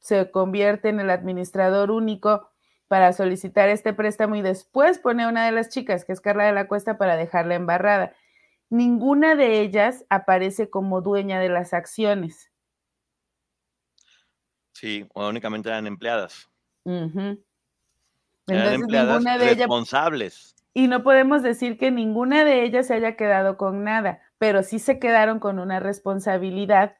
se 0.00 0.30
convierte 0.30 0.88
en 0.88 1.00
el 1.00 1.10
administrador 1.10 1.90
único 1.90 2.50
para 2.86 3.12
solicitar 3.12 3.68
este 3.68 3.92
préstamo 3.92 4.36
y 4.36 4.42
después 4.42 4.98
pone 4.98 5.24
a 5.24 5.28
una 5.28 5.44
de 5.44 5.52
las 5.52 5.68
chicas, 5.68 6.06
que 6.06 6.12
es 6.12 6.20
Carla 6.22 6.44
de 6.44 6.52
la 6.52 6.66
Cuesta, 6.66 6.96
para 6.96 7.16
dejarla 7.16 7.56
embarrada. 7.56 8.14
Ninguna 8.70 9.34
de 9.34 9.60
ellas 9.60 10.04
aparece 10.10 10.68
como 10.68 11.00
dueña 11.00 11.40
de 11.40 11.48
las 11.48 11.72
acciones. 11.72 12.52
Sí, 14.72 15.06
o 15.14 15.28
únicamente 15.28 15.68
eran 15.68 15.86
empleadas. 15.86 16.48
Entonces, 16.84 17.38
empleadas 18.46 19.16
ninguna 19.18 19.38
de 19.38 19.44
ellas, 19.46 19.58
responsables. 19.58 20.54
y 20.72 20.86
no 20.88 21.02
podemos 21.02 21.42
decir 21.42 21.78
que 21.78 21.90
ninguna 21.90 22.44
de 22.44 22.62
ellas 22.64 22.86
se 22.86 22.94
haya 22.94 23.16
quedado 23.16 23.56
con 23.56 23.84
nada, 23.84 24.22
pero 24.38 24.62
sí 24.62 24.78
se 24.78 24.98
quedaron 24.98 25.40
con 25.40 25.58
una 25.58 25.80
responsabilidad 25.80 26.96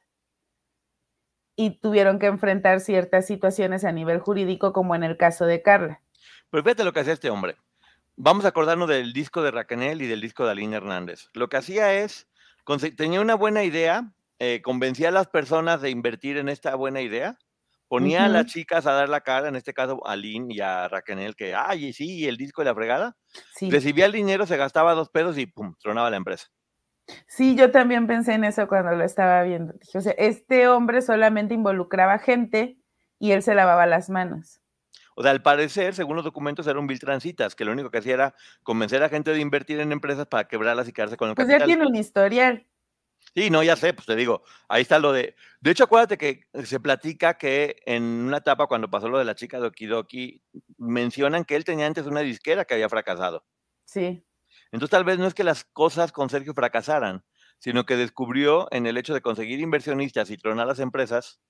y 1.56 1.78
tuvieron 1.78 2.18
que 2.18 2.26
enfrentar 2.26 2.80
ciertas 2.80 3.26
situaciones 3.26 3.84
a 3.84 3.92
nivel 3.92 4.20
jurídico, 4.20 4.72
como 4.72 4.94
en 4.94 5.02
el 5.04 5.16
caso 5.16 5.44
de 5.44 5.62
Carla. 5.62 6.02
Pero 6.50 6.62
fíjate 6.62 6.84
lo 6.84 6.92
que 6.92 7.00
hacía 7.00 7.12
este 7.12 7.30
hombre. 7.30 7.56
Vamos 8.20 8.44
a 8.44 8.48
acordarnos 8.48 8.88
del 8.88 9.12
disco 9.12 9.42
de 9.42 9.52
Raquel 9.52 10.02
y 10.02 10.08
del 10.08 10.20
disco 10.20 10.44
de 10.44 10.50
Aline 10.50 10.76
Hernández. 10.76 11.28
Lo 11.34 11.48
que 11.48 11.56
hacía 11.56 11.94
es, 11.94 12.26
tenía 12.96 13.20
una 13.20 13.36
buena 13.36 13.62
idea, 13.62 14.12
eh, 14.40 14.60
convencía 14.60 15.10
a 15.10 15.12
las 15.12 15.28
personas 15.28 15.80
de 15.82 15.90
invertir 15.90 16.36
en 16.36 16.48
esta 16.48 16.74
buena 16.74 17.00
idea, 17.00 17.38
ponía 17.86 18.24
a 18.24 18.28
las 18.28 18.46
chicas 18.46 18.86
a 18.86 18.92
dar 18.92 19.08
la 19.08 19.20
cara, 19.20 19.46
en 19.46 19.54
este 19.54 19.72
caso 19.72 20.04
a 20.04 20.14
Aline 20.14 20.52
y 20.52 20.60
a 20.60 20.88
Raquel, 20.88 21.36
que, 21.36 21.54
ay, 21.54 21.92
sí, 21.92 22.26
el 22.26 22.36
disco 22.36 22.62
de 22.62 22.64
la 22.64 22.74
fregada, 22.74 23.16
Sí. 23.54 23.70
recibía 23.70 24.06
el 24.06 24.12
dinero, 24.12 24.46
se 24.46 24.56
gastaba 24.56 24.94
dos 24.94 25.10
pesos 25.10 25.38
y 25.38 25.46
pum, 25.46 25.76
tronaba 25.80 26.10
la 26.10 26.16
empresa. 26.16 26.48
Sí, 27.28 27.54
yo 27.54 27.70
también 27.70 28.08
pensé 28.08 28.34
en 28.34 28.42
eso 28.42 28.66
cuando 28.66 28.96
lo 28.96 29.04
estaba 29.04 29.44
viendo. 29.44 29.74
Dije, 29.74 29.96
o 29.96 30.00
sea, 30.00 30.12
este 30.18 30.66
hombre 30.66 31.02
solamente 31.02 31.54
involucraba 31.54 32.18
gente 32.18 32.78
y 33.20 33.30
él 33.30 33.44
se 33.44 33.54
lavaba 33.54 33.86
las 33.86 34.10
manos. 34.10 34.60
O 35.18 35.22
sea, 35.22 35.32
al 35.32 35.42
parecer, 35.42 35.96
según 35.96 36.14
los 36.14 36.24
documentos, 36.24 36.64
era 36.68 36.78
un 36.78 36.86
vil 36.86 37.00
transitas, 37.00 37.56
que 37.56 37.64
lo 37.64 37.72
único 37.72 37.90
que 37.90 37.98
hacía 37.98 38.14
era 38.14 38.34
convencer 38.62 39.02
a 39.02 39.08
gente 39.08 39.32
de 39.32 39.40
invertir 39.40 39.80
en 39.80 39.90
empresas 39.90 40.28
para 40.28 40.46
quebrarlas 40.46 40.86
y 40.86 40.92
quedarse 40.92 41.16
con 41.16 41.28
el 41.28 41.34
Pues 41.34 41.48
ya 41.48 41.58
capital. 41.58 41.66
tiene 41.66 41.86
un 41.86 41.96
historial. 41.96 42.68
Sí, 43.34 43.50
no, 43.50 43.64
ya 43.64 43.74
sé, 43.74 43.92
pues 43.94 44.06
te 44.06 44.14
digo, 44.14 44.44
ahí 44.68 44.82
está 44.82 45.00
lo 45.00 45.12
de... 45.12 45.34
De 45.60 45.72
hecho, 45.72 45.82
acuérdate 45.84 46.16
que 46.18 46.44
se 46.64 46.78
platica 46.78 47.34
que 47.36 47.82
en 47.84 48.04
una 48.04 48.36
etapa 48.36 48.68
cuando 48.68 48.88
pasó 48.90 49.08
lo 49.08 49.18
de 49.18 49.24
la 49.24 49.34
chica 49.34 49.58
de 49.60 49.66
Okidoki, 49.66 50.40
mencionan 50.76 51.44
que 51.44 51.56
él 51.56 51.64
tenía 51.64 51.86
antes 51.86 52.06
una 52.06 52.20
disquera 52.20 52.64
que 52.64 52.74
había 52.74 52.88
fracasado. 52.88 53.44
Sí, 53.86 54.24
Entonces 54.70 54.90
tal 54.90 55.02
vez 55.04 55.18
no 55.18 55.26
es 55.26 55.34
que 55.34 55.42
las 55.44 55.64
cosas 55.64 56.12
con 56.12 56.30
Sergio 56.30 56.54
fracasaran, 56.54 57.24
sino 57.58 57.86
que 57.86 57.96
descubrió 57.96 58.68
en 58.70 58.86
el 58.86 58.96
hecho 58.96 59.14
de 59.14 59.20
conseguir 59.20 59.58
inversionistas 59.58 60.30
y 60.30 60.36
tronar 60.36 60.68
las 60.68 60.78
empresas 60.78 61.40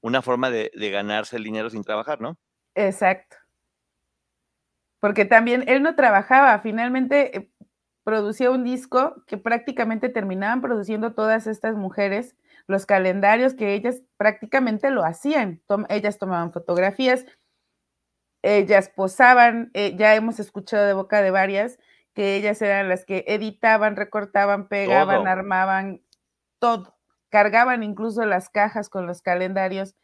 una 0.00 0.22
forma 0.22 0.50
de, 0.50 0.70
de 0.74 0.90
ganarse 0.90 1.36
el 1.36 1.44
dinero 1.44 1.68
sin 1.68 1.84
trabajar, 1.84 2.22
¿no? 2.22 2.38
Exacto. 2.86 3.36
Porque 5.00 5.24
también 5.24 5.64
él 5.66 5.82
no 5.82 5.94
trabajaba, 5.96 6.58
finalmente 6.60 7.36
eh, 7.36 7.50
producía 8.04 8.50
un 8.50 8.64
disco 8.64 9.24
que 9.26 9.38
prácticamente 9.38 10.08
terminaban 10.08 10.60
produciendo 10.60 11.14
todas 11.14 11.46
estas 11.46 11.74
mujeres, 11.74 12.36
los 12.66 12.86
calendarios 12.86 13.54
que 13.54 13.72
ellas 13.74 14.02
prácticamente 14.16 14.90
lo 14.90 15.04
hacían. 15.04 15.62
Tom- 15.66 15.86
ellas 15.88 16.18
tomaban 16.18 16.52
fotografías, 16.52 17.24
ellas 18.42 18.90
posaban, 18.90 19.70
eh, 19.74 19.96
ya 19.96 20.14
hemos 20.14 20.38
escuchado 20.40 20.86
de 20.86 20.92
boca 20.92 21.22
de 21.22 21.30
varias 21.30 21.78
que 22.14 22.36
ellas 22.36 22.60
eran 22.60 22.88
las 22.88 23.04
que 23.04 23.24
editaban, 23.28 23.96
recortaban, 23.96 24.68
pegaban, 24.68 25.18
Todo. 25.18 25.28
armaban, 25.28 26.02
todo. 26.58 26.96
Cargaban 27.30 27.82
incluso 27.82 28.24
las 28.24 28.48
cajas 28.50 28.88
con 28.88 29.06
los 29.06 29.22
calendarios 29.22 29.94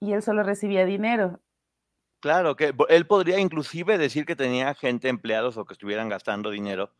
y 0.00 0.12
él 0.12 0.22
solo 0.22 0.44
recibía 0.44 0.84
dinero. 0.84 1.40
Claro, 2.24 2.56
que 2.56 2.72
él 2.88 3.06
podría 3.06 3.38
inclusive 3.38 3.98
decir 3.98 4.24
que 4.24 4.34
tenía 4.34 4.74
gente 4.74 5.10
empleados 5.10 5.58
o 5.58 5.66
que 5.66 5.74
estuvieran 5.74 6.08
gastando 6.08 6.48
dinero 6.48 6.90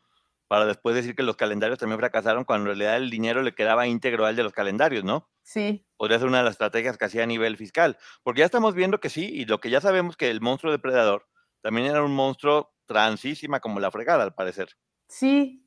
para 0.48 0.66
después 0.66 0.94
decir 0.94 1.14
que 1.16 1.22
los 1.22 1.36
calendarios 1.36 1.78
también 1.78 1.98
fracasaron 1.98 2.44
cuando 2.44 2.64
en 2.70 2.76
realidad 2.76 2.98
el 2.98 3.08
dinero 3.08 3.40
le 3.40 3.54
quedaba 3.54 3.86
íntegro 3.86 4.26
al 4.26 4.36
de 4.36 4.42
los 4.42 4.52
calendarios, 4.52 5.02
¿no? 5.02 5.30
Sí, 5.42 5.86
Podría 5.96 6.18
ser 6.18 6.28
una 6.28 6.40
de 6.40 6.44
las 6.44 6.52
estrategias 6.52 6.98
que 6.98 7.06
hacía 7.06 7.22
a 7.22 7.26
nivel 7.26 7.56
fiscal, 7.56 7.96
porque 8.22 8.40
ya 8.40 8.44
estamos 8.44 8.74
viendo 8.74 9.00
que 9.00 9.08
sí, 9.08 9.24
y 9.32 9.46
lo 9.46 9.60
que 9.60 9.70
ya 9.70 9.80
sabemos 9.80 10.18
que 10.18 10.28
el 10.28 10.42
monstruo 10.42 10.70
depredador 10.70 11.26
también 11.62 11.86
era 11.86 12.02
un 12.02 12.14
monstruo 12.14 12.74
transísima 12.84 13.60
como 13.60 13.80
la 13.80 13.90
fregada, 13.90 14.24
al 14.24 14.34
parecer. 14.34 14.76
sí, 15.08 15.66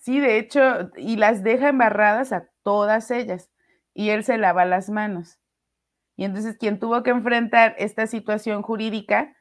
sí, 0.00 0.18
de 0.18 0.40
hecho, 0.40 0.90
y 0.96 1.18
las 1.18 1.44
deja 1.44 1.68
embarradas 1.68 2.32
a 2.32 2.50
todas 2.64 3.12
ellas 3.12 3.48
y 3.94 4.10
él 4.10 4.24
se 4.24 4.38
lava 4.38 4.64
las 4.64 4.90
manos. 4.90 5.38
Y 6.16 6.24
entonces 6.24 6.56
quien 6.58 6.78
tuvo 6.78 7.02
que 7.02 7.10
enfrentar 7.10 7.74
esta 7.78 8.06
situación 8.06 8.62
jurídica 8.62 9.34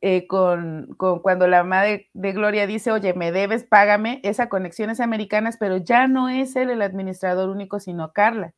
eh, 0.00 0.26
con, 0.26 0.86
con 0.96 1.20
cuando 1.20 1.46
la 1.46 1.62
mamá 1.62 1.82
de, 1.82 2.08
Gloria 2.14 2.66
dice, 2.66 2.90
oye, 2.90 3.12
me 3.12 3.32
debes, 3.32 3.64
págame, 3.64 4.20
esa 4.22 4.48
conexiones 4.48 4.98
americanas, 5.00 5.56
pero 5.60 5.76
ya 5.76 6.08
no 6.08 6.28
es 6.30 6.56
él 6.56 6.70
el 6.70 6.80
administrador 6.80 7.50
único, 7.50 7.80
sino 7.80 8.12
Carla. 8.12 8.54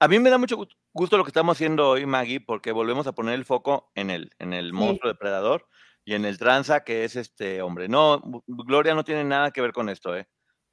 A 0.00 0.08
mí 0.08 0.18
me 0.20 0.30
da 0.30 0.38
mucho 0.38 0.56
gu- 0.56 0.68
gusto 0.94 1.18
lo 1.18 1.24
que 1.24 1.30
estamos 1.30 1.56
haciendo 1.56 1.90
hoy, 1.90 2.06
Maggie, 2.06 2.40
porque 2.40 2.72
volvemos 2.72 3.06
a 3.06 3.12
poner 3.12 3.34
el 3.34 3.44
foco 3.44 3.90
en 3.94 4.10
él, 4.10 4.30
en 4.38 4.54
el 4.54 4.66
Sí. 4.68 4.72
monstruo 4.72 5.12
depredador 5.12 5.66
y 6.04 6.14
en 6.14 6.24
el 6.24 6.38
tranza 6.38 6.84
que 6.84 7.04
es 7.04 7.16
este 7.16 7.60
hombre. 7.60 7.88
No, 7.88 8.22
Gloria 8.46 8.94
no 8.94 9.04
tiene 9.04 9.24
nada 9.24 9.50
que 9.50 9.60
ver 9.60 9.72
con 9.72 9.88
esto, 9.90 10.16
¿eh? 10.16 10.26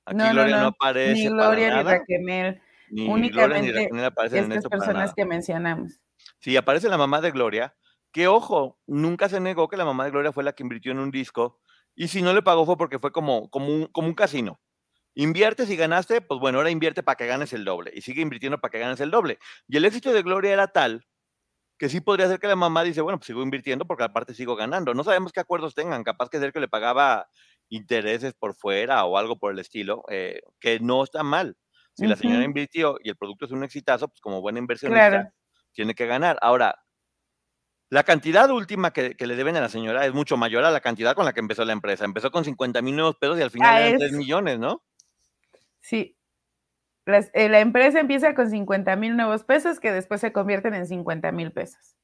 Aquí 0.06 0.20
No, 0.20 0.32
Gloria 0.32 0.56
no, 0.58 0.62
no, 0.64 0.68
aparece 0.70 1.24
ni 1.24 1.36
para 1.36 1.50
Gloria 1.50 1.76
ni 1.76 1.84
Raquel, 1.84 2.62
ni 2.90 3.30
Gloria 3.30 3.62
ni 3.62 3.70
únicamente 3.70 4.06
aparecen 4.06 4.46
en 4.46 4.52
estas 4.54 4.70
personas 4.70 5.14
que 5.14 5.26
mencionamos. 5.26 6.00
Sí, 6.40 6.56
aparece 6.58 6.90
la 6.90 6.98
mamá 6.98 7.22
de 7.22 7.32
Gloria, 7.32 7.76
que 8.12 8.28
ojo, 8.28 8.80
nunca 8.88 9.30
se 9.30 9.40
negó 9.40 9.68
que 9.68 9.78
la 9.78 9.86
mamá 9.86 10.06
de 10.06 10.12
Gloria 10.12 10.32
fue 10.32 10.44
la 10.44 10.54
que 10.54 10.64
invirtió 10.64 10.92
en 10.92 11.00
un 11.00 11.12
disco, 11.12 11.60
y 11.96 12.08
si 12.08 12.22
no 12.22 12.34
le 12.34 12.42
pagó 12.42 12.66
fue 12.66 12.78
porque 12.78 13.00
fue 13.00 13.12
como, 13.12 13.50
como, 13.50 13.68
un, 13.68 13.88
como 13.88 14.08
un 14.08 14.14
casino. 14.14 14.60
Inviertes 15.16 15.70
y 15.70 15.78
ganaste, 15.78 16.22
pues 16.22 16.40
bueno, 16.40 16.58
ahora 16.58 16.70
invierte 16.70 17.02
para 17.02 17.16
que 17.16 17.26
ganes 17.26 17.54
el 17.54 17.66
doble, 17.66 17.92
y 17.94 18.02
sigue 18.02 18.22
invirtiendo 18.22 18.60
para 18.60 18.72
que 18.72 18.80
ganes 18.80 19.00
el 19.00 19.12
doble. 19.12 19.40
Y 19.68 19.78
el 19.78 19.86
éxito 19.86 20.12
de 20.14 20.22
Gloria 20.24 20.54
era 20.54 20.68
tal 20.68 21.06
que 21.78 21.90
sí 21.90 22.02
podría 22.02 22.28
ser 22.28 22.40
que 22.40 22.48
la 22.48 22.56
mamá 22.56 22.84
dice, 22.84 23.02
bueno, 23.02 23.20
pues 23.20 23.28
sigo 23.28 23.44
invirtiendo 23.44 23.86
porque 23.86 24.04
aparte 24.04 24.34
sigo 24.34 24.56
ganando. 24.56 24.94
No 24.94 25.04
sabemos 25.04 25.32
qué 25.32 25.42
acuerdos 25.42 25.76
tengan, 25.76 26.04
capaz 26.04 26.30
que 26.30 26.40
ser 26.40 26.54
que 26.54 26.60
le 26.60 26.68
pagaba 26.68 27.28
intereses 27.70 28.34
por 28.34 28.56
fuera 28.56 29.04
o 29.06 29.18
algo 29.18 29.38
por 29.38 29.52
el 29.52 29.60
estilo, 29.60 30.04
eh, 30.10 30.42
que 30.60 30.80
no 30.80 31.04
está 31.04 31.24
mal. 31.24 31.58
Si 31.96 32.06
la 32.08 32.16
señora 32.16 32.44
invirtió 32.44 32.98
y 33.04 33.10
el 33.10 33.16
producto 33.16 33.46
es 33.46 33.52
un 33.52 33.64
exitazo, 33.64 34.08
pues 34.10 34.20
como 34.22 34.42
buena 34.42 34.60
inversionista, 34.60 35.10
Claro. 35.10 35.30
tiene 35.74 35.96
que 35.96 36.06
ganar. 36.06 36.38
Ahora, 36.42 36.76
la 37.90 38.04
cantidad 38.04 38.50
última 38.50 38.92
que, 38.92 39.16
que 39.16 39.28
le 39.28 39.36
deben 39.36 39.56
a 39.56 39.62
la 39.62 39.70
señora 39.70 40.06
es 40.06 40.14
mucho 40.14 40.36
mayor 40.38 40.66
a 40.66 40.72
la 40.72 40.82
cantidad 40.82 41.16
con 41.16 41.24
la 41.26 41.34
que 41.34 41.40
empezó 41.40 41.64
la 41.66 41.74
empresa. 41.74 42.04
Empezó 42.06 42.32
con 42.32 42.44
50 42.44 42.82
mil 42.82 42.96
nuevos 42.96 43.16
pesos 43.16 43.40
y 43.40 43.42
al 43.44 43.52
final 43.52 43.74
Ah, 43.74 43.80
eran 43.82 43.94
es- 43.94 44.00
3 44.00 44.12
millones, 44.14 44.60
¿no? 44.60 44.84
Sí. 45.80 46.18
Las- 47.06 47.30
eh, 47.34 47.48
la 47.50 47.60
empresa 47.60 48.00
empieza 48.00 48.34
con 48.34 48.50
50 48.50 48.96
mil 48.96 49.16
nuevos 49.16 49.44
pesos 49.44 49.80
que 49.80 49.92
después 49.92 50.20
se 50.20 50.34
convierten 50.34 50.74
en 50.74 50.88
50 50.88 51.32
mil 51.32 51.52
pesos. 51.52 51.96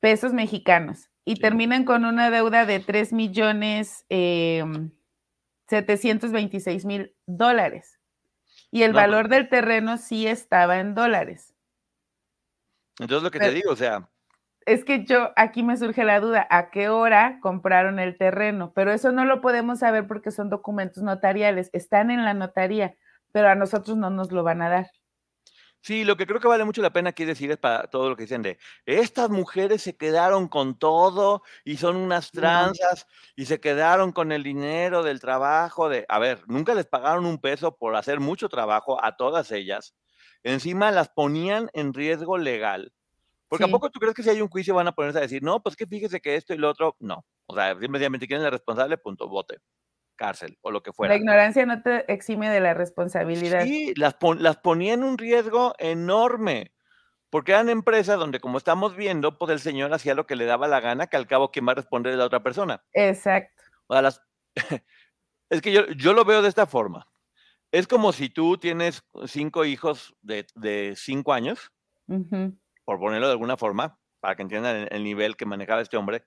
Pesos 0.00 0.32
mexicanos. 0.32 1.10
Y 1.24 1.34
Sí. 1.36 1.42
terminan 1.42 1.84
con 1.84 2.04
una 2.04 2.30
deuda 2.30 2.64
de 2.66 2.78
3 2.80 3.12
millones 3.12 4.04
eh, 4.08 4.62
726 5.68 6.84
mil 6.84 7.14
dólares. 7.26 7.98
Y 8.70 8.82
el 8.82 8.90
No, 8.92 8.96
pues- 8.96 9.06
valor 9.06 9.28
del 9.28 9.48
terreno 9.48 9.96
sí 9.98 10.26
estaba 10.26 10.78
en 10.80 10.94
dólares. 10.94 11.54
Entonces 12.98 13.22
lo 13.22 13.30
que 13.30 13.38
te 13.38 13.50
digo, 13.50 13.72
o 13.72 13.76
sea, 13.76 14.08
Es 14.64 14.84
que 14.84 15.04
yo, 15.04 15.30
aquí 15.36 15.62
me 15.62 15.76
surge 15.76 16.02
la 16.02 16.18
duda, 16.18 16.44
¿a 16.50 16.70
qué 16.70 16.88
hora 16.88 17.38
compraron 17.40 18.00
el 18.00 18.18
terreno? 18.18 18.72
Pero 18.74 18.90
eso 18.92 19.12
no 19.12 19.24
lo 19.24 19.40
podemos 19.40 19.78
saber 19.78 20.08
porque 20.08 20.32
son 20.32 20.50
documentos 20.50 21.04
notariales, 21.04 21.70
están 21.72 22.10
en 22.10 22.24
la 22.24 22.34
notaría, 22.34 22.96
pero 23.30 23.48
a 23.48 23.54
nosotros 23.54 23.96
no 23.96 24.10
nos 24.10 24.32
lo 24.32 24.42
van 24.42 24.62
a 24.62 24.68
dar. 24.68 24.90
Sí, 25.86 26.04
lo 26.04 26.16
que 26.16 26.26
creo 26.26 26.40
que 26.40 26.48
vale 26.48 26.64
mucho 26.64 26.82
la 26.82 26.92
pena 26.92 27.10
aquí 27.10 27.24
decir 27.24 27.50
es 27.52 27.58
para 27.58 27.88
todo 27.88 28.10
lo 28.10 28.16
que 28.16 28.24
dicen 28.24 28.42
de, 28.42 28.58
estas 28.86 29.30
mujeres 29.30 29.82
se 29.82 29.96
quedaron 29.96 30.48
con 30.48 30.76
todo 30.78 31.42
y 31.64 31.76
son 31.76 31.94
unas 31.96 32.32
tranzas 32.32 33.06
y 33.36 33.46
se 33.46 33.60
quedaron 33.60 34.10
con 34.10 34.32
el 34.32 34.42
dinero 34.42 35.04
del 35.04 35.20
trabajo 35.20 35.88
de, 35.88 36.04
a 36.08 36.18
ver, 36.18 36.42
nunca 36.48 36.74
les 36.74 36.86
pagaron 36.86 37.24
un 37.24 37.38
peso 37.38 37.76
por 37.76 37.94
hacer 37.94 38.18
mucho 38.18 38.48
trabajo 38.48 39.02
a 39.04 39.16
todas 39.16 39.52
ellas. 39.52 39.94
Encima 40.42 40.90
las 40.90 41.08
ponían 41.08 41.70
en 41.72 41.94
riesgo 41.94 42.36
legal. 42.36 42.92
Porque 43.48 43.64
¿a 43.64 43.68
Sí. 43.68 43.72
poco 43.72 43.90
tú 43.90 44.00
crees 44.00 44.14
que 44.14 44.24
si 44.24 44.30
hay 44.30 44.40
un 44.42 44.48
juicio 44.48 44.74
van 44.74 44.88
a 44.88 44.92
ponerse 44.92 45.18
a 45.18 45.22
decir, 45.22 45.42
no, 45.42 45.62
pues 45.62 45.76
que 45.76 45.86
fíjese 45.86 46.20
que 46.20 46.36
esto 46.36 46.52
y 46.52 46.58
lo 46.58 46.68
otro? 46.68 46.96
No. 46.98 47.24
O 47.46 47.54
sea, 47.54 47.78
simplemente 47.78 48.26
quieren 48.26 48.42
la 48.44 48.50
responsable, 48.50 48.98
punto, 48.98 49.28
vote, 49.28 49.58
cárcel 50.16 50.58
o 50.62 50.70
lo 50.70 50.82
que 50.82 50.92
fuera. 50.92 51.14
La 51.14 51.18
ignorancia 51.20 51.64
no 51.66 51.82
te 51.82 52.10
exime 52.12 52.50
de 52.50 52.60
la 52.60 52.74
responsabilidad. 52.74 53.62
Sí, 53.64 53.92
las, 53.96 54.14
pon- 54.14 54.42
las 54.42 54.56
ponía 54.56 54.94
en 54.94 55.04
un 55.04 55.18
riesgo 55.18 55.74
enorme. 55.78 56.72
Porque 57.28 57.52
eran 57.52 57.68
empresas 57.68 58.18
donde, 58.18 58.38
como 58.40 58.56
estamos 58.56 58.96
viendo, 58.96 59.36
pues 59.36 59.50
el 59.50 59.58
señor 59.60 59.92
hacía 59.92 60.14
lo 60.14 60.26
que 60.26 60.36
le 60.36 60.44
daba 60.46 60.68
la 60.68 60.80
gana, 60.80 61.08
que 61.08 61.16
al 61.16 61.26
cabo, 61.26 61.50
¿quién 61.50 61.66
va 61.66 61.72
a 61.72 61.74
responder 61.74 62.12
es 62.12 62.18
la 62.18 62.24
otra 62.24 62.42
persona? 62.42 62.84
Exacto. 62.92 63.62
O 63.88 63.94
sea, 63.94 64.02
las- 64.02 64.22
es 65.50 65.60
que 65.60 65.72
yo, 65.72 65.86
yo 65.88 66.12
lo 66.12 66.24
veo 66.24 66.40
de 66.40 66.48
esta 66.48 66.66
forma. 66.66 67.08
Es 67.72 67.88
como 67.88 68.12
si 68.12 68.28
tú 68.30 68.56
tienes 68.58 69.02
cinco 69.26 69.64
hijos 69.64 70.14
de, 70.22 70.46
de 70.54 70.94
cinco 70.96 71.32
años, 71.32 71.72
por 72.84 72.98
ponerlo 73.00 73.26
de 73.26 73.32
alguna 73.32 73.56
forma, 73.56 73.98
para 74.20 74.36
que 74.36 74.42
entiendan 74.42 74.76
el, 74.76 74.88
el 74.92 75.04
nivel 75.04 75.36
que 75.36 75.46
manejaba 75.46 75.82
este 75.82 75.96
hombre, 75.96 76.24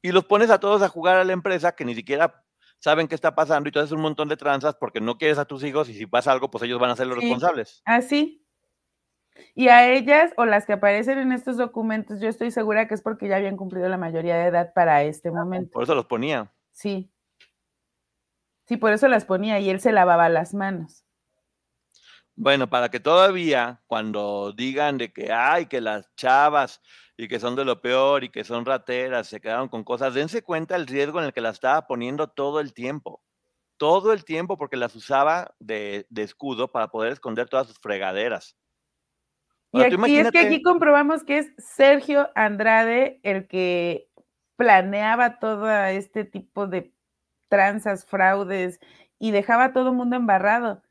y 0.00 0.12
los 0.12 0.24
pones 0.24 0.50
a 0.50 0.58
todos 0.58 0.80
a 0.82 0.88
jugar 0.88 1.18
a 1.18 1.24
la 1.24 1.34
empresa 1.34 1.76
que 1.76 1.84
ni 1.84 1.94
siquiera 1.94 2.42
saben 2.82 3.06
qué 3.06 3.14
está 3.14 3.34
pasando 3.34 3.68
y 3.68 3.72
tú 3.72 3.78
haces 3.78 3.92
un 3.92 4.00
montón 4.02 4.28
de 4.28 4.36
tranzas 4.36 4.74
porque 4.74 5.00
no 5.00 5.16
quieres 5.16 5.38
a 5.38 5.44
tus 5.44 5.62
hijos 5.62 5.88
y 5.88 5.94
si 5.94 6.06
pasa 6.06 6.32
algo, 6.32 6.50
pues 6.50 6.64
ellos 6.64 6.80
van 6.80 6.90
a 6.90 6.96
ser 6.96 7.06
los 7.06 7.16
Sí. 7.18 7.22
responsables. 7.26 7.80
Así. 7.84 8.44
Y 9.54 9.68
a 9.68 9.90
ellas 9.90 10.32
o 10.36 10.44
las 10.44 10.66
que 10.66 10.74
aparecen 10.74 11.18
en 11.18 11.32
estos 11.32 11.56
documentos, 11.56 12.20
yo 12.20 12.28
estoy 12.28 12.50
segura 12.50 12.88
que 12.88 12.94
es 12.94 13.02
porque 13.02 13.28
ya 13.28 13.36
habían 13.36 13.56
cumplido 13.56 13.88
la 13.88 13.96
mayoría 13.98 14.36
de 14.36 14.46
edad 14.46 14.72
para 14.74 15.02
este 15.04 15.30
momento. 15.30 15.70
Por 15.72 15.84
eso 15.84 15.94
los 15.94 16.06
ponía. 16.06 16.52
Sí. 16.72 17.10
Sí, 18.66 18.76
por 18.76 18.92
eso 18.92 19.08
las 19.08 19.24
ponía 19.24 19.58
y 19.60 19.70
él 19.70 19.80
se 19.80 19.92
lavaba 19.92 20.28
las 20.28 20.52
manos. 20.54 21.04
Bueno, 22.34 22.68
para 22.70 22.88
que 22.88 23.00
todavía 23.00 23.82
cuando 23.86 24.52
digan 24.52 24.98
de 24.98 25.12
que 25.12 25.32
hay 25.32 25.66
que 25.66 25.80
las 25.80 26.14
chavas 26.14 26.80
y 27.16 27.28
que 27.28 27.38
son 27.38 27.56
de 27.56 27.64
lo 27.64 27.80
peor 27.80 28.24
y 28.24 28.30
que 28.30 28.44
son 28.44 28.64
rateras, 28.64 29.28
se 29.28 29.40
quedaron 29.40 29.68
con 29.68 29.84
cosas, 29.84 30.14
dense 30.14 30.42
cuenta 30.42 30.76
el 30.76 30.86
riesgo 30.86 31.18
en 31.20 31.26
el 31.26 31.32
que 31.32 31.42
las 31.42 31.54
estaba 31.54 31.86
poniendo 31.86 32.28
todo 32.28 32.60
el 32.60 32.72
tiempo. 32.72 33.22
Todo 33.76 34.12
el 34.12 34.24
tiempo 34.24 34.56
porque 34.56 34.76
las 34.76 34.94
usaba 34.94 35.54
de, 35.58 36.06
de 36.08 36.22
escudo 36.22 36.70
para 36.70 36.88
poder 36.88 37.12
esconder 37.12 37.48
todas 37.48 37.66
sus 37.66 37.78
fregaderas. 37.78 38.56
Y, 39.72 39.78
Ahora, 39.82 39.96
aquí, 40.02 40.12
y 40.12 40.18
es 40.18 40.30
que 40.30 40.38
aquí 40.38 40.62
comprobamos 40.62 41.24
que 41.24 41.38
es 41.38 41.52
Sergio 41.58 42.30
Andrade 42.34 43.20
el 43.22 43.46
que 43.46 44.08
planeaba 44.56 45.38
todo 45.38 45.68
este 45.86 46.24
tipo 46.24 46.66
de 46.66 46.92
tranzas, 47.48 48.04
fraudes 48.04 48.80
y 49.18 49.30
dejaba 49.30 49.64
a 49.64 49.72
todo 49.72 49.90
el 49.90 49.96
mundo 49.96 50.16
embarrado. 50.16 50.82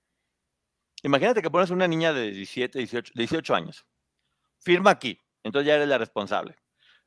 Imagínate 1.03 1.41
que 1.41 1.49
pones 1.49 1.69
una 1.69 1.87
niña 1.87 2.13
de 2.13 2.31
17, 2.31 2.77
18, 2.77 3.13
18 3.15 3.55
años. 3.55 3.85
Firma 4.59 4.91
aquí. 4.91 5.19
Entonces 5.43 5.67
ya 5.67 5.75
eres 5.75 5.87
la 5.87 5.97
responsable. 5.97 6.55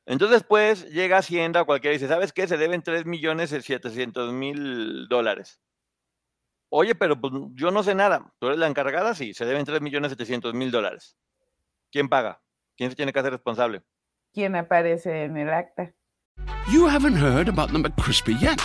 Entonces 0.05 0.39
después 0.39 0.89
llega 0.91 1.17
Hacienda 1.17 1.61
o 1.61 1.65
cualquiera 1.65 1.93
y 1.93 1.97
dice, 1.97 2.07
¿sabes 2.07 2.33
qué? 2.33 2.47
Se 2.47 2.57
deben 2.57 2.83
3 2.83 3.05
millones 3.05 3.49
700 3.49 4.33
mil 4.33 5.07
dólares. 5.07 5.59
Oye, 6.69 6.95
pero 6.95 7.19
pues, 7.19 7.33
yo 7.53 7.71
no 7.71 7.83
sé 7.83 7.95
nada. 7.95 8.33
¿Tú 8.39 8.47
eres 8.47 8.59
la 8.59 8.67
encargada? 8.67 9.15
Sí, 9.15 9.33
se 9.33 9.45
deben 9.45 9.65
3 9.65 9.81
millones 9.81 10.11
700 10.11 10.53
mil 10.53 10.71
dólares. 10.71 11.17
¿Quién 11.91 12.09
paga? 12.09 12.41
¿Quién 12.75 12.89
se 12.89 12.95
tiene 12.95 13.13
que 13.13 13.19
hacer 13.19 13.31
responsable? 13.31 13.83
quien 14.35 14.55
aparece 14.55 15.23
en 15.23 15.37
el 15.37 15.49
acta. 15.49 15.93
You 16.69 16.87
haven't 16.87 17.15
heard 17.15 17.47
about 17.47 17.71
the 17.71 17.79
McCrispy 17.79 18.37
yet. 18.37 18.59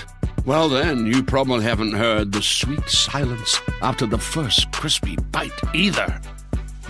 Well, 0.47 0.71
then, 0.71 1.05
you 1.05 1.23
probably 1.23 1.63
haven't 1.63 1.93
heard 1.93 2.33
the 2.33 2.41
sweet 2.41 2.89
silence 2.89 3.61
after 3.83 4.07
the 4.07 4.17
first 4.17 4.73
crispy 4.73 5.17
bite 5.31 5.53
either. 5.75 6.19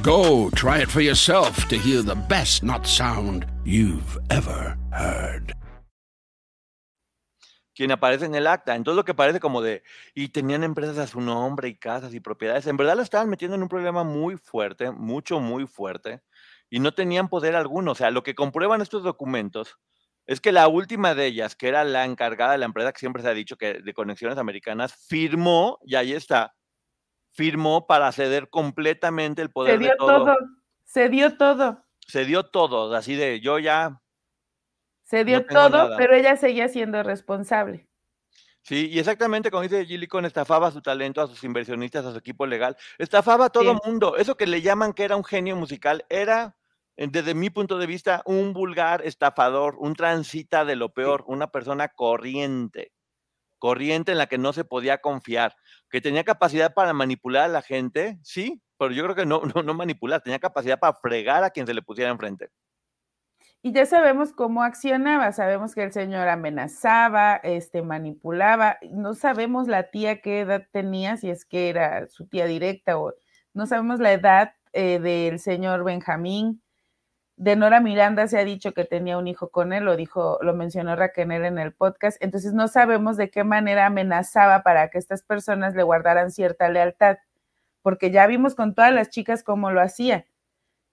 Go 0.02 0.50
try 0.50 0.78
it 0.78 0.88
for 0.88 1.00
yourself 1.00 1.66
to 1.68 1.76
hear 1.76 2.00
the 2.00 2.14
best 2.14 2.62
not 2.62 2.86
sound 2.86 3.44
you've 3.64 4.16
ever 4.30 4.78
heard. 4.92 5.52
Quien 7.74 7.90
aparece 7.90 8.26
en 8.26 8.36
el 8.36 8.46
acta. 8.46 8.78
Lo 8.78 9.04
que 9.04 9.14
parece 9.14 9.40
como 9.40 9.60
de, 9.62 9.82
y 10.14 10.28
tenían 10.28 10.62
empresas 10.62 10.98
a 10.98 11.08
su 11.08 11.20
nombre 11.20 11.66
y 11.66 11.74
casas 11.74 12.14
y 12.14 12.20
propiedades, 12.20 12.68
en 12.68 12.76
verdad 12.76 12.96
la 12.96 13.02
estaban 13.02 13.28
metiendo 13.28 13.56
en 13.56 13.62
un 13.62 13.68
problema 13.68 14.04
muy 14.04 14.36
fuerte, 14.36 14.92
mucho, 14.92 15.40
muy 15.40 15.66
fuerte, 15.66 16.22
y 16.70 16.78
no 16.78 16.94
tenían 16.94 17.28
poder 17.28 17.56
alguno. 17.56 17.90
O 17.92 17.94
sea, 17.96 18.12
lo 18.12 18.22
que 18.22 18.36
comprueban 18.36 18.80
estos 18.80 19.02
documentos 19.02 19.76
es 20.26 20.40
que 20.40 20.52
la 20.52 20.68
última 20.68 21.14
de 21.14 21.26
ellas, 21.26 21.56
que 21.56 21.68
era 21.68 21.82
la 21.84 22.04
encargada 22.04 22.52
de 22.52 22.58
la 22.58 22.66
empresa 22.66 22.92
que 22.92 23.00
siempre 23.00 23.22
se 23.22 23.28
ha 23.28 23.34
dicho 23.34 23.56
que 23.56 23.74
de 23.82 23.94
Conexiones 23.94 24.38
Americanas, 24.38 24.94
firmó, 25.08 25.78
y 25.84 25.94
ahí 25.96 26.12
está, 26.12 26.54
firmó 27.32 27.86
para 27.86 28.10
ceder 28.12 28.48
completamente 28.48 29.42
el 29.42 29.50
poder 29.50 29.74
Se 29.74 29.78
dio 29.78 29.90
de 29.90 29.96
todo. 29.96 30.24
todo, 30.24 30.36
se 30.84 31.08
dio 31.08 31.36
todo, 31.36 31.84
Se 32.06 32.24
dio 32.24 32.44
todo, 32.46 32.94
así 32.94 33.14
de 33.16 33.40
yo 33.40 33.58
ya 33.58 34.00
se 35.02 35.24
dio 35.24 35.44
todo, 35.46 35.70
nada. 35.70 35.96
pero 35.96 36.14
ella 36.14 36.36
seguía 36.36 36.68
siendo 36.68 37.02
responsable. 37.02 37.88
Sí, 38.62 38.88
y 38.90 38.98
exactamente 38.98 39.50
como 39.50 39.62
dice 39.62 39.84
Gillicon, 39.86 40.24
estafaba 40.26 40.70
su 40.70 40.82
talento 40.82 41.20
a 41.22 41.26
sus 41.26 41.42
inversionistas, 41.44 42.04
a 42.04 42.12
su 42.12 42.18
equipo 42.18 42.46
legal, 42.46 42.76
estafaba 42.98 43.46
a 43.46 43.50
todo 43.50 43.74
Sí. 43.74 43.80
mundo. 43.84 44.16
Eso 44.16 44.36
que 44.36 44.46
le 44.46 44.60
llaman 44.62 44.92
que 44.92 45.02
era 45.04 45.16
un 45.16 45.24
genio 45.24 45.56
musical, 45.56 46.04
era, 46.10 46.56
desde 47.08 47.34
mi 47.34 47.48
punto 47.48 47.78
de 47.78 47.86
vista, 47.86 48.22
un 48.26 48.52
vulgar 48.52 49.00
estafador, 49.06 49.76
un 49.78 49.94
transita 49.94 50.66
de 50.66 50.76
lo 50.76 50.92
peor, 50.92 51.24
una 51.26 51.50
persona 51.50 51.88
corriente, 51.88 52.92
corriente 53.58 54.12
en 54.12 54.18
la 54.18 54.26
que 54.26 54.36
no 54.36 54.52
se 54.52 54.64
podía 54.64 54.98
confiar, 54.98 55.56
que 55.88 56.02
tenía 56.02 56.24
capacidad 56.24 56.74
para 56.74 56.92
manipular 56.92 57.44
a 57.44 57.48
la 57.48 57.62
gente, 57.62 58.18
sí, 58.22 58.62
pero 58.78 58.92
yo 58.92 59.02
creo 59.04 59.14
que 59.14 59.26
no, 59.26 59.40
no, 59.54 59.62
no 59.62 59.74
manipular, 59.74 60.20
tenía 60.20 60.38
capacidad 60.38 60.78
para 60.78 60.94
fregar 60.94 61.42
a 61.42 61.50
quien 61.50 61.66
se 61.66 61.72
le 61.72 61.82
pusiera 61.82 62.10
enfrente. 62.10 62.50
Y 63.62 63.72
ya 63.72 63.84
sabemos 63.84 64.32
cómo 64.32 64.62
accionaba, 64.62 65.32
sabemos 65.32 65.74
que 65.74 65.82
el 65.82 65.92
señor 65.92 66.28
amenazaba, 66.28 67.36
este, 67.36 67.82
manipulaba, 67.82 68.78
no 68.90 69.14
sabemos 69.14 69.68
la 69.68 69.90
tía 69.90 70.20
qué 70.20 70.40
edad 70.40 70.66
tenía, 70.72 71.16
si 71.18 71.30
es 71.30 71.44
que 71.44 71.68
era 71.70 72.08
su 72.08 72.26
tía 72.26 72.46
directa 72.46 72.98
o 72.98 73.14
no 73.52 73.66
sabemos 73.66 74.00
la 74.00 74.12
edad 74.12 74.54
eh, 74.72 74.98
del 74.98 75.38
señor 75.38 75.84
Benjamín, 75.84 76.62
De 77.40 77.56
Nora 77.56 77.80
Miranda 77.80 78.28
se 78.28 78.38
ha 78.38 78.44
dicho 78.44 78.74
que 78.74 78.84
tenía 78.84 79.16
un 79.16 79.26
hijo 79.26 79.48
con 79.48 79.72
él, 79.72 79.84
lo 79.84 79.96
dijo, 79.96 80.38
lo 80.42 80.52
mencionó 80.52 80.94
Raquel 80.94 81.32
en 81.32 81.58
el 81.58 81.72
podcast. 81.72 82.22
Entonces 82.22 82.52
no 82.52 82.68
sabemos 82.68 83.16
de 83.16 83.30
qué 83.30 83.44
manera 83.44 83.86
amenazaba 83.86 84.62
para 84.62 84.90
que 84.90 84.98
estas 84.98 85.22
personas 85.22 85.74
le 85.74 85.82
guardaran 85.82 86.30
cierta 86.32 86.68
lealtad, 86.68 87.16
porque 87.80 88.10
ya 88.10 88.26
vimos 88.26 88.54
con 88.54 88.74
todas 88.74 88.92
las 88.92 89.08
chicas 89.08 89.42
cómo 89.42 89.70
lo 89.70 89.80
hacía. 89.80 90.26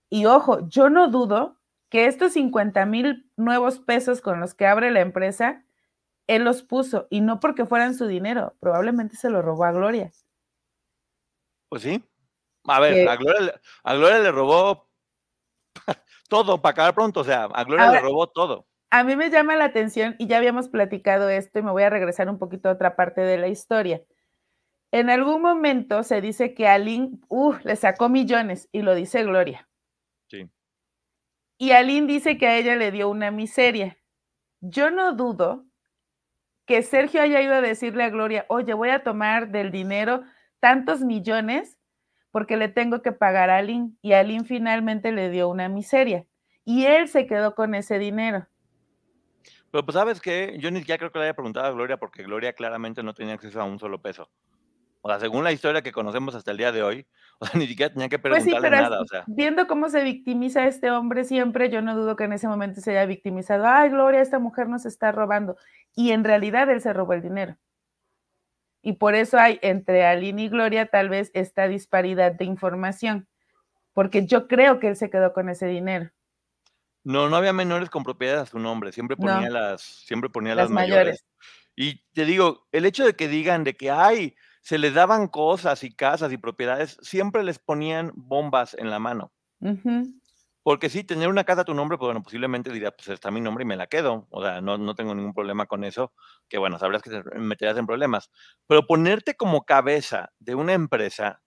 Y 0.09 0.25
ojo, 0.25 0.65
yo 0.69 0.89
no 0.89 1.09
dudo 1.09 1.57
que 1.89 2.05
estos 2.05 2.31
50 2.31 2.85
mil 2.85 3.29
nuevos 3.35 3.79
pesos 3.79 4.21
con 4.21 4.39
los 4.39 4.53
que 4.53 4.67
abre 4.67 4.89
la 4.89 5.01
empresa, 5.01 5.65
él 6.27 6.45
los 6.45 6.63
puso 6.63 7.07
y 7.09 7.19
no 7.19 7.41
porque 7.41 7.65
fueran 7.65 7.93
su 7.93 8.07
dinero, 8.07 8.55
probablemente 8.61 9.17
se 9.17 9.29
lo 9.29 9.41
robó 9.41 9.65
a 9.65 9.73
Gloria. 9.73 10.13
Pues 11.67 11.81
sí. 11.81 12.01
A 12.63 12.79
ver, 12.79 13.09
a, 13.09 13.17
Gloria, 13.17 13.59
a, 13.83 13.95
Gloria, 13.95 14.19
le 14.19 14.31
robó 14.31 14.87
todo 16.27 16.61
para 16.61 16.71
acabar 16.71 16.93
pronto, 16.93 17.21
o 17.21 17.23
sea, 17.23 17.45
a 17.45 17.63
Gloria 17.63 17.91
le 17.91 17.99
robó 17.99 18.27
todo. 18.27 18.67
A 18.89 19.03
mí 19.03 19.15
me 19.15 19.29
llama 19.29 19.55
la 19.55 19.65
atención, 19.65 20.15
y 20.17 20.27
ya 20.27 20.37
habíamos 20.37 20.69
platicado 20.69 21.29
esto, 21.29 21.59
y 21.59 21.61
me 21.61 21.71
voy 21.71 21.83
a 21.83 21.89
regresar 21.89 22.29
un 22.29 22.37
poquito 22.37 22.69
a 22.69 22.73
otra 22.73 22.95
parte 22.95 23.21
de 23.21 23.37
la 23.37 23.47
historia. 23.47 24.01
En 24.91 25.09
algún 25.09 25.41
momento 25.41 26.03
se 26.03 26.21
dice 26.21 26.53
que 26.53 26.67
a 26.67 26.77
Lynn 26.77 27.21
uh, 27.27 27.55
le 27.63 27.75
sacó 27.75 28.07
millones, 28.07 28.69
y 28.71 28.81
lo 28.81 28.95
dice 28.95 29.23
Gloria. 29.23 29.67
Sí. 30.29 30.49
Y 31.57 31.71
Aline 31.71 32.07
dice 32.07 32.37
que 32.37 32.47
a 32.47 32.57
ella 32.57 32.75
le 32.75 32.91
dio 32.91 33.09
una 33.09 33.31
miseria. 33.31 33.97
Yo 34.61 34.91
no 34.91 35.13
dudo 35.13 35.65
que 36.65 36.83
Sergio 36.83 37.21
haya 37.21 37.41
ido 37.41 37.55
a 37.55 37.61
decirle 37.61 38.03
a 38.03 38.09
Gloria, 38.09 38.45
oye, 38.49 38.73
voy 38.73 38.89
a 38.89 39.03
tomar 39.03 39.49
del 39.49 39.71
dinero 39.71 40.23
tantos 40.59 41.01
millones 41.01 41.76
porque 42.31 42.57
le 42.57 42.67
tengo 42.67 43.01
que 43.01 43.11
pagar 43.11 43.49
a 43.49 43.57
Aline. 43.57 43.91
Y 44.01 44.13
Aline 44.13 44.45
finalmente 44.45 45.11
le 45.11 45.29
dio 45.29 45.49
una 45.49 45.69
miseria. 45.69 46.25
Y 46.65 46.85
él 46.85 47.07
se 47.07 47.27
quedó 47.27 47.55
con 47.55 47.75
ese 47.75 47.99
dinero. 47.99 48.47
Pero 49.71 49.85
pues 49.85 49.93
sabes 49.93 50.21
que 50.21 50.57
yo 50.59 50.71
ni 50.71 50.79
siquiera 50.79 50.97
creo 50.97 51.11
que 51.11 51.19
le 51.19 51.25
haya 51.25 51.33
preguntado 51.33 51.67
a 51.67 51.71
Gloria 51.71 51.97
porque 51.97 52.23
Gloria 52.23 52.53
claramente 52.53 53.03
no 53.03 53.13
tenía 53.13 53.33
acceso 53.33 53.61
a 53.61 53.65
un 53.65 53.79
solo 53.79 54.01
peso. 54.01 54.29
O 55.01 55.09
sea, 55.09 55.19
según 55.19 55.43
la 55.43 55.51
historia 55.51 55.81
que 55.81 55.91
conocemos 55.91 56.35
hasta 56.35 56.51
el 56.51 56.57
día 56.57 56.71
de 56.71 56.83
hoy, 56.83 57.07
o 57.39 57.45
sea, 57.45 57.57
ni 57.59 57.67
siquiera 57.67 57.93
tenía 57.93 58.09
que 58.09 58.19
preguntarle 58.19 58.51
pues 58.51 58.61
sí, 58.61 58.69
pero 58.69 58.81
nada. 58.81 59.01
O 59.01 59.05
sea. 59.05 59.23
Viendo 59.27 59.67
cómo 59.67 59.89
se 59.89 60.03
victimiza 60.03 60.65
este 60.65 60.91
hombre 60.91 61.23
siempre, 61.23 61.69
yo 61.69 61.81
no 61.81 61.95
dudo 61.95 62.15
que 62.15 62.25
en 62.25 62.33
ese 62.33 62.47
momento 62.47 62.81
se 62.81 62.91
haya 62.91 63.05
victimizado. 63.05 63.65
Ay, 63.65 63.89
Gloria, 63.89 64.21
esta 64.21 64.39
mujer 64.39 64.67
nos 64.67 64.85
está 64.85 65.11
robando. 65.11 65.57
Y 65.95 66.11
en 66.11 66.23
realidad 66.23 66.69
él 66.69 66.81
se 66.81 66.93
robó 66.93 67.13
el 67.13 67.21
dinero. 67.21 67.57
Y 68.87 68.93
por 68.93 69.15
eso 69.15 69.37
hay 69.37 69.59
entre 69.63 70.05
Aline 70.05 70.43
y 70.43 70.47
Gloria 70.47 70.85
tal 70.85 71.09
vez 71.09 71.29
esta 71.33 71.67
disparidad 71.67 72.31
de 72.31 72.45
información, 72.45 73.27
porque 73.91 74.25
yo 74.25 74.47
creo 74.47 74.79
que 74.79 74.87
él 74.87 74.95
se 74.95 75.09
quedó 75.09 75.33
con 75.33 75.49
ese 75.49 75.67
dinero. 75.67 76.09
No, 77.03 77.29
no 77.29 77.35
había 77.35 77.51
menores 77.51 77.89
con 77.89 78.05
propiedad 78.05 78.39
a 78.39 78.45
su 78.45 78.59
nombre, 78.59 78.93
siempre 78.93 79.17
ponía 79.17 79.49
las, 79.49 79.81
siempre 79.81 80.29
ponía 80.29 80.55
las, 80.55 80.69
mayores. 80.69 81.25
Y 81.75 82.01
te 82.13 82.23
digo, 82.23 82.65
el 82.71 82.85
hecho 82.85 83.03
de 83.03 83.17
que 83.17 83.27
digan 83.27 83.65
de 83.65 83.75
que 83.75 83.91
hay, 83.91 84.37
se 84.61 84.77
les 84.77 84.93
daban 84.93 85.27
cosas 85.27 85.83
y 85.83 85.93
casas 85.93 86.31
y 86.31 86.37
propiedades, 86.37 86.97
siempre 87.01 87.43
les 87.43 87.59
ponían 87.59 88.13
bombas 88.15 88.73
en 88.73 88.89
la 88.89 88.99
mano. 88.99 89.33
Porque 90.67 90.89
sí, 90.89 91.05
tener 91.05 91.29
una 91.29 91.45
casa 91.45 91.61
a 91.61 91.63
tu 91.63 91.73
nombre, 91.73 91.97
pues 91.97 92.07
bueno, 92.07 92.21
posiblemente 92.21 92.73
diría, 92.73 92.91
pues 92.91 93.07
está 93.07 93.31
mi 93.31 93.39
nombre 93.39 93.63
y 93.63 93.65
me 93.65 93.77
la 93.77 93.87
quedo. 93.87 94.27
O 94.29 94.43
sea, 94.43 94.59
no, 94.59 94.77
no 94.77 94.95
tengo 94.95 95.15
ningún 95.15 95.33
problema 95.33 95.65
con 95.65 95.85
eso, 95.85 96.11
que 96.49 96.57
bueno, 96.57 96.77
sabrás 96.77 97.01
que 97.01 97.09
te 97.09 97.39
meterás 97.39 97.77
en 97.77 97.87
problemas. 97.87 98.29
Pero 98.67 98.85
ponerte 98.85 99.35
como 99.35 99.63
cabeza 99.63 100.33
de 100.39 100.55
una 100.55 100.73
empresa 100.73 101.41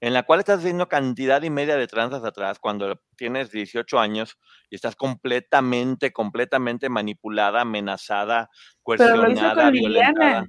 en 0.00 0.14
la 0.14 0.22
cual 0.22 0.38
estás 0.38 0.60
haciendo 0.60 0.88
cantidad 0.88 1.42
y 1.42 1.50
media 1.50 1.76
de 1.76 1.88
tranzas 1.88 2.22
atrás 2.22 2.60
cuando 2.60 3.02
tienes 3.16 3.50
18 3.50 3.98
años 3.98 4.38
y 4.70 4.76
estás 4.76 4.94
completamente, 4.94 6.12
completamente 6.12 6.88
manipulada, 6.88 7.62
amenazada, 7.62 8.48
cuestionada, 8.84 9.70
violentada. 9.70 10.46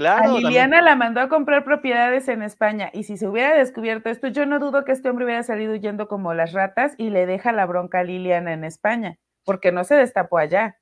Claro, 0.00 0.36
a 0.36 0.38
Liliana 0.38 0.80
la 0.80 0.96
mandó 0.96 1.20
a 1.20 1.28
comprar 1.28 1.62
propiedades 1.62 2.26
en 2.28 2.42
España 2.42 2.88
y 2.94 3.04
si 3.04 3.18
se 3.18 3.28
hubiera 3.28 3.54
descubierto 3.54 4.08
esto, 4.08 4.28
yo 4.28 4.46
no 4.46 4.58
dudo 4.58 4.82
que 4.82 4.92
este 4.92 5.10
hombre 5.10 5.26
hubiera 5.26 5.42
salido 5.42 5.74
huyendo 5.74 6.08
como 6.08 6.32
las 6.32 6.54
ratas 6.54 6.94
y 6.96 7.10
le 7.10 7.26
deja 7.26 7.52
la 7.52 7.66
bronca 7.66 7.98
a 7.98 8.02
Liliana 8.02 8.54
en 8.54 8.64
España, 8.64 9.18
porque 9.44 9.72
no 9.72 9.84
se 9.84 9.96
destapó 9.96 10.38
allá. 10.38 10.78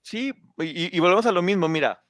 Sí, 0.00 0.32
y, 0.56 0.98
volvemos 0.98 1.26
a 1.26 1.32
lo 1.32 1.42
mismo, 1.42 1.68
mira, 1.68 2.02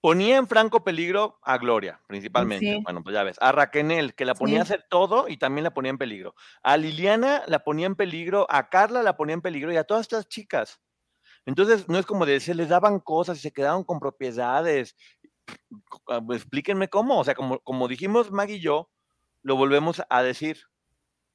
ponía 0.00 0.36
en 0.36 0.48
franco 0.48 0.82
peligro 0.82 1.38
a 1.44 1.58
Gloria, 1.58 2.00
principalmente. 2.08 2.80
Bueno, 2.82 3.04
pues 3.04 3.14
ya 3.14 3.22
ves, 3.22 3.36
a 3.40 3.52
Raquel, 3.52 4.16
que 4.16 4.24
la 4.24 4.34
ponía 4.34 4.58
a 4.58 4.62
hacer 4.62 4.84
todo 4.90 5.28
y 5.28 5.36
también 5.36 5.62
la 5.62 5.72
ponía 5.72 5.90
en 5.90 5.98
peligro. 5.98 6.34
A 6.64 6.76
Liliana 6.76 7.44
la 7.46 7.60
ponía 7.60 7.86
en 7.86 7.94
peligro, 7.94 8.48
a 8.50 8.68
Carla 8.68 9.04
la 9.04 9.16
ponía 9.16 9.34
en 9.34 9.42
peligro 9.42 9.72
y 9.72 9.76
a 9.76 9.84
todas 9.84 10.00
estas 10.00 10.26
chicas. 10.26 10.80
Entonces, 11.46 11.88
no 11.88 11.98
es 11.98 12.06
como 12.06 12.26
de 12.26 12.40
se 12.40 12.54
les 12.54 12.68
daban 12.68 12.98
cosas 12.98 13.38
y 13.38 13.40
se 13.40 13.52
quedaron 13.52 13.84
con 13.84 14.00
propiedades 14.00 14.96
explíquenme 16.30 16.88
cómo. 16.88 17.18
O 17.18 17.24
sea, 17.24 17.34
como, 17.34 17.60
como 17.60 17.88
dijimos 17.88 18.30
Maggie 18.30 18.56
y 18.56 18.60
yo, 18.60 18.90
lo 19.42 19.56
volvemos 19.56 20.02
a 20.08 20.22
decir. 20.22 20.58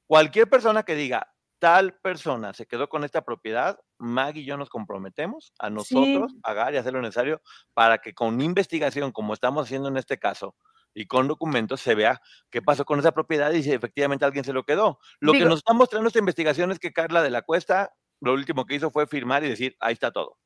Cualquier 0.06 0.48
persona 0.48 0.84
que 0.84 0.94
diga, 0.94 1.34
tal 1.58 1.98
persona 2.00 2.54
se 2.54 2.66
quedó 2.66 2.88
con 2.88 3.04
esta 3.04 3.22
propiedad, 3.22 3.78
Maggie 3.98 4.42
y 4.42 4.44
yo 4.46 4.56
nos 4.56 4.70
comprometemos 4.70 5.52
a 5.58 5.70
nosotros 5.70 6.34
pagar 6.42 6.72
y 6.72 6.78
hacer 6.78 6.92
lo 6.92 7.02
necesario 7.02 7.42
para 7.74 7.98
que 7.98 8.14
con 8.14 8.40
investigación, 8.40 9.12
como 9.12 9.34
estamos 9.34 9.66
haciendo 9.66 9.88
en 9.88 9.96
este 9.96 10.18
caso, 10.18 10.54
y 10.94 11.06
con 11.06 11.28
documentos 11.28 11.80
se 11.80 11.94
vea 11.94 12.20
qué 12.50 12.62
pasó 12.62 12.84
con 12.84 12.98
esa 12.98 13.12
propiedad 13.12 13.52
y 13.52 13.62
si 13.62 13.72
efectivamente 13.72 14.24
alguien 14.24 14.44
se 14.44 14.52
lo 14.52 14.64
quedó. 14.64 14.98
Lo 15.20 15.32
que 15.32 15.44
nos 15.44 15.58
está 15.58 15.72
mostrando 15.72 16.08
esta 16.08 16.18
investigación 16.18 16.72
es 16.72 16.78
que 16.78 16.92
Carla 16.92 17.22
de 17.22 17.30
la 17.30 17.42
Cuesta 17.42 17.92
lo 18.20 18.32
último 18.32 18.66
que 18.66 18.74
hizo 18.74 18.90
fue 18.90 19.06
firmar 19.06 19.44
y 19.44 19.48
decir, 19.48 19.76
ahí 19.80 19.92
está 19.92 20.10
todo. 20.10 20.38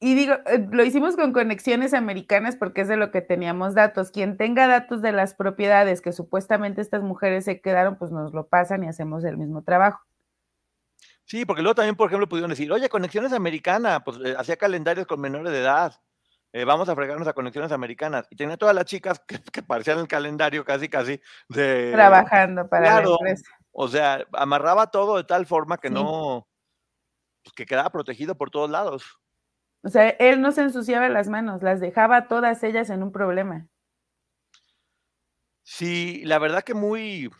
Y 0.00 0.14
digo, 0.14 0.34
eh, 0.46 0.64
lo 0.70 0.84
hicimos 0.84 1.16
con 1.16 1.32
conexiones 1.32 1.92
americanas 1.92 2.56
porque 2.56 2.82
es 2.82 2.88
de 2.88 2.96
lo 2.96 3.10
que 3.10 3.20
teníamos 3.20 3.74
datos. 3.74 4.12
Quien 4.12 4.36
tenga 4.36 4.68
datos 4.68 5.02
de 5.02 5.10
las 5.12 5.34
propiedades 5.34 6.00
que 6.00 6.12
supuestamente 6.12 6.80
estas 6.80 7.02
mujeres 7.02 7.44
se 7.44 7.60
quedaron, 7.60 7.98
pues 7.98 8.12
nos 8.12 8.32
lo 8.32 8.46
pasan 8.46 8.84
y 8.84 8.88
hacemos 8.88 9.24
el 9.24 9.36
mismo 9.36 9.62
trabajo. 9.62 10.00
Sí, 11.24 11.44
porque 11.44 11.62
luego 11.62 11.74
también, 11.74 11.96
por 11.96 12.08
ejemplo, 12.08 12.28
pudieron 12.28 12.50
decir, 12.50 12.70
oye, 12.72 12.88
Conexiones 12.88 13.32
Americanas, 13.32 14.00
pues 14.04 14.18
eh, 14.24 14.34
hacía 14.38 14.56
calendarios 14.56 15.06
con 15.06 15.20
menores 15.20 15.52
de 15.52 15.60
edad. 15.60 16.00
Eh, 16.52 16.64
vamos 16.64 16.88
a 16.88 16.94
fregarnos 16.94 17.28
a 17.28 17.34
Conexiones 17.34 17.72
Americanas. 17.72 18.26
Y 18.30 18.36
tenía 18.36 18.56
todas 18.56 18.74
las 18.74 18.84
chicas 18.84 19.20
que, 19.26 19.62
parecían 19.62 19.98
el 19.98 20.08
calendario 20.08 20.64
casi, 20.64 20.88
casi 20.88 21.20
de... 21.48 21.90
Trabajando 21.92 22.68
para 22.68 23.02
la 23.02 23.10
empresa. 23.10 23.50
O 23.72 23.88
sea, 23.88 24.24
amarraba 24.32 24.90
todo 24.90 25.16
de 25.16 25.24
tal 25.24 25.44
forma 25.44 25.76
que 25.76 25.90
no... 25.90 26.46
Pues, 27.42 27.52
que 27.54 27.66
quedaba 27.66 27.90
protegido 27.90 28.36
por 28.36 28.50
todos 28.50 28.70
lados. 28.70 29.18
O 29.82 29.88
sea, 29.88 30.08
él 30.10 30.40
no 30.40 30.52
se 30.52 30.62
ensuciaba 30.62 31.08
las 31.08 31.28
manos, 31.28 31.62
las 31.62 31.80
dejaba 31.80 32.28
todas 32.28 32.62
ellas 32.64 32.90
en 32.90 33.02
un 33.02 33.12
problema. 33.12 33.68
Sí, 35.62 36.22
la 36.24 36.38
verdad 36.38 36.64
que 36.64 36.74
muy, 36.74 37.30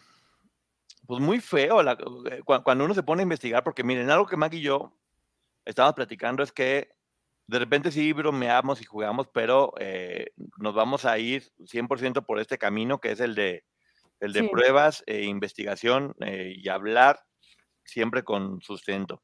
pues 1.07 1.21
muy 1.21 1.41
feo 1.41 1.81
eh, 1.81 2.43
cuando 2.45 2.85
uno 2.85 2.95
se 2.95 3.03
pone 3.03 3.23
a 3.23 3.25
investigar, 3.25 3.65
porque 3.65 3.83
miren, 3.83 4.11
algo 4.11 4.27
que 4.27 4.37
Maggie 4.37 4.61
y 4.61 4.63
yo 4.63 4.93
estábamos 5.65 5.95
platicando 5.95 6.43
es 6.43 6.53
que 6.53 6.91
de 7.47 7.59
repente 7.59 7.91
sí 7.91 8.13
bromeamos 8.13 8.83
y 8.83 8.85
jugamos, 8.85 9.27
pero 9.33 9.73
eh, 9.81 10.27
nos 10.59 10.75
vamos 10.75 11.07
a 11.07 11.19
ir 11.19 11.45
100% 11.61 12.25
por 12.27 12.39
este 12.39 12.59
camino 12.59 13.01
que 13.01 13.13
es 13.13 13.21
el 13.21 13.35
de, 13.35 13.65
el 14.21 14.35
de 14.35 14.49
pruebas 14.49 15.03
e 15.07 15.25
investigación 15.25 16.15
eh, 16.21 16.53
y 16.55 16.69
hablar 16.69 17.21
siempre 17.85 18.23
con 18.23 18.61
sustento. 18.61 19.23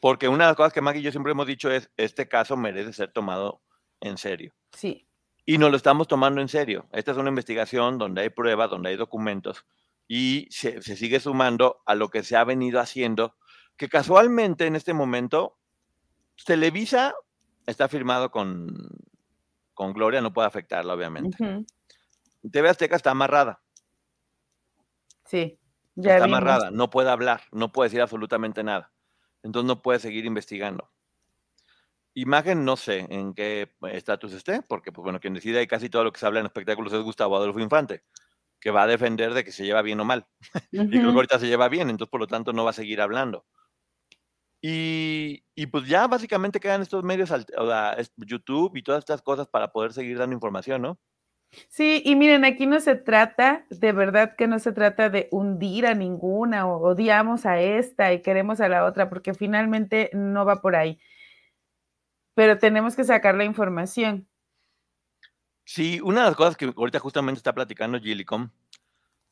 Porque 0.00 0.28
una 0.28 0.44
de 0.44 0.50
las 0.50 0.56
cosas 0.56 0.72
que 0.72 0.80
Maggie 0.80 1.00
y 1.00 1.04
yo 1.04 1.12
siempre 1.12 1.32
hemos 1.32 1.46
dicho 1.46 1.70
es, 1.70 1.90
este 1.98 2.26
caso 2.26 2.56
merece 2.56 2.92
ser 2.94 3.12
tomado 3.12 3.62
en 4.00 4.16
serio. 4.16 4.54
Sí. 4.72 5.06
Y 5.44 5.58
nos 5.58 5.70
lo 5.70 5.76
estamos 5.76 6.08
tomando 6.08 6.40
en 6.40 6.48
serio. 6.48 6.88
Esta 6.92 7.12
es 7.12 7.18
una 7.18 7.28
investigación 7.28 7.98
donde 7.98 8.22
hay 8.22 8.30
pruebas, 8.30 8.70
donde 8.70 8.90
hay 8.90 8.96
documentos, 8.96 9.66
y 10.08 10.48
se, 10.50 10.80
sigue 10.82 11.20
sumando 11.20 11.82
a 11.86 11.94
lo 11.94 12.08
que 12.08 12.22
se 12.22 12.36
ha 12.36 12.44
venido 12.44 12.80
haciendo, 12.80 13.36
que 13.76 13.88
casualmente 13.88 14.66
en 14.66 14.74
este 14.74 14.94
momento, 14.94 15.58
Televisa 16.44 17.14
está 17.66 17.88
firmado 17.88 18.30
con, 18.30 18.88
con 19.74 19.92
Gloria, 19.92 20.22
no 20.22 20.32
puede 20.32 20.48
afectarla, 20.48 20.94
obviamente. 20.94 21.36
TV 22.50 22.68
Azteca 22.70 22.96
está 22.96 23.10
amarrada. 23.10 23.60
Sí, 25.26 25.58
ya 25.94 26.14
Está 26.14 26.24
amarrada, 26.24 26.70
no 26.70 26.88
puede 26.90 27.10
hablar, 27.10 27.42
no 27.52 27.70
puede 27.70 27.88
decir 27.88 28.00
absolutamente 28.00 28.64
nada 28.64 28.90
entonces 29.42 29.66
no 29.66 29.82
puede 29.82 29.98
seguir 29.98 30.24
investigando. 30.26 30.90
Imagen, 32.14 32.64
no 32.64 32.76
sé 32.76 33.06
en 33.10 33.34
qué 33.34 33.70
estatus 33.92 34.32
esté, 34.32 34.62
porque, 34.62 34.92
pues 34.92 35.04
bueno, 35.04 35.20
quien 35.20 35.34
decide 35.34 35.66
casi 35.68 35.88
todo 35.88 36.04
lo 36.04 36.12
que 36.12 36.18
se 36.20 36.26
habla 36.26 36.40
en 36.40 36.46
espectáculos 36.46 36.92
es 36.92 37.02
Gustavo 37.02 37.36
Adolfo 37.36 37.60
Infante, 37.60 38.02
que 38.60 38.70
va 38.70 38.82
a 38.82 38.86
defender 38.88 39.34
de 39.34 39.44
que 39.44 39.52
se 39.52 39.64
lleva 39.64 39.82
bien 39.82 40.00
o 40.00 40.04
mal. 40.04 40.26
y 40.72 40.88
creo 40.88 41.10
que 41.10 41.16
ahorita 41.16 41.38
se 41.38 41.46
lleva 41.46 41.68
bien, 41.68 41.90
entonces 41.90 42.10
por 42.10 42.20
lo 42.20 42.26
tanto 42.26 42.52
no 42.52 42.64
va 42.64 42.70
a 42.70 42.74
seguir 42.74 43.00
hablando. 43.00 43.46
Y, 44.62 45.66
pues 45.70 45.86
ya 45.86 46.06
básicamente 46.06 46.60
quedan 46.60 46.82
estos 46.82 47.02
medios, 47.02 47.30
o 47.30 47.66
sea, 47.66 47.96
YouTube 48.16 48.76
y 48.76 48.82
todas 48.82 48.98
estas 49.00 49.22
cosas 49.22 49.48
para 49.48 49.72
poder 49.72 49.92
seguir 49.92 50.18
dando 50.18 50.34
información, 50.34 50.82
¿no? 50.82 50.98
Sí, 51.68 52.02
y 52.04 52.14
miren, 52.14 52.44
aquí 52.44 52.66
no 52.66 52.80
se 52.80 52.94
trata, 52.94 53.64
de 53.70 53.92
verdad 53.92 54.36
que 54.36 54.46
no 54.46 54.58
se 54.58 54.72
trata 54.72 55.10
de 55.10 55.28
hundir 55.32 55.86
a 55.86 55.94
ninguna 55.94 56.66
o 56.66 56.80
odiamos 56.80 57.44
a 57.44 57.60
esta 57.60 58.12
y 58.12 58.22
queremos 58.22 58.60
a 58.60 58.68
la 58.68 58.84
otra, 58.84 59.08
porque 59.08 59.34
finalmente 59.34 60.10
no 60.12 60.44
va 60.44 60.60
por 60.60 60.76
ahí. 60.76 61.00
Pero 62.34 62.58
tenemos 62.58 62.94
que 62.94 63.04
sacar 63.04 63.34
la 63.34 63.44
información. 63.44 64.28
Sí, 65.64 66.00
una 66.02 66.22
de 66.22 66.26
las 66.28 66.36
cosas 66.36 66.56
que 66.56 66.72
ahorita 66.76 66.98
justamente 66.98 67.38
está 67.38 67.52
platicando 67.52 68.00
Gillicom, 68.00 68.50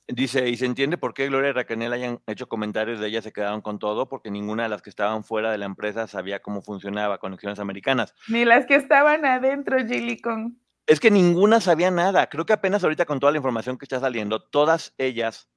dice, 0.09 0.49
y 0.49 0.57
se 0.57 0.67
entiende 0.67 0.99
por 0.99 1.15
qué 1.15 1.27
Gloria 1.27 1.51
y 1.51 1.53
Raquel 1.53 1.93
hayan 1.93 2.21
hecho 2.27 2.49
comentarios 2.49 2.99
de 2.99 3.09
ella, 3.09 3.23
se 3.23 3.33
quedaron 3.33 3.61
con 3.61 3.79
todo, 3.79 4.09
porque 4.09 4.31
ninguna 4.31 4.65
de 4.65 4.69
las 4.69 4.83
que 4.83 4.91
estaban 4.91 5.23
fuera 5.25 5.51
de 5.51 5.59
la 5.59 5.67
empresa 5.67 6.07
sabía 6.07 6.41
cómo 6.41 6.63
funcionaba 6.63 7.19
Conexiones 7.19 7.59
Americanas. 7.59 8.15
Ni 8.29 8.45
las 8.45 8.67
que 8.67 8.75
estaban 8.75 9.25
adentro, 9.25 9.79
Gillicom. 9.87 10.57
Es 10.89 11.01
que 11.01 11.11
ninguna 11.11 11.61
sabía 11.61 11.91
nada. 11.91 12.29
Creo 12.31 12.47
que 12.47 12.55
apenas 12.55 12.83
ahorita 12.83 13.05
con 13.05 13.21
toda 13.21 13.31
la 13.31 13.37
información 13.37 13.77
que 13.77 13.85
está 13.85 14.01
saliendo, 14.01 14.41
todas 14.41 14.95
ellas 14.97 15.51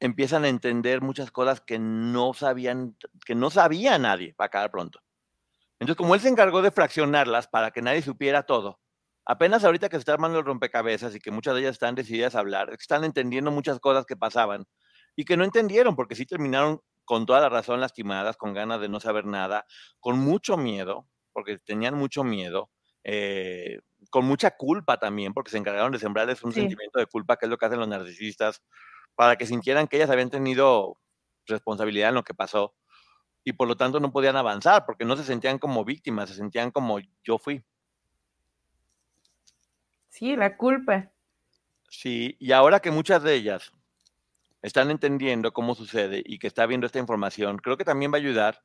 empiezan 0.00 0.44
a 0.44 0.48
entender 0.48 1.02
muchas 1.02 1.30
cosas 1.30 1.60
que 1.60 1.78
no 1.78 2.34
sabían, 2.34 2.96
que 3.26 3.36
no 3.36 3.50
sabía 3.50 3.98
nadie, 3.98 4.34
para 4.34 4.46
acabar 4.48 4.70
pronto. 4.72 5.00
Entonces, 5.80 5.96
como 5.96 6.14
él 6.14 6.20
se 6.20 6.28
encargó 6.28 6.62
de 6.62 6.72
fraccionarlas 6.72 7.48
para 7.48 7.70
que 7.70 7.82
nadie 7.82 8.02
supiera 8.02 8.44
todo, 8.44 8.80
apenas 9.26 9.64
ahorita 9.64 9.88
que 9.88 9.96
se 9.96 10.00
está 10.00 10.14
armando 10.14 10.40
el 10.40 10.44
rompecabezas 10.44 11.14
y 11.14 11.20
que 11.20 11.30
muchas 11.30 11.54
de 11.54 11.60
ellas 11.60 11.72
están 11.74 11.94
decididas 11.94 12.34
a 12.34 12.40
hablar, 12.40 12.70
están 12.78 13.04
entendiendo 13.04 13.50
muchas 13.52 13.80
cosas 13.80 14.06
que 14.06 14.16
pasaban 14.16 14.66
y 15.16 15.24
que 15.24 15.36
no 15.36 15.44
entendieron, 15.44 15.96
porque 15.96 16.16
sí 16.16 16.26
terminaron 16.26 16.80
con 17.04 17.26
toda 17.26 17.40
la 17.40 17.48
razón 17.48 17.80
lastimadas, 17.80 18.36
con 18.36 18.54
ganas 18.54 18.80
de 18.80 18.88
no 18.88 19.00
saber 19.00 19.26
nada, 19.26 19.66
con 20.00 20.18
mucho 20.18 20.56
miedo, 20.56 21.08
porque 21.32 21.58
tenían 21.58 21.94
mucho 21.94 22.24
miedo, 22.24 22.70
eh, 23.04 23.80
con 24.10 24.24
mucha 24.24 24.50
culpa 24.52 24.98
también, 24.98 25.34
porque 25.34 25.50
se 25.50 25.58
encargaron 25.58 25.92
de 25.92 25.98
sembrarles 25.98 26.42
un 26.42 26.52
sentimiento 26.52 26.98
de 26.98 27.06
culpa, 27.06 27.36
que 27.36 27.46
es 27.46 27.50
lo 27.50 27.58
que 27.58 27.66
hacen 27.66 27.78
los 27.78 27.88
narcisistas, 27.88 28.62
para 29.14 29.36
que 29.36 29.46
sintieran 29.46 29.88
que 29.88 29.96
ellas 29.96 30.10
habían 30.10 30.30
tenido 30.30 30.98
responsabilidad 31.46 32.10
en 32.10 32.14
lo 32.14 32.24
que 32.24 32.34
pasó 32.34 32.74
y 33.44 33.52
por 33.52 33.66
lo 33.66 33.76
tanto 33.76 34.00
no 34.00 34.12
podían 34.12 34.36
avanzar, 34.36 34.84
porque 34.84 35.04
no 35.04 35.16
se 35.16 35.24
sentían 35.24 35.58
como 35.58 35.84
víctimas, 35.84 36.28
se 36.28 36.36
sentían 36.36 36.70
como 36.70 36.98
yo 37.24 37.38
fui. 37.38 37.64
Sí, 40.08 40.36
la 40.36 40.56
culpa. 40.56 41.10
Sí, 41.88 42.36
y 42.38 42.52
ahora 42.52 42.80
que 42.80 42.90
muchas 42.90 43.22
de 43.22 43.34
ellas 43.34 43.72
están 44.62 44.90
entendiendo 44.90 45.52
cómo 45.52 45.74
sucede 45.74 46.22
y 46.24 46.38
que 46.38 46.46
está 46.46 46.66
viendo 46.66 46.86
esta 46.86 46.98
información, 46.98 47.58
creo 47.58 47.76
que 47.76 47.84
también 47.84 48.12
va 48.12 48.16
a 48.16 48.20
ayudar 48.20 48.62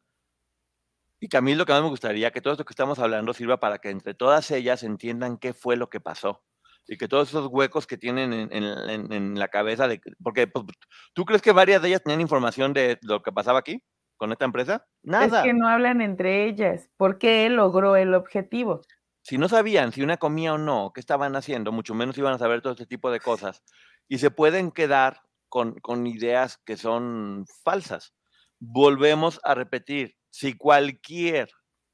y 1.24 1.30
que 1.30 1.38
a 1.38 1.42
mí 1.42 1.56
lo 1.56 1.66
que 1.66 1.72
más 1.72 1.82
me 1.82 1.88
gustaría, 1.88 2.32
que 2.32 2.42
todo 2.42 2.52
esto 2.52 2.66
que 2.66 2.74
estamos 2.74 3.00
hablando 3.00 3.34
sirva 3.34 3.58
para 3.58 3.78
que 3.78 3.90
entre 3.90 4.14
todas 4.14 4.52
ellas 4.52 4.84
entiendan 4.84 5.38
qué 5.38 5.54
fue 5.54 5.78
lo 5.78 5.90
que 5.90 6.02
pasó. 6.02 6.44
Y 6.86 6.98
que 6.98 7.08
todos 7.08 7.30
esos 7.30 7.48
huecos 7.50 7.88
que 7.88 7.98
tienen 7.98 8.34
en, 8.52 9.40
la 9.40 9.48
cabeza, 9.48 9.88
de, 9.88 10.02
porque 10.22 10.48
pues, 10.48 10.66
¿tú 11.14 11.24
crees 11.24 11.42
que 11.42 11.54
varias 11.54 11.82
de 11.82 11.88
ellas 11.88 12.04
tenían 12.04 12.20
información 12.20 12.74
de 12.74 13.00
lo 13.04 13.24
que 13.24 13.32
pasaba 13.32 13.60
aquí 13.60 13.82
con 14.18 14.34
esta 14.34 14.44
empresa? 14.44 14.86
Nada. 15.02 15.38
Es 15.38 15.44
que 15.46 15.54
no 15.54 15.70
hablan 15.70 16.02
entre 16.02 16.46
ellas, 16.46 16.90
porque 16.98 17.46
él 17.46 17.56
logró 17.56 17.96
el 17.96 18.16
objetivo. 18.16 18.82
Si 19.22 19.38
no 19.38 19.48
sabían 19.48 19.94
si 19.94 20.02
una 20.02 20.18
comía 20.18 20.56
o 20.56 20.58
no, 20.58 20.92
qué 20.94 21.00
estaban 21.00 21.38
haciendo, 21.38 21.72
mucho 21.72 21.96
menos 21.96 22.18
iban 22.18 22.34
a 22.34 22.38
saber 22.38 22.62
todo 22.62 22.74
este 22.74 22.86
tipo 22.86 23.12
de 23.12 23.22
cosas. 23.22 23.64
Y 24.10 24.18
se 24.18 24.30
pueden 24.30 24.72
quedar 24.72 25.22
con, 25.48 25.76
con 25.76 26.06
ideas 26.06 26.58
que 26.66 26.76
son 26.76 27.46
falsas. 27.64 28.14
Volvemos 28.60 29.40
a 29.46 29.56
repetir, 29.56 30.18
si 30.34 30.58
cualquier 30.58 31.48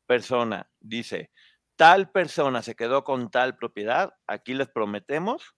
persona 0.05 0.71
dice, 0.79 1.29
tal 1.75 2.09
persona 2.09 2.61
se 2.61 2.73
quedó 2.73 3.03
con 3.03 3.29
tal 3.29 3.57
propiedad, 3.57 4.13
aquí 4.27 4.53
les 4.53 4.69
prometemos 4.69 5.57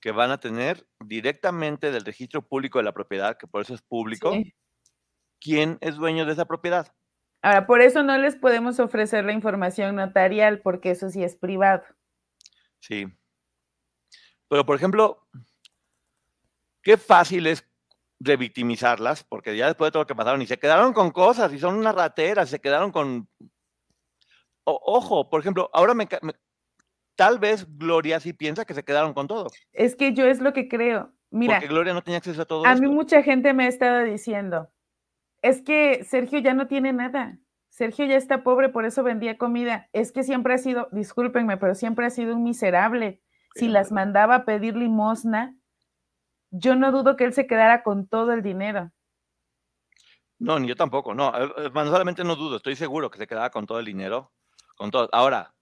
que 0.00 0.10
van 0.10 0.30
a 0.30 0.40
tener 0.40 0.86
directamente 0.98 1.92
del 1.92 2.06
registro 2.06 2.40
público 2.40 2.78
de 2.78 2.84
la 2.84 2.94
propiedad, 2.94 3.36
que 3.36 3.46
por 3.46 3.60
eso 3.60 3.74
es 3.74 3.82
público, 3.82 4.32
quién 5.38 5.76
es 5.82 5.96
dueño 5.96 6.24
de 6.24 6.32
esa 6.32 6.46
propiedad. 6.46 6.90
Ahora, 7.42 7.66
por 7.66 7.82
eso 7.82 8.02
no 8.02 8.16
les 8.16 8.34
podemos 8.34 8.80
ofrecer 8.80 9.26
la 9.26 9.32
información 9.32 9.94
notarial, 9.94 10.62
porque 10.62 10.92
eso 10.92 11.10
sí 11.10 11.22
es 11.22 11.36
privado. 11.36 11.84
Sí. 12.78 13.06
Pero, 14.48 14.64
por 14.64 14.74
ejemplo, 14.74 15.28
qué 16.82 16.96
fácil 16.96 17.46
es 17.46 17.69
revictimizarlas, 18.20 19.24
porque 19.24 19.56
ya 19.56 19.66
después 19.66 19.88
de 19.88 19.92
todo 19.92 20.02
lo 20.02 20.06
que 20.06 20.14
pasaron, 20.14 20.42
y 20.42 20.46
se 20.46 20.58
quedaron 20.58 20.92
con 20.92 21.10
cosas, 21.10 21.52
y 21.52 21.58
son 21.58 21.76
unas 21.76 21.94
rateras, 21.94 22.50
se 22.50 22.60
quedaron 22.60 22.92
con... 22.92 23.28
ojo, 24.64 25.28
por 25.28 25.40
ejemplo, 25.40 25.70
ahora 25.72 25.94
me, 25.94 26.06
Tal 27.20 27.38
vez 27.38 27.66
Gloria 27.76 28.18
sí 28.18 28.32
piensa 28.32 28.64
que 28.64 28.72
se 28.72 28.82
quedaron 28.82 29.12
con 29.12 29.28
todo. 29.28 29.48
Es 29.74 29.94
que 29.94 30.14
yo 30.14 30.24
es 30.24 30.40
lo 30.40 30.54
que 30.54 30.68
creo. 30.68 31.12
Mira, 31.30 31.56
porque 31.56 31.68
Gloria 31.68 31.92
no 31.92 32.02
tenía 32.02 32.16
acceso 32.16 32.40
a 32.40 32.46
todo. 32.46 32.64
A 32.64 32.74
mí 32.76 32.88
mucha 32.88 33.22
gente 33.22 33.52
me 33.52 33.66
ha 33.66 33.68
estado 33.68 34.04
diciendo, 34.04 34.70
es 35.42 35.60
que 35.60 36.02
Sergio 36.04 36.38
ya 36.38 36.54
no 36.54 36.66
tiene 36.66 36.94
nada. 36.94 37.38
Sergio 37.68 38.06
ya 38.06 38.16
está 38.16 38.42
pobre, 38.42 38.70
por 38.70 38.86
eso 38.86 39.02
vendía 39.02 39.36
comida. 39.36 39.90
Es 39.92 40.12
que 40.12 40.22
siempre 40.22 40.54
ha 40.54 40.58
sido, 40.58 40.88
discúlpenme, 40.92 41.58
pero 41.58 41.74
siempre 41.74 42.06
ha 42.06 42.10
sido 42.10 42.34
un 42.34 42.42
miserable. 42.42 43.20
Si 43.54 43.68
las 43.68 43.92
mandaba 43.92 44.36
a 44.36 44.44
pedir 44.46 44.74
limosna, 44.74 45.54
yo 46.50 46.74
no 46.74 46.92
dudo 46.92 47.16
que 47.16 47.24
él 47.24 47.32
se 47.32 47.46
quedara 47.46 47.82
con 47.82 48.06
todo 48.06 48.32
el 48.32 48.42
dinero. 48.42 48.92
No, 50.38 50.58
ni 50.58 50.68
yo 50.68 50.76
tampoco, 50.76 51.14
no, 51.14 51.36
eh, 51.36 51.52
eh, 51.56 51.70
no 51.72 51.86
solamente 51.86 52.24
no 52.24 52.34
dudo, 52.36 52.56
estoy 52.56 52.74
seguro 52.76 53.10
que 53.10 53.18
se 53.18 53.26
quedaba 53.26 53.50
con 53.50 53.66
todo 53.66 53.78
el 53.78 53.84
dinero, 53.84 54.32
con 54.76 54.90
todo. 54.90 55.08
Ahora, 55.12 55.54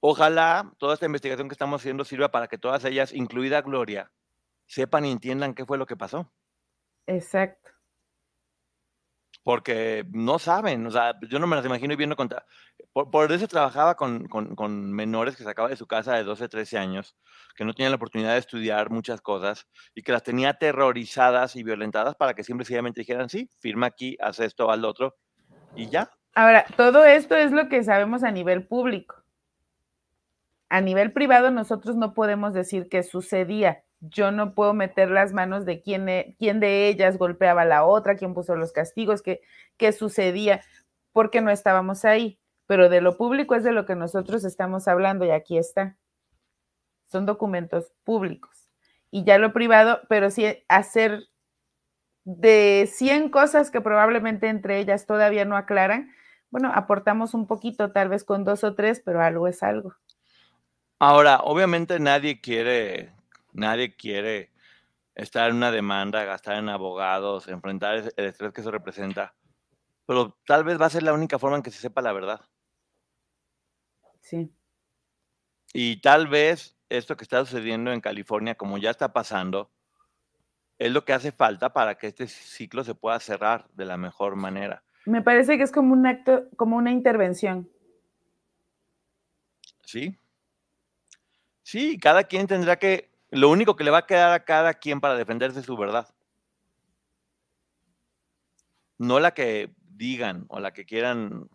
ojalá 0.00 0.72
toda 0.78 0.94
esta 0.94 1.06
investigación 1.06 1.48
que 1.48 1.54
estamos 1.54 1.80
haciendo 1.80 2.04
sirva 2.04 2.30
para 2.30 2.46
que 2.46 2.58
todas 2.58 2.84
ellas, 2.84 3.14
incluida 3.14 3.62
Gloria, 3.62 4.12
sepan 4.66 5.06
y 5.06 5.10
entiendan 5.10 5.54
qué 5.54 5.64
fue 5.64 5.78
lo 5.78 5.86
que 5.86 5.96
pasó. 5.96 6.30
Exacto 7.06 7.79
porque 9.42 10.04
no 10.12 10.38
saben, 10.38 10.86
o 10.86 10.90
sea, 10.90 11.14
yo 11.28 11.38
no 11.38 11.46
me 11.46 11.56
las 11.56 11.64
imagino 11.64 11.96
viendo 11.96 12.16
contra... 12.16 12.44
Por, 12.92 13.30
eso 13.32 13.46
trabajaba 13.46 13.94
con, 13.94 14.26
con, 14.26 14.92
menores 14.92 15.36
que 15.36 15.44
sacaba 15.44 15.68
de 15.68 15.76
su 15.76 15.86
casa 15.86 16.14
de 16.14 16.24
12, 16.24 16.48
13 16.48 16.78
años, 16.78 17.16
que 17.54 17.64
no 17.64 17.72
tenían 17.72 17.92
la 17.92 17.96
oportunidad 17.96 18.32
de 18.32 18.38
estudiar 18.38 18.90
muchas 18.90 19.20
cosas 19.20 19.68
y 19.94 20.02
que 20.02 20.12
las 20.12 20.24
tenía 20.24 20.50
aterrorizadas 20.50 21.54
y 21.56 21.62
violentadas 21.62 22.16
para 22.16 22.34
que 22.34 22.42
siempre 22.42 22.64
sencillamente 22.64 23.00
dijeran, 23.00 23.28
sí, 23.28 23.48
firma 23.60 23.86
aquí, 23.86 24.16
haz 24.20 24.40
esto, 24.40 24.74
lo 24.76 24.88
otro, 24.88 25.16
y 25.76 25.88
ya. 25.88 26.10
Ahora, 26.34 26.64
todo 26.76 27.04
esto 27.04 27.36
es 27.36 27.52
lo 27.52 27.68
que 27.68 27.84
sabemos 27.84 28.24
a 28.24 28.30
nivel 28.32 28.66
público. 28.66 29.22
A 30.68 30.80
nivel 30.80 31.12
privado 31.12 31.50
nosotros 31.50 31.96
no 31.96 32.12
podemos 32.12 32.54
decir 32.54 32.88
que 32.88 33.02
sucedía 33.02 33.84
yo 34.00 34.30
no 34.30 34.54
puedo 34.54 34.72
meter 34.74 35.10
las 35.10 35.32
manos 35.32 35.64
de 35.64 35.82
quién, 35.82 36.34
quién 36.38 36.60
de 36.60 36.88
ellas 36.88 37.18
golpeaba 37.18 37.62
a 37.62 37.66
la 37.66 37.84
otra, 37.84 38.16
quién 38.16 38.34
puso 38.34 38.56
los 38.56 38.72
castigos, 38.72 39.22
qué, 39.22 39.40
qué 39.76 39.92
sucedía, 39.92 40.62
porque 41.12 41.40
no 41.40 41.50
estábamos 41.50 42.04
ahí. 42.04 42.40
Pero 42.66 42.88
de 42.88 43.00
lo 43.00 43.16
público 43.16 43.54
es 43.54 43.64
de 43.64 43.72
lo 43.72 43.84
que 43.84 43.96
nosotros 43.96 44.44
estamos 44.44 44.88
hablando 44.88 45.24
y 45.24 45.30
aquí 45.30 45.58
está. 45.58 45.96
Son 47.10 47.26
documentos 47.26 47.92
públicos. 48.04 48.68
Y 49.10 49.24
ya 49.24 49.38
lo 49.38 49.52
privado, 49.52 50.00
pero 50.08 50.30
sí 50.30 50.46
hacer 50.68 51.24
de 52.24 52.88
100 52.90 53.30
cosas 53.30 53.70
que 53.70 53.80
probablemente 53.80 54.48
entre 54.48 54.78
ellas 54.78 55.06
todavía 55.06 55.44
no 55.44 55.56
aclaran, 55.56 56.12
bueno, 56.50 56.70
aportamos 56.74 57.34
un 57.34 57.46
poquito, 57.46 57.92
tal 57.92 58.08
vez 58.08 58.24
con 58.24 58.44
dos 58.44 58.64
o 58.64 58.74
tres, 58.74 59.00
pero 59.04 59.22
algo 59.22 59.46
es 59.46 59.62
algo. 59.62 59.94
Ahora, 60.98 61.40
obviamente 61.42 61.98
nadie 61.98 62.40
quiere 62.40 63.12
Nadie 63.52 63.96
quiere 63.96 64.50
estar 65.14 65.50
en 65.50 65.56
una 65.56 65.70
demanda, 65.70 66.24
gastar 66.24 66.56
en 66.56 66.68
abogados, 66.68 67.48
enfrentar 67.48 68.12
el 68.16 68.24
estrés 68.24 68.52
que 68.52 68.60
eso 68.60 68.70
representa. 68.70 69.34
Pero 70.06 70.38
tal 70.46 70.64
vez 70.64 70.80
va 70.80 70.86
a 70.86 70.90
ser 70.90 71.02
la 71.02 71.12
única 71.12 71.38
forma 71.38 71.56
en 71.56 71.62
que 71.62 71.70
se 71.70 71.80
sepa 71.80 72.02
la 72.02 72.12
verdad. 72.12 72.40
Sí. 74.20 74.50
Y 75.72 76.00
tal 76.00 76.28
vez 76.28 76.76
esto 76.88 77.16
que 77.16 77.24
está 77.24 77.44
sucediendo 77.44 77.92
en 77.92 78.00
California, 78.00 78.56
como 78.56 78.78
ya 78.78 78.90
está 78.90 79.12
pasando, 79.12 79.70
es 80.78 80.90
lo 80.90 81.04
que 81.04 81.12
hace 81.12 81.30
falta 81.30 81.72
para 81.72 81.96
que 81.96 82.08
este 82.08 82.26
ciclo 82.26 82.82
se 82.82 82.94
pueda 82.94 83.20
cerrar 83.20 83.68
de 83.74 83.84
la 83.84 83.96
mejor 83.96 84.34
manera. 84.34 84.82
Me 85.04 85.22
parece 85.22 85.56
que 85.56 85.62
es 85.62 85.72
como 85.72 85.92
un 85.92 86.06
acto, 86.06 86.48
como 86.56 86.76
una 86.76 86.90
intervención. 86.90 87.70
Sí. 89.84 90.18
Sí, 91.62 91.98
cada 91.98 92.24
quien 92.24 92.46
tendrá 92.46 92.76
que 92.78 93.09
lo 93.30 93.48
único 93.48 93.76
que 93.76 93.84
le 93.84 93.90
va 93.90 93.98
a 93.98 94.06
quedar 94.06 94.32
a 94.32 94.44
cada 94.44 94.74
quien 94.74 95.00
para 95.00 95.14
defenderse 95.14 95.62
su 95.62 95.76
verdad. 95.76 96.08
No 98.98 99.20
la 99.20 99.32
que 99.32 99.72
digan 99.80 100.46
o 100.48 100.60
la 100.60 100.72
que 100.72 100.84
quieran. 100.84 101.48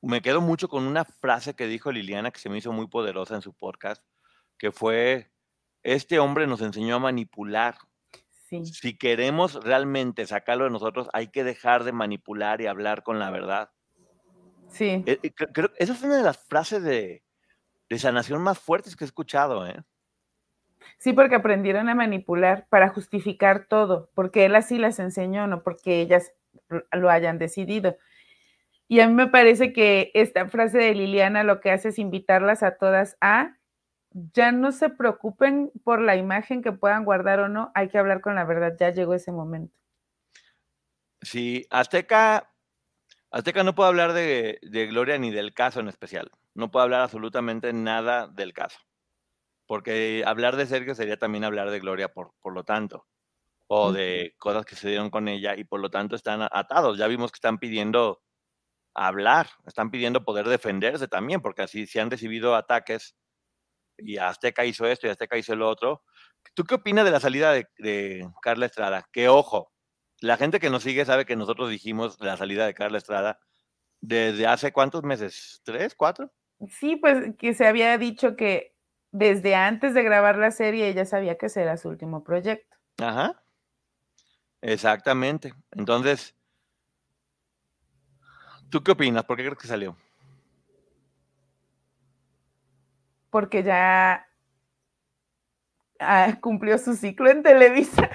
Me 0.00 0.22
quedo 0.22 0.40
mucho 0.40 0.68
con 0.68 0.84
una 0.84 1.04
frase 1.04 1.54
que 1.54 1.66
dijo 1.66 1.90
Liliana 1.90 2.30
que 2.30 2.38
se 2.38 2.48
me 2.48 2.58
hizo 2.58 2.72
muy 2.72 2.86
poderosa 2.86 3.34
en 3.34 3.42
su 3.42 3.54
podcast, 3.54 4.04
que 4.58 4.70
fue, 4.70 5.30
este 5.82 6.18
hombre 6.18 6.46
nos 6.46 6.60
enseñó 6.60 6.96
a 6.96 7.00
manipular. 7.00 7.76
Si 8.62 8.96
queremos 8.96 9.54
realmente 9.64 10.26
sacarlo 10.26 10.64
de 10.64 10.70
nosotros, 10.70 11.08
hay 11.12 11.28
que 11.28 11.42
dejar 11.42 11.82
de 11.82 11.90
manipular 11.90 12.60
y 12.60 12.66
hablar 12.66 13.02
con 13.02 13.18
la 13.18 13.30
verdad. 13.30 13.72
Sí. 14.68 15.02
Eh, 15.06 15.18
eh, 15.22 15.32
esa 15.78 15.92
es 15.92 16.02
una 16.02 16.18
de 16.18 16.22
las 16.22 16.38
frases 16.38 16.82
de, 16.84 17.24
de 17.88 17.98
sanación 17.98 18.40
más 18.42 18.58
fuertes 18.60 18.94
que 18.94 19.04
he 19.04 19.06
escuchado, 19.06 19.66
¿eh? 19.66 19.82
Sí, 20.98 21.12
porque 21.12 21.36
aprendieron 21.36 21.88
a 21.88 21.94
manipular 21.94 22.66
para 22.68 22.88
justificar 22.88 23.66
todo, 23.66 24.10
porque 24.14 24.44
él 24.44 24.54
así 24.54 24.78
las 24.78 24.98
enseñó, 24.98 25.46
no 25.46 25.62
porque 25.62 26.00
ellas 26.00 26.32
lo 26.92 27.10
hayan 27.10 27.38
decidido. 27.38 27.96
Y 28.88 29.00
a 29.00 29.08
mí 29.08 29.14
me 29.14 29.28
parece 29.28 29.72
que 29.72 30.10
esta 30.14 30.48
frase 30.48 30.78
de 30.78 30.94
Liliana 30.94 31.42
lo 31.42 31.60
que 31.60 31.70
hace 31.70 31.88
es 31.88 31.98
invitarlas 31.98 32.62
a 32.62 32.76
todas 32.76 33.16
a 33.20 33.56
ya 34.32 34.52
no 34.52 34.70
se 34.70 34.90
preocupen 34.90 35.72
por 35.82 36.00
la 36.00 36.16
imagen 36.16 36.62
que 36.62 36.72
puedan 36.72 37.04
guardar 37.04 37.40
o 37.40 37.48
no, 37.48 37.72
hay 37.74 37.88
que 37.88 37.98
hablar 37.98 38.20
con 38.20 38.36
la 38.36 38.44
verdad, 38.44 38.76
ya 38.78 38.90
llegó 38.90 39.14
ese 39.14 39.32
momento. 39.32 39.76
Sí, 41.20 41.66
Azteca, 41.70 42.52
Azteca 43.30 43.64
no 43.64 43.74
puede 43.74 43.88
hablar 43.88 44.12
de, 44.12 44.60
de 44.62 44.86
Gloria 44.86 45.18
ni 45.18 45.32
del 45.32 45.52
caso 45.52 45.80
en 45.80 45.88
especial, 45.88 46.30
no 46.54 46.70
puede 46.70 46.84
hablar 46.84 47.00
absolutamente 47.00 47.72
nada 47.72 48.28
del 48.28 48.52
caso, 48.52 48.78
porque 49.66 50.22
hablar 50.26 50.56
de 50.56 50.66
Sergio 50.66 50.94
sería 50.94 51.18
también 51.18 51.44
hablar 51.44 51.70
de 51.70 51.80
Gloria, 51.80 52.12
por, 52.12 52.32
por 52.40 52.52
lo 52.52 52.64
tanto, 52.64 53.06
o 53.66 53.92
de 53.92 54.34
cosas 54.38 54.64
que 54.64 54.76
se 54.76 54.88
dieron 54.88 55.10
con 55.10 55.28
ella 55.28 55.56
y 55.56 55.64
por 55.64 55.80
lo 55.80 55.90
tanto 55.90 56.16
están 56.16 56.42
atados. 56.50 56.98
Ya 56.98 57.06
vimos 57.06 57.32
que 57.32 57.36
están 57.36 57.58
pidiendo 57.58 58.22
hablar, 58.94 59.48
están 59.66 59.90
pidiendo 59.90 60.24
poder 60.24 60.48
defenderse 60.48 61.08
también, 61.08 61.40
porque 61.40 61.62
así 61.62 61.86
si 61.86 61.98
han 61.98 62.10
recibido 62.10 62.54
ataques 62.54 63.16
y 63.98 64.18
Azteca 64.18 64.64
hizo 64.64 64.86
esto 64.86 65.06
y 65.06 65.10
Azteca 65.10 65.36
hizo 65.36 65.54
lo 65.56 65.68
otro. 65.68 66.02
¿Tú 66.54 66.64
qué 66.64 66.76
opinas 66.76 67.04
de 67.04 67.10
la 67.10 67.20
salida 67.20 67.52
de, 67.52 68.28
Carla 68.42 68.66
Estrada? 68.66 69.08
Que 69.12 69.28
ojo, 69.28 69.72
la 70.20 70.36
gente 70.36 70.60
que 70.60 70.70
nos 70.70 70.82
sigue 70.82 71.04
sabe 71.04 71.26
que 71.26 71.36
nosotros 71.36 71.70
dijimos 71.70 72.16
la 72.20 72.36
salida 72.36 72.66
de 72.66 72.74
Carla 72.74 72.98
Estrada 72.98 73.40
desde 74.00 74.46
hace 74.46 74.72
cuántos 74.72 75.02
meses, 75.02 75.62
tres, 75.64 75.94
cuatro. 75.94 76.30
Sí, 76.68 76.96
pues 76.96 77.34
que 77.38 77.54
se 77.54 77.66
había 77.66 77.96
dicho 77.98 78.36
que 78.36 78.73
desde 79.14 79.54
antes 79.54 79.94
de 79.94 80.02
grabar 80.02 80.36
la 80.36 80.50
serie 80.50 80.88
ella 80.88 81.04
sabía 81.04 81.38
que 81.38 81.46
ese 81.46 81.62
era 81.62 81.76
su 81.76 81.88
último 81.88 82.22
proyecto. 82.22 82.76
Ajá. 82.98 83.42
Exactamente. 84.60 85.54
Entonces, 85.72 86.34
¿tú 88.70 88.82
qué 88.82 88.92
opinas? 88.92 89.24
¿Por 89.24 89.36
qué 89.36 89.44
crees 89.44 89.58
que 89.58 89.68
salió? 89.68 89.96
porque 93.34 93.64
ya 93.64 94.28
ah, 95.98 96.38
cumplió 96.40 96.78
su 96.78 96.94
ciclo 96.94 97.28
en 97.30 97.42
Televisa. 97.42 98.08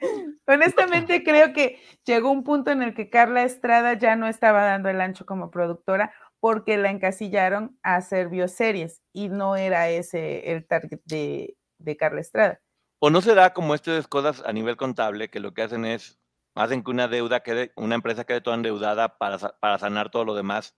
Honestamente 0.46 1.24
creo 1.24 1.52
que 1.52 1.82
llegó 2.04 2.30
un 2.30 2.44
punto 2.44 2.70
en 2.70 2.80
el 2.80 2.94
que 2.94 3.10
Carla 3.10 3.42
Estrada 3.42 3.94
ya 3.94 4.14
no 4.14 4.28
estaba 4.28 4.62
dando 4.62 4.88
el 4.88 5.00
ancho 5.00 5.26
como 5.26 5.50
productora 5.50 6.12
porque 6.40 6.76
la 6.76 6.90
encasillaron 6.90 7.78
a 7.82 7.96
hacer 7.96 8.28
bioseries 8.28 9.02
y 9.12 9.28
no 9.28 9.56
era 9.56 9.88
ese 9.88 10.52
el 10.52 10.66
target 10.66 11.00
de, 11.04 11.56
Carla 11.98 12.20
Estrada. 12.20 12.60
¿O 12.98 13.10
no 13.10 13.20
será 13.20 13.52
como 13.52 13.74
estas 13.74 14.08
cosas 14.08 14.42
a 14.44 14.52
nivel 14.52 14.76
contable 14.76 15.28
que 15.30 15.40
lo 15.40 15.54
que 15.54 15.62
hacen 15.62 15.84
es, 15.84 16.18
hacen 16.54 16.82
que 16.82 16.90
una 16.90 17.08
deuda 17.08 17.40
quede, 17.40 17.72
una 17.76 17.94
empresa 17.94 18.24
quede 18.24 18.40
toda 18.40 18.56
endeudada 18.56 19.18
para, 19.18 19.38
para 19.38 19.78
sanar 19.78 20.10
todo 20.10 20.24
lo 20.24 20.34
demás 20.34 20.76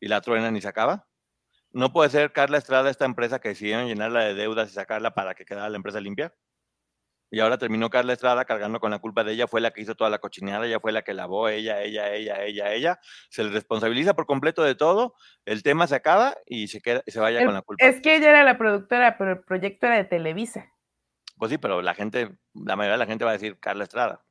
y 0.00 0.08
la 0.08 0.20
truenan 0.20 0.56
y 0.56 0.60
se 0.60 0.68
acaba? 0.68 1.08
¿No 1.72 1.92
puede 1.92 2.10
ser 2.10 2.32
Carla 2.32 2.58
Estrada 2.58 2.88
esta 2.88 3.04
empresa 3.04 3.40
que 3.40 3.48
decidieron 3.48 3.88
llenarla 3.88 4.24
de 4.24 4.34
deudas 4.34 4.70
y 4.70 4.74
sacarla 4.74 5.14
para 5.14 5.34
que 5.34 5.44
quedara 5.44 5.68
la 5.68 5.76
empresa 5.76 6.00
limpia? 6.00 6.32
Y 7.30 7.40
ahora 7.40 7.58
terminó 7.58 7.90
Carla 7.90 8.12
Estrada 8.12 8.44
cargando 8.44 8.80
con 8.80 8.90
la 8.90 8.98
culpa 8.98 9.24
de 9.24 9.32
ella, 9.32 9.48
fue 9.48 9.60
la 9.60 9.72
que 9.72 9.82
hizo 9.82 9.94
toda 9.94 10.10
la 10.10 10.18
cochineada, 10.18 10.66
ella 10.66 10.78
fue 10.80 10.92
la 10.92 11.02
que 11.02 11.14
lavó, 11.14 11.48
ella, 11.48 11.82
ella, 11.82 12.14
ella, 12.14 12.44
ella, 12.44 12.72
ella. 12.72 13.00
Se 13.28 13.42
le 13.42 13.50
responsabiliza 13.50 14.14
por 14.14 14.26
completo 14.26 14.62
de 14.62 14.74
todo, 14.74 15.14
el 15.44 15.62
tema 15.62 15.86
se 15.86 15.96
acaba 15.96 16.36
y 16.46 16.68
se, 16.68 16.80
queda, 16.80 17.02
se 17.06 17.18
vaya 17.18 17.44
con 17.44 17.54
la 17.54 17.62
culpa. 17.62 17.84
Es 17.84 18.00
que 18.00 18.16
ella 18.16 18.30
era 18.30 18.44
la 18.44 18.56
productora, 18.56 19.18
pero 19.18 19.32
el 19.32 19.40
proyecto 19.40 19.86
era 19.86 19.96
de 19.96 20.04
Televisa. 20.04 20.70
Pues 21.38 21.50
sí, 21.50 21.58
pero 21.58 21.82
la 21.82 21.94
gente, 21.94 22.36
la 22.54 22.76
mayoría 22.76 22.92
de 22.92 22.98
la 22.98 23.06
gente 23.06 23.24
va 23.24 23.30
a 23.30 23.34
decir 23.34 23.58
Carla 23.58 23.84
Estrada. 23.84 24.24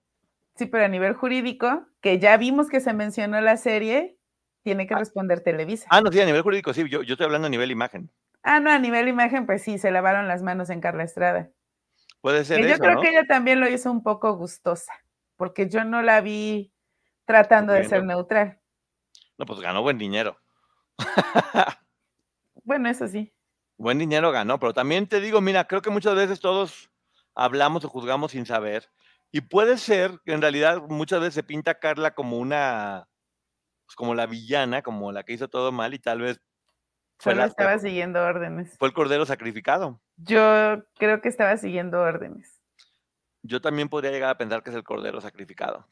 Sí, 0.55 0.67
pero 0.67 0.85
a 0.85 0.87
nivel 0.87 1.13
jurídico, 1.13 1.87
que 1.99 2.19
ya 2.19 2.37
vimos 2.37 2.69
que 2.69 2.79
se 2.79 2.93
mencionó 2.93 3.41
la 3.41 3.57
serie, 3.57 4.17
tiene 4.63 4.87
que 4.87 4.93
ah. 4.93 4.99
responder 4.99 5.41
Televisa. 5.41 5.87
Ah, 5.89 6.01
no, 6.01 6.11
sí, 6.11 6.21
a 6.21 6.25
nivel 6.25 6.41
jurídico, 6.41 6.73
sí, 6.73 6.87
yo, 6.89 7.01
estoy 7.01 7.25
hablando 7.25 7.47
a 7.47 7.49
nivel 7.49 7.71
imagen. 7.71 8.11
Ah, 8.43 8.59
no, 8.59 8.71
a 8.71 8.79
nivel 8.79 9.07
imagen, 9.07 9.45
pues 9.45 9.63
sí, 9.63 9.77
se 9.77 9.91
lavaron 9.91 10.27
las 10.27 10.43
manos 10.43 10.69
en 10.69 10.81
Carla 10.81 11.03
Estrada. 11.03 11.49
Puede 12.23 12.45
ser. 12.45 12.65
yo 12.65 12.77
creo 12.77 13.01
que 13.01 13.09
ella 13.09 13.27
también 13.27 13.59
lo 13.59 13.67
hizo 13.67 13.91
un 13.91 14.01
poco 14.01 14.37
gustosa, 14.37 14.93
porque 15.35 15.67
yo 15.67 15.83
no 15.83 16.01
la 16.01 16.21
vi 16.21 16.73
tratando 17.25 17.73
de 17.73 17.83
ser 17.83 18.05
neutral. 18.05 18.61
No, 19.37 19.45
pues 19.45 19.59
ganó 19.59 19.81
buen 19.81 19.97
dinero. 19.97 20.39
bueno, 22.63 22.87
eso 22.87 23.09
sí. 23.09 23.33
Buen 23.75 23.99
dinero 23.99 24.31
ganó, 24.31 24.57
pero 24.57 24.73
también 24.73 25.05
te 25.05 25.19
digo, 25.19 25.41
mira, 25.41 25.67
creo 25.67 25.81
que 25.81 25.89
muchas 25.89 26.15
veces 26.15 26.39
todos 26.39 26.89
hablamos 27.35 27.83
o 27.83 27.89
juzgamos 27.89 28.31
sin 28.31 28.45
saber. 28.45 28.89
Y 29.29 29.41
puede 29.41 29.77
ser 29.77 30.21
que 30.23 30.31
en 30.31 30.41
realidad 30.41 30.81
muchas 30.87 31.19
veces 31.19 31.33
se 31.33 31.43
pinta 31.43 31.71
a 31.71 31.79
Carla 31.79 32.15
como 32.15 32.37
una 32.37 33.09
pues, 33.85 33.97
como 33.97 34.15
la 34.15 34.27
villana, 34.27 34.81
como 34.81 35.11
la 35.11 35.23
que 35.23 35.33
hizo 35.33 35.49
todo 35.49 35.73
mal 35.73 35.93
y 35.93 35.99
tal 35.99 36.21
vez... 36.21 36.39
Solo 37.23 37.45
estaba 37.45 37.79
siguiendo 37.79 38.21
órdenes. 38.21 38.77
Fue 38.77 38.89
el 38.89 38.93
cordero 38.93 39.25
sacrificado. 39.25 40.01
Yo 40.17 40.83
creo 40.95 41.21
que 41.21 41.29
estaba 41.29 41.55
siguiendo 41.55 42.01
órdenes. 42.01 42.61
Yo 43.43 43.61
también 43.61 43.87
podría 43.87 44.11
llegar 44.11 44.29
a 44.29 44.37
pensar 44.37 44.61
que 44.61 44.71
es 44.71 44.75
el 44.75 44.83
cordero 44.83 45.21
sacrificado. 45.21 45.87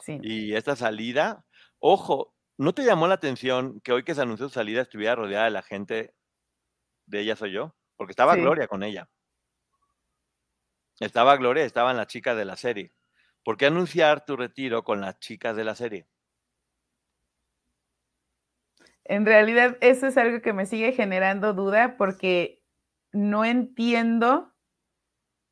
Sí. 0.00 0.18
Y 0.22 0.54
esta 0.54 0.76
salida, 0.76 1.46
ojo, 1.78 2.34
¿no 2.58 2.74
te 2.74 2.84
llamó 2.84 3.08
la 3.08 3.14
atención 3.14 3.80
que 3.80 3.92
hoy 3.92 4.04
que 4.04 4.14
se 4.14 4.20
anunció 4.20 4.48
su 4.48 4.54
salida 4.54 4.82
estuviera 4.82 5.14
rodeada 5.14 5.46
de 5.46 5.50
la 5.52 5.62
gente 5.62 6.14
de 7.06 7.20
ella 7.20 7.36
soy 7.36 7.52
yo? 7.52 7.74
Porque 7.96 8.12
estaba 8.12 8.36
Gloria 8.36 8.68
con 8.68 8.82
ella. 8.82 9.08
Estaba 11.00 11.36
Gloria, 11.36 11.64
estaban 11.64 11.96
las 11.96 12.08
chicas 12.08 12.36
de 12.36 12.44
la 12.44 12.56
serie. 12.56 12.92
¿Por 13.42 13.56
qué 13.56 13.66
anunciar 13.66 14.26
tu 14.26 14.36
retiro 14.36 14.84
con 14.84 15.00
las 15.00 15.18
chicas 15.18 15.56
de 15.56 15.64
la 15.64 15.74
serie? 15.74 16.06
En 19.08 19.24
realidad, 19.24 19.78
eso 19.80 20.06
es 20.06 20.18
algo 20.18 20.42
que 20.42 20.52
me 20.52 20.66
sigue 20.66 20.92
generando 20.92 21.54
duda 21.54 21.96
porque 21.96 22.62
no 23.10 23.46
entiendo 23.46 24.52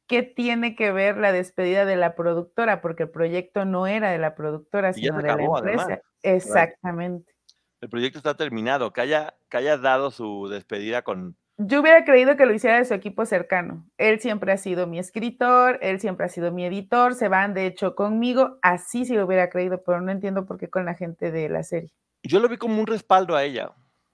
qué 0.07 0.23
tiene 0.23 0.77
que 0.77 0.93
ver 0.93 1.17
la 1.17 1.33
despedida 1.33 1.87
de 1.87 1.97
la 1.97 2.15
productora, 2.15 2.83
porque 2.83 3.05
el 3.05 3.11
proyecto 3.11 3.65
no 3.65 3.87
era 3.87 4.11
de 4.11 4.19
la 4.19 4.35
productora, 4.35 4.93
sino 4.93 5.17
de 5.17 5.23
la 5.23 5.43
empresa. 5.43 6.01
Exactamente. 6.23 7.35
El 7.81 7.89
proyecto 7.89 8.19
está 8.19 8.37
terminado, 8.37 8.93
que 8.93 9.01
haya, 9.01 9.35
que 9.49 9.57
haya 9.57 9.79
dado 9.79 10.11
su 10.11 10.49
despedida 10.49 11.03
con... 11.03 11.37
Yo 11.57 11.81
hubiera 11.81 12.05
creído 12.05 12.37
que 12.37 12.45
lo 12.45 12.53
hiciera 12.53 12.77
de 12.77 12.85
su 12.85 12.93
equipo 12.93 13.25
cercano. 13.25 13.89
Él 13.97 14.21
siempre 14.21 14.53
ha 14.53 14.59
sido 14.59 14.87
mi 14.87 14.99
escritor, 14.99 15.79
él 15.81 15.99
siempre 15.99 16.27
ha 16.27 16.29
sido 16.29 16.53
mi 16.53 16.67
editor, 16.67 17.15
se 17.15 17.29
van 17.29 17.55
de 17.55 17.65
hecho 17.65 17.95
conmigo, 17.95 18.59
así 18.61 19.07
sí 19.07 19.15
lo 19.15 19.25
hubiera 19.25 19.49
creído, 19.49 19.83
pero 19.83 20.03
no 20.03 20.13
entiendo 20.13 20.45
por 20.45 20.59
qué 20.59 20.69
con 20.69 20.85
la 20.85 20.95
gente 20.95 21.31
de 21.31 21.49
la 21.49 21.63
serie. 21.63 21.91
Yo 22.27 22.41
lo 22.41 22.49
vi 22.49 22.57
como 22.57 22.81
un 22.81 22.87
respaldo 22.87 23.37
a 23.37 23.45
ella. 23.45 23.72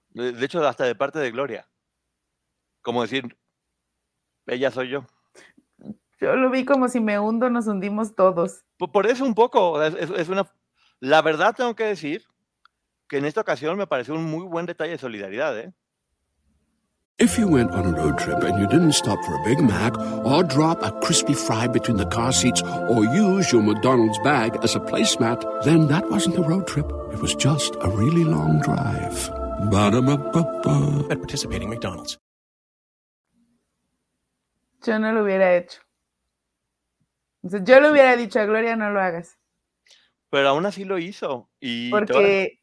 De 0.09 0.45
hecho, 0.45 0.65
hasta 0.67 0.85
de 0.85 0.95
parte 0.95 1.19
de 1.19 1.31
Gloria. 1.31 1.67
Como 2.81 3.01
decir, 3.01 3.37
ella 4.45 4.71
soy 4.71 4.89
yo. 4.89 5.05
Yo 6.19 6.35
lo 6.35 6.49
vi 6.49 6.63
como 6.63 6.87
si 6.87 6.99
me 6.99 7.19
hundo, 7.19 7.49
nos 7.49 7.67
hundimos 7.67 8.15
todos. 8.15 8.63
Por, 8.77 9.07
eso 9.07 9.25
un 9.25 9.35
poco, 9.35 9.81
es, 9.83 10.29
una... 10.29 10.49
La 10.99 11.21
verdad 11.21 11.55
tengo 11.55 11.75
que 11.75 11.83
decir 11.83 12.23
que 13.09 13.17
en 13.17 13.25
esta 13.25 13.41
ocasión 13.41 13.77
me 13.77 13.87
pareció 13.87 14.13
un 14.13 14.23
muy 14.23 14.45
buen 14.45 14.65
detalle 14.65 14.91
de 14.91 14.97
solidaridad, 14.97 15.57
¿eh? 15.59 15.73
If 17.19 17.37
you 17.37 17.47
went 17.47 17.71
on 17.71 17.85
a 17.85 17.91
road 17.91 18.17
trip 18.17 18.41
and 18.41 18.59
you 18.59 18.65
didn't 18.67 18.93
stop 18.93 19.23
for 19.23 19.35
a 19.35 19.43
Big 19.43 19.59
Mac 19.59 19.95
or 20.25 20.41
drop 20.43 20.81
a 20.81 20.91
crispy 21.01 21.35
fry 21.35 21.67
between 21.67 21.97
the 21.97 22.07
car 22.07 22.31
seats 22.31 22.63
or 22.89 23.05
use 23.05 23.51
your 23.51 23.61
McDonald's 23.61 24.17
bag 24.23 24.57
as 24.63 24.75
a 24.75 24.79
placemat, 24.79 25.63
then 25.63 25.87
that 25.89 26.09
wasn't 26.09 26.39
a 26.39 26.41
road 26.41 26.65
trip. 26.65 26.91
It 27.11 27.21
was 27.21 27.35
just 27.35 27.75
a 27.81 27.89
really 27.89 28.23
long 28.23 28.61
drive. 28.61 29.29
Ba-da-ba-ba-ba. 29.69 31.11
At 31.11 31.19
participating 31.19 31.69
McDonald's. 31.69 32.17
Yo 34.83 34.97
no 34.97 35.13
lo 35.13 35.23
hubiera 35.23 35.55
hecho. 35.55 35.81
Yo 37.43 37.79
le 37.79 37.91
hubiera 37.91 38.17
dicho 38.17 38.39
a 38.39 38.45
Gloria, 38.45 38.75
no 38.75 38.89
lo 38.89 38.99
hagas. 38.99 39.37
Pero 40.31 40.49
aún 40.49 40.65
así 40.65 40.83
lo 40.83 40.97
hizo. 40.97 41.47
Y 41.61 41.91
Porque 41.91 42.59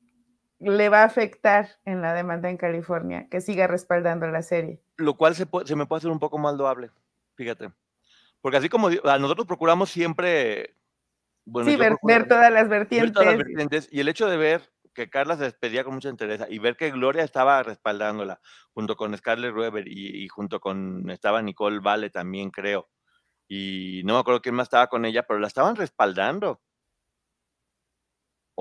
le 0.61 0.89
va 0.91 1.03
a 1.03 1.05
afectar 1.05 1.79
en 1.85 2.03
la 2.03 2.15
demanda 2.15 2.51
en 2.51 2.59
California 2.59 3.27
que 3.31 3.41
siga 3.41 3.67
respaldando 3.67 4.27
la 4.27 4.43
serie. 4.43 4.81
Lo 4.97 5.17
cual 5.17 5.35
se, 5.35 5.47
se 5.65 5.77
me 5.77 5.87
puede 5.87 5.99
hacer 5.99 6.11
un 6.11 6.19
poco 6.19 6.39
más 6.39 6.55
loable, 6.55 6.91
fíjate. 7.35 7.73
Porque 8.41 8.59
así 8.59 8.69
como 8.69 8.91
nosotros 8.91 9.47
procuramos 9.47 9.91
siempre... 9.91 10.77
Bueno, 11.47 11.71
sí, 11.71 11.77
ver, 11.77 12.29
todas 12.29 12.53
las 12.53 12.69
vertientes. 12.69 13.09
Ver 13.09 13.13
todas 13.13 13.27
las 13.29 13.39
vertientes. 13.39 13.89
Y 13.91 14.01
el 14.01 14.09
hecho 14.09 14.29
de 14.29 14.37
ver 14.37 14.71
que 14.95 15.09
Carla 15.09 15.37
se 15.37 15.45
despedía 15.45 15.85
con 15.85 15.95
mucha 15.95 16.11
interés 16.11 16.43
y 16.49 16.59
ver 16.59 16.77
que 16.77 16.91
Gloria 16.91 17.25
estaba 17.25 17.63
respaldándola 17.63 18.41
junto 18.73 18.97
con 18.97 19.17
Scarlett 19.17 19.55
Weber 19.55 19.87
y, 19.89 20.25
y, 20.25 20.29
junto 20.29 20.61
con 20.61 21.09
estaba 21.11 21.43
Nicole 21.43 21.81
Vale 21.81 22.11
también 22.11 22.51
creo 22.51 22.89
y 23.49 24.03
no 24.05 24.15
me 24.15 24.21
acuerdo 24.21 24.43
quién 24.43 24.57
más 24.57 24.67
estaba 24.67 24.89
con 24.89 25.05
ella 25.05 25.23
pero 25.23 25.41
la 25.41 25.47
estaban 25.47 25.77
respaldando 25.77 26.61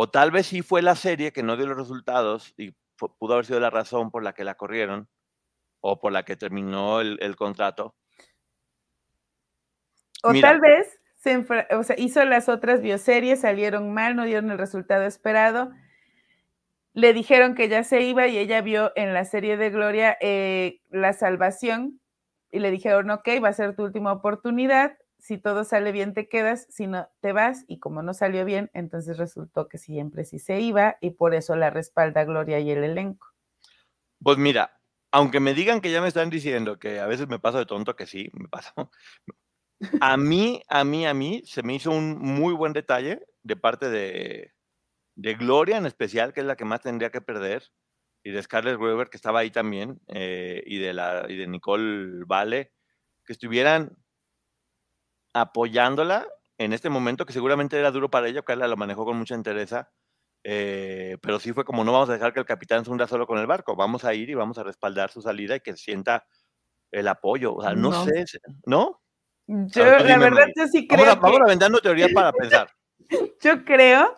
o 0.01 0.09
tal 0.09 0.31
vez 0.31 0.47
sí 0.47 0.61
fue 0.61 0.81
la 0.81 0.95
serie 0.95 1.33
que 1.33 1.43
no 1.43 1.57
dio 1.57 1.67
los 1.67 1.75
resultados 1.75 2.53
y 2.55 2.73
pudo 2.95 3.33
haber 3.33 3.45
sido 3.45 3.59
la 3.59 3.69
razón 3.69 4.11
por 4.11 4.23
la 4.23 4.31
que 4.31 4.45
la 4.45 4.55
corrieron 4.55 5.09
o 5.81 5.99
por 5.99 6.13
la 6.13 6.23
que 6.23 6.37
terminó 6.37 7.01
el, 7.01 7.35
contrato. 7.35 7.97
O 10.23 10.31
Mira. 10.31 10.51
tal 10.51 10.61
vez 10.61 11.01
se 11.17 11.45
o 11.75 11.83
sea, 11.83 11.97
hizo 11.99 12.23
las 12.23 12.47
otras 12.47 12.79
bioseries, 12.79 13.41
salieron 13.41 13.93
mal, 13.93 14.15
no 14.15 14.23
dieron 14.23 14.49
el 14.51 14.57
resultado 14.57 15.03
esperado. 15.03 15.69
Le 16.93 17.11
dijeron 17.11 17.53
que 17.53 17.67
ya 17.67 17.83
se 17.83 17.99
iba 18.03 18.25
y 18.27 18.37
ella 18.37 18.61
vio 18.61 18.93
en 18.95 19.13
la 19.13 19.25
serie 19.25 19.57
de 19.57 19.69
Gloria 19.69 20.17
eh, 20.21 20.79
la 20.89 21.11
salvación 21.11 21.99
y 22.51 22.59
le 22.59 22.71
dijeron, 22.71 23.11
ok, 23.11 23.27
va 23.43 23.49
a 23.49 23.53
ser 23.53 23.75
tu 23.75 23.83
última 23.83 24.13
oportunidad. 24.13 24.97
Si 25.19 25.37
todo 25.37 25.63
sale 25.63 25.91
bien, 25.91 26.13
te 26.13 26.27
quedas, 26.29 26.65
si 26.69 26.87
no, 26.87 27.09
te 27.19 27.33
vas. 27.33 27.65
Y 27.67 27.79
como 27.79 28.01
no 28.01 28.13
salió 28.13 28.45
bien, 28.45 28.71
entonces 28.73 29.17
resultó 29.17 29.67
que 29.67 29.77
siempre 29.77 30.25
sí 30.25 30.39
se 30.39 30.59
iba 30.61 30.97
y 31.01 31.11
por 31.11 31.35
eso 31.35 31.55
la 31.55 31.69
respalda 31.69 32.23
Gloria 32.23 32.59
y 32.59 32.71
el 32.71 32.83
elenco. 32.83 33.27
Pues 34.23 34.37
mira, 34.37 34.79
aunque 35.11 35.39
me 35.39 35.53
digan 35.53 35.81
que 35.81 35.91
ya 35.91 36.01
me 36.01 36.07
están 36.07 36.29
diciendo 36.29 36.79
que 36.79 36.99
a 36.99 37.07
veces 37.07 37.27
me 37.27 37.39
paso 37.39 37.57
de 37.57 37.65
tonto, 37.65 37.95
que 37.95 38.05
sí, 38.05 38.29
me 38.33 38.47
paso. 38.47 38.73
A 40.01 40.17
mí, 40.17 40.61
a 40.67 40.83
mí, 40.83 41.05
a 41.05 41.13
mí, 41.13 41.41
se 41.45 41.63
me 41.63 41.73
hizo 41.73 41.91
un 41.91 42.19
muy 42.19 42.53
buen 42.53 42.73
detalle 42.73 43.25
de 43.43 43.55
parte 43.55 43.89
de, 43.89 44.51
de 45.15 45.35
Gloria 45.35 45.77
en 45.77 45.85
especial, 45.85 46.33
que 46.33 46.41
es 46.41 46.45
la 46.45 46.57
que 46.57 46.65
más 46.65 46.81
tendría 46.81 47.11
que 47.11 47.21
perder, 47.21 47.63
y 48.23 48.31
de 48.31 48.43
Scarlett 48.43 48.77
Weaver, 48.77 49.09
que 49.09 49.17
estaba 49.17 49.39
ahí 49.39 49.51
también, 49.51 50.01
eh, 50.07 50.61
y, 50.65 50.79
de 50.79 50.93
la, 50.93 51.25
y 51.29 51.37
de 51.37 51.47
Nicole 51.47 52.25
Vale, 52.25 52.73
que 53.25 53.33
estuvieran 53.33 53.95
apoyándola 55.41 56.27
en 56.57 56.73
este 56.73 56.89
momento, 56.89 57.25
que 57.25 57.33
seguramente 57.33 57.77
era 57.79 57.91
duro 57.91 58.09
para 58.09 58.27
ella, 58.27 58.43
ella 58.47 58.67
lo 58.67 58.77
manejó 58.77 59.05
con 59.05 59.17
mucha 59.17 59.35
entereza, 59.35 59.89
eh, 60.43 61.17
pero 61.21 61.39
sí 61.39 61.53
fue 61.53 61.65
como 61.65 61.83
no 61.83 61.91
vamos 61.93 62.09
a 62.09 62.13
dejar 62.13 62.33
que 62.33 62.39
el 62.39 62.45
capitán 62.45 62.83
se 62.85 62.91
hunda 62.91 63.07
solo 63.07 63.25
con 63.27 63.37
el 63.39 63.47
barco, 63.47 63.75
vamos 63.75 64.05
a 64.05 64.13
ir 64.13 64.29
y 64.29 64.33
vamos 64.33 64.57
a 64.57 64.63
respaldar 64.63 65.09
su 65.09 65.21
salida 65.21 65.55
y 65.55 65.59
que 65.61 65.75
sienta 65.75 66.25
el 66.91 67.07
apoyo. 67.07 67.55
O 67.55 67.61
sea, 67.61 67.73
no, 67.73 67.89
No. 67.91 68.03
sé, 68.05 68.25
¿no? 68.65 69.01
Yo, 69.47 69.97
tú 69.97 70.03
la 70.03 70.17
verdad, 70.17 70.45
yo 70.55 70.67
sí 70.67 70.87
creo 70.87 71.15
vamos 71.15 71.37
que- 71.37 71.43
aventando 71.45 71.79
teorías 71.79 72.11
para 72.13 72.31
pensar. 72.31 72.69
Yo 73.41 73.63
creo 73.65 74.15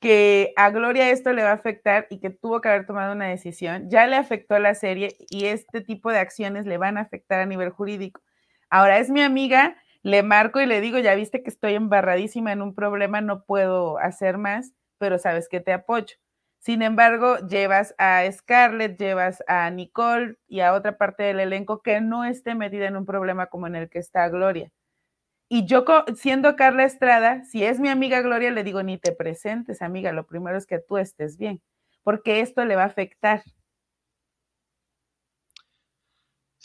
que 0.00 0.52
a 0.56 0.70
Gloria 0.70 1.10
esto 1.10 1.32
le 1.32 1.42
va 1.42 1.50
a 1.50 1.54
afectar 1.54 2.06
y 2.10 2.20
que 2.20 2.30
tuvo 2.30 2.60
que 2.60 2.68
haber 2.68 2.86
tomado 2.86 3.12
una 3.14 3.26
decisión. 3.28 3.88
Ya 3.90 4.06
le 4.06 4.16
afectó 4.16 4.54
a 4.56 4.58
la 4.60 4.74
serie 4.74 5.16
y 5.30 5.46
este 5.46 5.80
tipo 5.80 6.10
de 6.10 6.18
acciones 6.18 6.66
le 6.66 6.76
van 6.78 6.98
a 6.98 7.02
afectar 7.02 7.40
a 7.40 7.46
nivel 7.46 7.70
jurídico. 7.70 8.20
Ahora 8.68 8.98
es 8.98 9.08
mi 9.10 9.22
amiga, 9.22 9.76
le 10.08 10.22
marco 10.22 10.60
y 10.60 10.66
le 10.66 10.80
digo, 10.80 10.98
ya 10.98 11.14
viste 11.14 11.42
que 11.42 11.50
estoy 11.50 11.74
embarradísima 11.74 12.52
en 12.52 12.62
un 12.62 12.74
problema, 12.74 13.20
no 13.20 13.44
puedo 13.44 13.98
hacer 13.98 14.38
más, 14.38 14.72
pero 14.98 15.18
sabes 15.18 15.48
que 15.48 15.60
te 15.60 15.72
apoyo. 15.72 16.16
Sin 16.60 16.82
embargo, 16.82 17.36
llevas 17.46 17.94
a 17.98 18.24
Scarlett, 18.32 18.98
llevas 18.98 19.44
a 19.46 19.70
Nicole 19.70 20.36
y 20.48 20.60
a 20.60 20.72
otra 20.74 20.96
parte 20.98 21.24
del 21.24 21.40
elenco 21.40 21.82
que 21.82 22.00
no 22.00 22.24
esté 22.24 22.54
metida 22.54 22.86
en 22.86 22.96
un 22.96 23.06
problema 23.06 23.46
como 23.46 23.66
en 23.66 23.76
el 23.76 23.90
que 23.90 23.98
está 23.98 24.28
Gloria. 24.28 24.72
Y 25.50 25.66
yo, 25.66 25.84
siendo 26.16 26.56
Carla 26.56 26.84
Estrada, 26.84 27.44
si 27.44 27.64
es 27.64 27.80
mi 27.80 27.88
amiga 27.88 28.22
Gloria, 28.22 28.50
le 28.50 28.64
digo, 28.64 28.82
ni 28.82 28.98
te 28.98 29.12
presentes, 29.12 29.82
amiga, 29.82 30.12
lo 30.12 30.26
primero 30.26 30.58
es 30.58 30.66
que 30.66 30.78
tú 30.78 30.98
estés 30.98 31.38
bien, 31.38 31.62
porque 32.02 32.40
esto 32.40 32.64
le 32.64 32.76
va 32.76 32.82
a 32.84 32.86
afectar. 32.86 33.42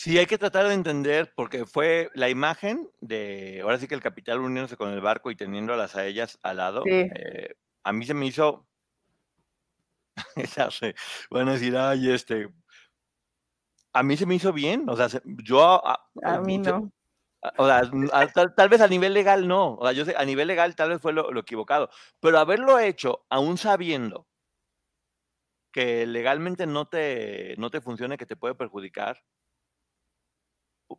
Sí, 0.04 0.18
hay 0.18 0.26
que 0.26 0.38
tratar 0.38 0.68
de 0.68 0.74
entender, 0.74 1.32
porque 1.34 1.66
fue 1.66 2.10
la 2.14 2.28
imagen 2.28 2.90
de, 3.00 3.62
ahora 3.64 3.78
sí 3.78 3.88
que 3.88 3.96
el 3.96 4.02
capitán 4.02 4.40
uniéndose 4.42 4.76
con 4.76 4.92
el 4.92 5.00
barco 5.00 5.32
y 5.32 5.36
teniéndolas 5.38 5.96
a 5.96 6.06
ellas 6.06 6.38
al 6.44 6.58
lado, 6.58 6.84
Sí. 6.84 6.92
eh, 7.16 7.56
a 7.86 7.94
mí 7.94 8.06
se 8.06 8.14
me 8.14 8.26
hizo, 8.26 8.68
van 11.32 11.48
a 11.48 11.54
decir, 11.54 11.78
ay, 11.78 12.12
este, 12.12 12.50
a 13.94 14.04
mí 14.04 14.18
se 14.18 14.26
me 14.26 14.36
hizo 14.36 14.52
bien, 14.52 14.90
o 14.90 14.98
sea, 14.98 15.08
se- 15.08 15.22
yo, 15.26 15.64
a, 15.88 16.06
A 16.22 16.42
mí 16.42 16.60
se- 16.62 16.72
no. 16.72 16.92
o 17.58 17.66
sea, 17.66 17.82
tal, 18.34 18.54
tal 18.56 18.68
vez 18.68 18.82
a 18.82 18.90
nivel 18.90 19.14
legal 19.14 19.48
no, 19.48 19.76
o 19.76 19.84
sea, 19.86 19.94
yo 19.94 20.04
sé, 20.04 20.16
a 20.18 20.26
nivel 20.26 20.50
legal 20.50 20.76
tal 20.76 20.90
vez 20.90 21.02
fue 21.02 21.14
lo, 21.14 21.32
lo 21.32 21.40
equivocado, 21.40 21.90
pero 22.20 22.40
haberlo 22.40 22.78
hecho 22.78 23.26
aún 23.30 23.58
sabiendo 23.58 24.28
que 25.72 26.06
legalmente 26.06 26.68
no 26.68 26.88
te, 26.88 27.56
no 27.58 27.72
te 27.72 27.82
funcione, 27.82 28.18
que 28.18 28.26
te 28.28 28.36
puede 28.36 28.54
perjudicar, 28.56 29.24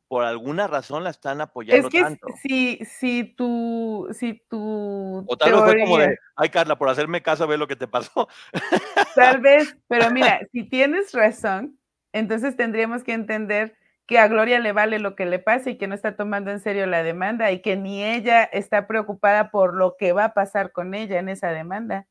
por 0.09 0.25
alguna 0.25 0.67
razón 0.67 1.05
la 1.05 1.11
están 1.11 1.41
apoyando 1.41 1.89
Es 1.89 1.93
que 1.93 2.03
tanto. 2.03 2.27
si, 2.43 2.79
si 2.85 3.25
tu, 3.25 4.09
si 4.13 4.43
tu 4.49 5.25
O 5.27 5.37
tal 5.37 5.53
vez 5.53 5.63
fue 5.63 5.81
como 5.81 5.99
de, 5.99 6.19
ay 6.37 6.49
Carla, 6.49 6.77
por 6.77 6.89
hacerme 6.89 7.23
caso, 7.23 7.47
ve 7.47 7.57
lo 7.57 7.67
que 7.67 7.77
te 7.77 7.89
pasó. 7.89 8.29
Tal 9.15 9.41
vez, 9.41 9.77
pero 9.89 10.11
mira, 10.11 10.41
si 10.53 10.65
tienes 10.65 11.13
razón, 11.13 11.79
entonces 12.13 12.57
tendríamos 12.57 13.05
que 13.05 13.13
entender 13.13 13.77
que 14.07 14.19
a 14.19 14.29
Gloria 14.29 14.61
le 14.61 14.73
vale 14.73 14.99
lo 14.99 15.17
que 15.17 15.27
le 15.27 15.39
pase 15.39 15.71
y 15.71 15.79
que 15.79 15.87
no 15.87 15.95
está 15.95 16.17
tomando 16.17 16.51
en 16.51 16.61
serio 16.61 16.87
la 16.87 17.03
demanda 17.03 17.51
y 17.53 17.63
que 17.63 17.77
ni 17.77 18.05
ella 18.05 18.45
está 18.45 18.87
preocupada 18.87 19.51
por 19.51 19.75
lo 19.75 19.97
que 19.97 20.13
va 20.13 20.27
a 20.27 20.35
pasar 20.35 20.73
con 20.73 20.95
ella 20.95 21.19
en 21.19 21.29
esa 21.29 21.51
demanda. 21.51 22.07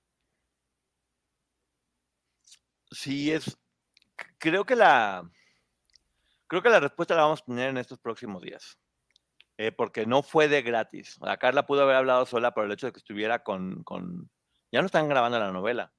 Sí, 2.91 3.31
es, 3.31 3.57
creo 4.37 4.65
que 4.65 4.75
la, 4.75 5.29
creo 6.53 6.61
que 6.61 6.69
la 6.69 6.79
respuesta 6.79 7.15
la 7.15 7.23
vamos 7.23 7.41
a 7.41 7.45
tener 7.45 7.69
en 7.69 7.77
estos 7.77 7.97
próximos 7.97 8.39
días. 8.43 8.77
Eh, 9.57 9.71
porque 9.71 10.05
no 10.05 10.21
fue 10.21 10.47
de 10.47 10.61
gratis. 10.61 11.17
Sea, 11.19 11.37
Carla 11.37 11.65
pudo 11.65 11.81
haber 11.81 11.95
hablado 11.95 12.27
sola 12.27 12.53
por 12.53 12.65
el 12.65 12.71
hecho 12.71 12.85
de 12.85 12.93
que 12.93 12.99
estuviera 12.99 13.39
con, 13.39 13.83
con, 13.83 14.29
ya 14.71 14.81
no 14.81 14.85
están 14.85 15.09
grabando 15.09 15.39
la 15.39 15.51
novela. 15.51 15.91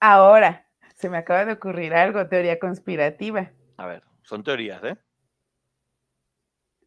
Ahora, 0.00 0.66
se 0.96 1.08
me 1.08 1.18
acaba 1.18 1.44
de 1.44 1.52
ocurrir 1.52 1.94
algo, 1.94 2.26
teoría 2.26 2.58
conspirativa. 2.58 3.52
A 3.76 3.86
ver, 3.86 4.02
son 4.22 4.42
teorías, 4.42 4.82
¿eh? 4.82 4.96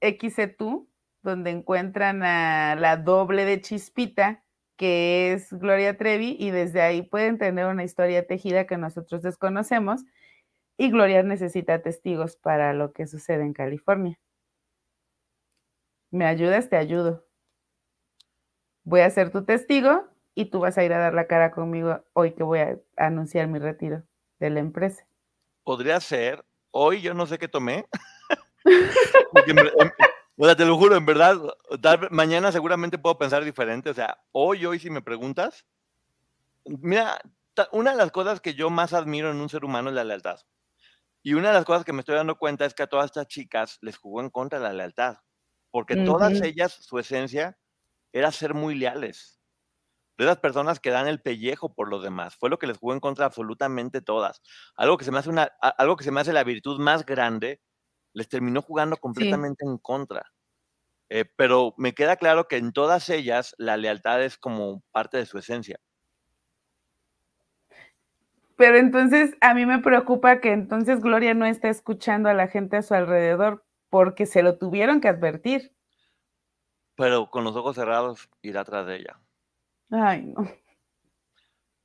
XC2, 0.02 0.88
donde 1.22 1.52
encuentran 1.52 2.24
a 2.24 2.76
la 2.76 2.98
doble 2.98 3.46
de 3.46 3.62
Chispita, 3.62 4.44
que 4.76 5.32
es 5.32 5.54
Gloria 5.54 5.98
Trevi, 5.98 6.36
y 6.38 6.52
desde 6.52 6.82
ahí 6.82 7.04
pueden 7.04 7.38
tener 7.38 7.68
una 7.68 7.86
historia 7.86 8.28
tejida 8.28 8.68
que 8.68 8.76
nosotros 8.76 9.22
desconocemos, 9.22 10.04
y 10.82 10.90
Gloria 10.90 11.22
necesita 11.22 11.84
testigos 11.84 12.38
para 12.38 12.74
lo 12.74 12.92
que 12.92 13.06
sucede 13.06 13.44
en 13.44 13.54
California. 13.54 14.20
¿Me 16.10 16.26
ayudas? 16.26 16.70
Te 16.70 16.76
ayudo. 16.76 17.24
Voy 18.84 19.02
a 19.02 19.10
ser 19.12 19.30
tu 19.30 19.46
testigo 19.46 20.08
y 20.34 20.46
tú 20.46 20.62
vas 20.62 20.80
a 20.80 20.84
ir 20.84 20.92
a 20.92 20.98
dar 20.98 21.14
la 21.14 21.28
cara 21.28 21.52
conmigo 21.52 22.04
hoy 22.14 22.34
que 22.34 22.42
voy 22.42 22.62
a 22.62 22.80
anunciar 22.98 23.48
mi 23.48 23.60
retiro 23.60 24.02
de 24.40 24.50
la 24.50 24.60
empresa. 24.60 25.06
Podría 25.64 26.00
ser. 26.00 26.44
Hoy 26.72 27.02
yo 27.02 27.14
no 27.14 27.28
sé 27.28 27.38
qué 27.38 27.48
tomé. 27.48 27.86
O 30.38 30.46
sea, 30.46 30.56
te 30.56 30.66
lo 30.66 30.76
juro, 30.76 30.96
en 30.96 31.06
verdad, 31.06 31.38
mañana 32.10 32.52
seguramente 32.52 32.98
puedo 32.98 33.20
pensar 33.20 33.44
diferente. 33.44 33.92
O 33.92 33.94
sea, 33.94 34.24
hoy, 34.32 34.66
hoy, 34.66 34.80
si 34.80 34.90
me 34.90 35.04
preguntas, 35.04 35.68
mira, 36.66 37.22
una 37.72 37.92
de 37.92 37.98
las 37.98 38.12
cosas 38.12 38.42
que 38.42 38.56
yo 38.56 38.72
más 38.72 38.94
admiro 38.94 39.30
en 39.30 39.40
un 39.40 39.50
ser 39.50 39.64
humano 39.64 39.90
es 39.90 39.96
la 39.96 40.04
lealtad. 40.04 40.40
Y 41.24 41.34
una 41.36 41.50
de 41.50 41.54
las 41.54 41.66
cosas 41.66 41.86
que 41.86 41.94
me 41.94 42.00
estoy 42.00 42.16
dando 42.16 42.38
cuenta 42.38 42.66
es 42.66 42.74
que 42.74 42.84
a 42.84 42.88
todas 42.88 43.06
estas 43.06 43.28
chicas 43.28 43.78
les 43.82 43.98
jugó 43.98 44.22
en 44.22 44.30
contra 44.30 44.60
la 44.60 44.74
lealtad. 44.74 45.18
Porque 45.72 45.96
todas 45.98 46.42
ellas, 46.42 46.74
su 46.74 47.00
esencia 47.00 47.58
era 48.14 48.32
ser 48.32 48.54
muy 48.56 48.76
leales. 48.76 49.40
De 50.18 50.26
esas 50.26 50.40
personas 50.40 50.80
que 50.80 50.92
dan 50.92 51.08
el 51.08 51.22
pellejo 51.22 51.74
por 51.76 51.90
los 51.90 52.04
demás. 52.04 52.36
Fue 52.38 52.50
lo 52.50 52.60
que 52.60 52.68
les 52.68 52.78
jugó 52.78 52.94
en 52.94 53.00
contra 53.02 53.26
absolutamente 53.26 54.02
todas. 54.02 54.42
Algo 54.76 54.98
que 54.98 55.06
se 55.06 55.12
me 55.12 55.20
hace 55.20 55.30
una, 55.30 55.46
algo 55.62 55.98
que 55.98 56.04
se 56.06 56.12
me 56.12 56.22
hace 56.22 56.34
la 56.34 56.44
virtud 56.44 56.80
más 56.80 57.06
grande, 57.06 57.62
les 58.14 58.30
terminó 58.30 58.62
jugando 58.62 58.98
completamente 58.98 59.66
en 59.66 59.78
contra. 59.80 60.32
Eh, 61.10 61.26
pero 61.38 61.76
me 61.78 61.94
queda 61.94 62.18
claro 62.18 62.48
que 62.48 62.58
en 62.58 62.74
todas 62.74 63.10
ellas 63.10 63.56
la 63.58 63.78
lealtad 63.78 64.24
es 64.24 64.38
como 64.38 64.84
parte 64.92 65.18
de 65.18 65.26
su 65.28 65.38
esencia. 65.40 65.80
Pero 68.62 68.78
entonces 68.78 69.36
a 69.42 69.56
mí 69.56 69.66
me 69.66 69.80
preocupa 69.80 70.40
que 70.40 70.52
entonces 70.52 71.02
Gloria 71.02 71.34
no 71.34 71.48
está 71.48 71.68
escuchando 71.68 72.30
a 72.30 72.36
la 72.36 72.48
gente 72.48 72.78
a 72.78 72.84
su 72.84 72.94
alrededor 72.94 73.66
porque 73.90 74.28
se 74.28 74.44
lo 74.44 74.60
tuvieron 74.60 75.02
que 75.02 75.08
advertir. 75.08 75.76
Pero 76.96 77.32
con 77.32 77.44
los 77.44 77.56
ojos 77.56 77.76
cerrados 77.76 78.30
irá 78.44 78.62
atrás 78.62 78.86
de 78.86 78.98
ella. 78.98 79.20
Ay, 79.90 80.28
no. 80.28 80.48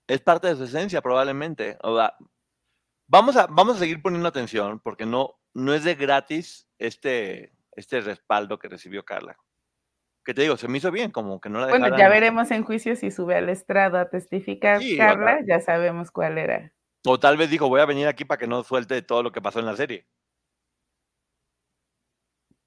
es 0.07 0.21
parte 0.21 0.49
de 0.49 0.57
su 0.57 0.65
esencia 0.65 1.01
probablemente. 1.01 1.79
O 1.83 1.97
sea, 1.97 2.15
vamos 3.07 3.39
a, 3.39 3.47
vamos 3.47 3.77
a 3.77 3.79
seguir 3.79 4.03
poniendo 4.03 4.29
atención 4.29 4.79
porque 4.79 5.07
no, 5.07 5.41
no 5.55 5.73
es 5.73 5.83
de 5.83 5.95
gratis 5.95 6.69
este, 6.79 7.55
este 7.73 8.03
respaldo 8.03 8.59
que 8.59 8.69
recibió 8.69 9.03
Carla. 9.03 9.39
Que 10.27 10.35
te 10.35 10.43
digo, 10.43 10.57
se 10.57 10.67
me 10.67 10.79
hizo 10.79 10.91
bien, 10.91 11.13
como 11.13 11.41
que 11.41 11.49
no 11.49 11.61
la 11.61 11.67
dejaran. 11.67 11.91
Bueno, 11.91 11.99
ya 11.99 12.09
veremos 12.09 12.51
en 12.51 12.65
juicio 12.65 12.97
si 12.97 13.13
sube 13.13 13.37
al 13.37 13.49
estrado 13.49 13.97
a 13.97 14.11
testificar 14.11 14.81
Sí, 14.81 14.97
Carla, 14.97 15.39
ya 15.47 15.61
sabemos 15.61 16.11
cuál 16.11 16.37
era. 16.37 16.73
O 17.07 17.21
tal 17.21 17.37
vez 17.37 17.49
dijo, 17.49 17.69
voy 17.69 17.81
a 17.81 17.87
venir 17.87 18.09
aquí 18.09 18.25
para 18.25 18.39
que 18.39 18.49
no 18.49 18.65
suelte 18.65 19.01
todo 19.03 19.23
lo 19.23 19.31
que 19.31 19.41
pasó 19.41 19.61
en 19.61 19.67
la 19.67 19.77
serie. 19.77 20.05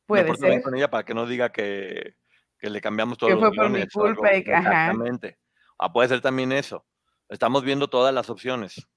Puede 0.06 0.24
bien 0.24 0.38
ser. 0.38 0.62
con 0.62 0.74
ella 0.74 0.90
para 0.90 1.04
que 1.04 1.14
no 1.14 1.26
diga 1.26 1.52
que, 1.52 2.16
que 2.58 2.70
le 2.70 2.80
cambiamos 2.80 3.18
todos 3.18 3.32
Que 3.32 3.36
los 3.36 3.54
fue 3.54 3.56
por 3.58 3.70
mi 3.70 3.86
culpa 3.90 4.34
y 4.34 4.44
que- 4.46 4.54
ajá. 4.54 4.70
Exactamente. 4.92 5.38
Ah, 5.78 5.92
puede 5.92 6.08
ser 6.08 6.22
también 6.22 6.54
eso. 6.54 6.86
Estamos 7.28 7.66
viendo 7.66 7.90
todas 7.90 8.14
las 8.14 8.30
opciones. 8.30 8.88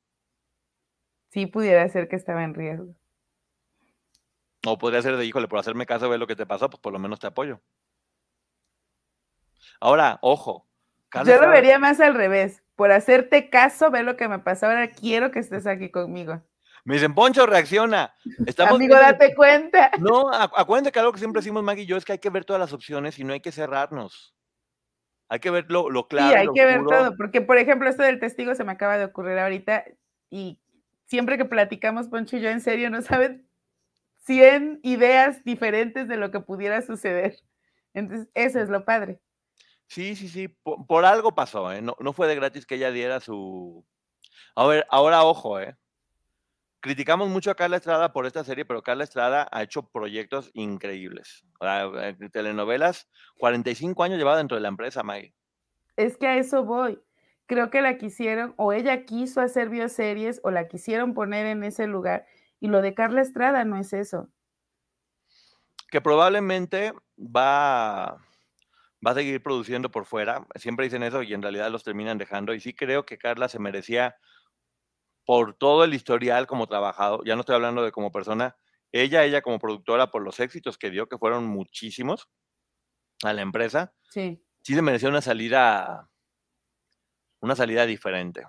Sí 1.30 1.46
pudiera 1.46 1.88
ser 1.88 2.06
que 2.08 2.14
estaba 2.14 2.44
en 2.44 2.54
riesgo. 2.54 2.94
O 4.64 4.78
podría 4.78 5.02
ser 5.02 5.16
de, 5.16 5.24
híjole, 5.26 5.48
por 5.48 5.58
hacerme 5.58 5.84
caso, 5.84 6.08
ver 6.08 6.20
lo 6.20 6.28
que 6.28 6.36
te 6.36 6.46
pasó, 6.46 6.70
pues 6.70 6.80
por 6.80 6.92
lo 6.92 7.00
menos 7.00 7.18
te 7.18 7.26
apoyo. 7.26 7.60
Ahora, 9.82 10.20
ojo. 10.22 10.68
Carla 11.08 11.34
Yo 11.34 11.42
lo 11.42 11.48
vería 11.48 11.76
más 11.80 11.98
al 11.98 12.14
revés. 12.14 12.62
Por 12.76 12.92
hacerte 12.92 13.50
caso, 13.50 13.90
ve 13.90 14.04
lo 14.04 14.16
que 14.16 14.28
me 14.28 14.38
pasó. 14.38 14.66
Ahora 14.66 14.88
quiero 14.88 15.32
que 15.32 15.40
estés 15.40 15.66
aquí 15.66 15.90
conmigo. 15.90 16.40
Me 16.84 16.94
dicen, 16.94 17.14
Poncho, 17.16 17.46
reacciona. 17.46 18.14
Estamos 18.46 18.76
Amigo, 18.76 18.94
viendo- 18.94 19.12
date 19.12 19.34
cuenta. 19.34 19.90
No, 19.98 20.30
acu- 20.30 20.52
acuérdate 20.56 20.92
que 20.92 21.00
algo 21.00 21.12
que 21.12 21.18
siempre 21.18 21.40
decimos 21.40 21.64
Maggie 21.64 21.82
y 21.82 21.86
yo 21.86 21.96
es 21.96 22.04
que 22.04 22.12
hay 22.12 22.18
que 22.20 22.30
ver 22.30 22.44
todas 22.44 22.60
las 22.60 22.72
opciones 22.72 23.18
y 23.18 23.24
no 23.24 23.32
hay 23.32 23.40
que 23.40 23.50
cerrarnos. 23.50 24.36
Hay 25.28 25.40
que 25.40 25.50
ver 25.50 25.66
lo, 25.68 25.90
lo 25.90 26.06
claro. 26.06 26.30
sí, 26.30 26.34
hay 26.36 26.46
lo 26.46 26.52
que 26.52 26.64
ver 26.64 26.84
todo. 26.84 27.16
Porque, 27.16 27.40
por 27.40 27.58
ejemplo, 27.58 27.88
esto 27.88 28.04
del 28.04 28.20
testigo 28.20 28.54
se 28.54 28.62
me 28.62 28.70
acaba 28.72 28.98
de 28.98 29.06
ocurrir 29.06 29.36
ahorita. 29.38 29.84
Y 30.30 30.60
siempre 31.06 31.36
que 31.38 31.44
platicamos, 31.44 32.06
Poncho 32.06 32.36
y 32.36 32.40
yo, 32.40 32.50
en 32.50 32.60
serio, 32.60 32.88
no 32.88 33.02
saben 33.02 33.48
100 34.26 34.78
ideas 34.84 35.42
diferentes 35.42 36.06
de 36.06 36.16
lo 36.16 36.30
que 36.30 36.38
pudiera 36.38 36.82
suceder. 36.82 37.36
Entonces, 37.94 38.28
eso 38.34 38.60
es 38.60 38.68
lo 38.68 38.84
padre. 38.84 39.20
Sí, 39.92 40.16
sí, 40.16 40.26
sí. 40.30 40.48
Por, 40.48 40.86
por 40.86 41.04
algo 41.04 41.34
pasó, 41.34 41.70
¿eh? 41.70 41.82
No, 41.82 41.94
no 42.00 42.14
fue 42.14 42.26
de 42.26 42.34
gratis 42.34 42.64
que 42.64 42.76
ella 42.76 42.90
diera 42.90 43.20
su. 43.20 43.84
A 44.56 44.66
ver, 44.66 44.86
ahora 44.88 45.22
ojo, 45.22 45.60
¿eh? 45.60 45.76
Criticamos 46.80 47.28
mucho 47.28 47.50
a 47.50 47.56
Carla 47.56 47.76
Estrada 47.76 48.10
por 48.14 48.24
esta 48.24 48.42
serie, 48.42 48.64
pero 48.64 48.82
Carla 48.82 49.04
Estrada 49.04 49.46
ha 49.52 49.62
hecho 49.62 49.90
proyectos 49.90 50.50
increíbles. 50.54 51.44
O 51.60 51.66
sea, 51.66 52.08
eh, 52.08 52.16
telenovelas, 52.32 53.06
45 53.36 54.02
años 54.02 54.16
llevada 54.16 54.38
dentro 54.38 54.54
de 54.54 54.62
la 54.62 54.68
empresa, 54.68 55.02
Maggie. 55.02 55.34
Es 55.98 56.16
que 56.16 56.26
a 56.26 56.38
eso 56.38 56.64
voy. 56.64 56.98
Creo 57.44 57.68
que 57.68 57.82
la 57.82 57.98
quisieron, 57.98 58.54
o 58.56 58.72
ella 58.72 59.04
quiso 59.04 59.42
hacer 59.42 59.68
bioseries, 59.68 60.40
o 60.42 60.50
la 60.50 60.68
quisieron 60.68 61.12
poner 61.12 61.44
en 61.44 61.64
ese 61.64 61.86
lugar. 61.86 62.24
Y 62.60 62.68
lo 62.68 62.80
de 62.80 62.94
Carla 62.94 63.20
Estrada 63.20 63.66
no 63.66 63.76
es 63.76 63.92
eso. 63.92 64.30
que 65.90 66.00
probablemente 66.00 66.94
va, 67.18 68.16
va 69.06 69.12
a 69.12 69.14
seguir 69.14 69.42
produciendo 69.42 69.90
por 69.90 70.06
fuera. 70.06 70.46
Siempre 70.56 70.86
dicen 70.86 71.02
eso 71.02 71.22
y 71.22 71.34
en 71.34 71.42
realidad 71.42 71.70
los 71.70 71.84
terminan 71.84 72.18
dejando. 72.18 72.54
Y 72.54 72.60
sí 72.60 72.74
creo 72.74 73.04
que 73.06 73.18
Carla 73.18 73.48
se 73.48 73.58
merecía, 73.58 74.16
por 75.24 75.54
todo 75.54 75.84
el 75.84 75.94
historial 75.94 76.46
como 76.46 76.66
trabajado, 76.66 77.22
ya 77.24 77.34
no 77.34 77.40
estoy 77.40 77.54
hablando 77.54 77.82
de 77.84 77.92
como 77.92 78.10
persona, 78.10 78.56
ella, 78.90 79.24
ella 79.24 79.40
como 79.42 79.58
productora, 79.58 80.10
por 80.10 80.22
los 80.22 80.40
éxitos 80.40 80.78
que 80.78 80.90
dio, 80.90 81.08
que 81.08 81.18
fueron 81.18 81.46
muchísimos 81.46 82.28
a 83.24 83.32
la 83.32 83.42
empresa, 83.42 83.94
Sí. 84.10 84.44
sí 84.62 84.74
se 84.74 84.82
merecía 84.82 85.08
una 85.08 85.22
salida, 85.22 86.10
una 87.40 87.56
salida 87.56 87.86
diferente. 87.86 88.44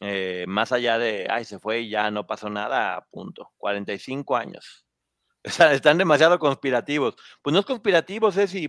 Eh, 0.00 0.44
más 0.48 0.72
allá 0.72 0.98
de, 0.98 1.26
ay, 1.30 1.44
se 1.44 1.58
fue 1.58 1.80
y 1.80 1.90
ya 1.90 2.10
no 2.10 2.26
pasó 2.26 2.50
nada, 2.50 3.06
punto. 3.10 3.52
45 3.58 4.36
años. 4.36 4.86
O 5.46 5.50
sea, 5.50 5.72
están 5.72 5.98
demasiado 5.98 6.38
conspirativos. 6.38 7.16
Pues 7.42 7.54
no 7.54 7.60
es 7.60 7.66
conspirativos, 7.66 8.36
es 8.36 8.54
y 8.54 8.68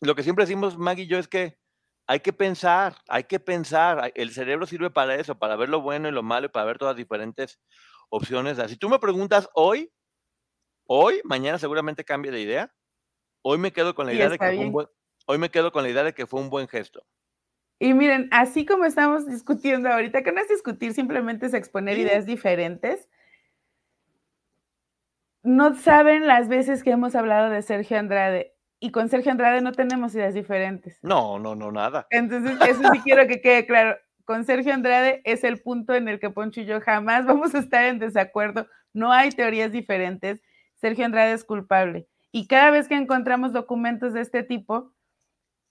lo 0.00 0.14
que 0.14 0.22
siempre 0.22 0.44
decimos 0.44 0.78
Maggie 0.78 1.04
y 1.04 1.08
yo 1.08 1.18
es 1.18 1.28
que 1.28 1.58
hay 2.06 2.20
que 2.20 2.32
pensar, 2.32 2.96
hay 3.08 3.24
que 3.24 3.40
pensar. 3.40 4.12
El 4.14 4.30
cerebro 4.30 4.66
sirve 4.66 4.90
para 4.90 5.14
eso, 5.14 5.38
para 5.38 5.56
ver 5.56 5.68
lo 5.68 5.80
bueno 5.80 6.08
y 6.08 6.12
lo 6.12 6.22
malo 6.22 6.46
y 6.46 6.50
para 6.50 6.66
ver 6.66 6.78
todas 6.78 6.92
las 6.92 6.98
diferentes 6.98 7.60
opciones. 8.10 8.58
Si 8.68 8.76
tú 8.76 8.88
me 8.88 8.98
preguntas 8.98 9.48
hoy, 9.54 9.90
hoy, 10.86 11.20
mañana 11.24 11.58
seguramente 11.58 12.04
cambie 12.04 12.30
de 12.30 12.40
idea. 12.40 12.74
Hoy 13.42 13.58
me 13.58 13.72
quedo 13.72 13.94
con 13.94 14.06
la 14.06 14.12
idea 14.12 14.28
de 14.28 14.38
que 14.38 14.52
fue 14.52 14.58
un 14.58 14.72
buen, 14.72 14.86
hoy 15.26 15.38
me 15.38 15.50
quedo 15.50 15.72
con 15.72 15.82
la 15.82 15.90
idea 15.90 16.04
de 16.04 16.14
que 16.14 16.26
fue 16.26 16.40
un 16.40 16.50
buen 16.50 16.68
gesto. 16.68 17.06
Y 17.78 17.92
miren, 17.92 18.28
así 18.30 18.64
como 18.64 18.84
estamos 18.84 19.26
discutiendo 19.26 19.90
ahorita, 19.90 20.22
que 20.22 20.32
no 20.32 20.40
es 20.40 20.48
discutir, 20.48 20.94
simplemente 20.94 21.46
es 21.46 21.54
exponer 21.54 21.96
Sí. 21.96 22.02
ideas 22.02 22.24
diferentes. 22.24 23.08
No 25.42 25.74
saben 25.74 26.26
las 26.26 26.48
veces 26.48 26.82
que 26.82 26.90
hemos 26.90 27.14
hablado 27.14 27.50
de 27.50 27.60
Sergio 27.60 27.98
Andrade 27.98 28.53
y 28.84 28.90
con 28.90 29.08
Sergio 29.08 29.32
Andrade 29.32 29.62
no 29.62 29.72
tenemos 29.72 30.14
ideas 30.14 30.34
diferentes. 30.34 30.98
No, 31.00 31.38
no, 31.38 31.54
no, 31.54 31.72
nada. 31.72 32.06
Entonces, 32.10 32.58
eso 32.68 32.82
sí 32.92 33.00
quiero 33.02 33.26
que 33.26 33.40
quede 33.40 33.64
claro. 33.64 33.96
Con 34.26 34.44
Sergio 34.44 34.74
Andrade 34.74 35.22
es 35.24 35.42
el 35.42 35.62
punto 35.62 35.94
en 35.94 36.06
el 36.06 36.20
que 36.20 36.28
Poncho 36.28 36.60
y 36.60 36.66
yo 36.66 36.82
jamás 36.82 37.24
vamos 37.24 37.54
a 37.54 37.60
estar 37.60 37.86
en 37.86 37.98
desacuerdo. 37.98 38.66
No 38.92 39.10
hay 39.10 39.30
teorías 39.30 39.72
diferentes. 39.72 40.42
Sergio 40.74 41.06
Andrade 41.06 41.32
es 41.32 41.44
culpable. 41.44 42.06
Y 42.30 42.46
cada 42.46 42.70
vez 42.70 42.86
que 42.86 42.94
encontramos 42.94 43.54
documentos 43.54 44.12
de 44.12 44.20
este 44.20 44.42
tipo, 44.42 44.92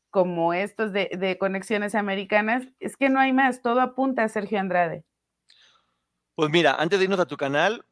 como 0.09 0.55
estos 0.55 0.91
de, 0.91 1.11
de 1.15 1.37
conexiones 1.37 1.93
americanas, 1.93 2.67
es 2.79 2.97
que 2.97 3.09
no 3.09 3.19
hay 3.19 3.31
más. 3.31 3.61
Todo 3.61 3.81
apunta 3.81 4.23
a 4.23 4.27
Sergio 4.27 4.59
Andrade. 4.59 5.05
Pues 6.33 6.49
mira, 6.49 6.73
antes 6.79 6.97
de 6.97 7.05
irnos 7.05 7.19
a 7.19 7.27
tu 7.27 7.37
canal, 7.37 7.85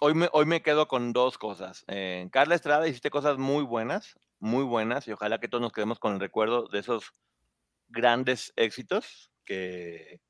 hoy 0.00 0.14
me, 0.14 0.28
hoy 0.32 0.46
me 0.46 0.62
quedo 0.62 0.88
con 0.88 1.12
dos 1.12 1.38
cosas. 1.38 1.84
Eh, 1.88 2.28
Carla 2.32 2.54
Estrada, 2.54 2.88
hiciste 2.88 3.10
cosas 3.10 3.38
muy 3.38 3.64
buenas, 3.64 4.18
muy 4.38 4.64
buenas, 4.64 5.06
y 5.08 5.12
ojalá 5.12 5.38
que 5.40 5.48
todos 5.48 5.62
nos 5.62 5.72
quedemos 5.72 5.98
con 5.98 6.14
el 6.14 6.20
recuerdo 6.20 6.68
de 6.68 6.78
esos 6.80 7.12
grandes 7.88 8.52
éxitos 8.56 9.30
que, 9.46 10.20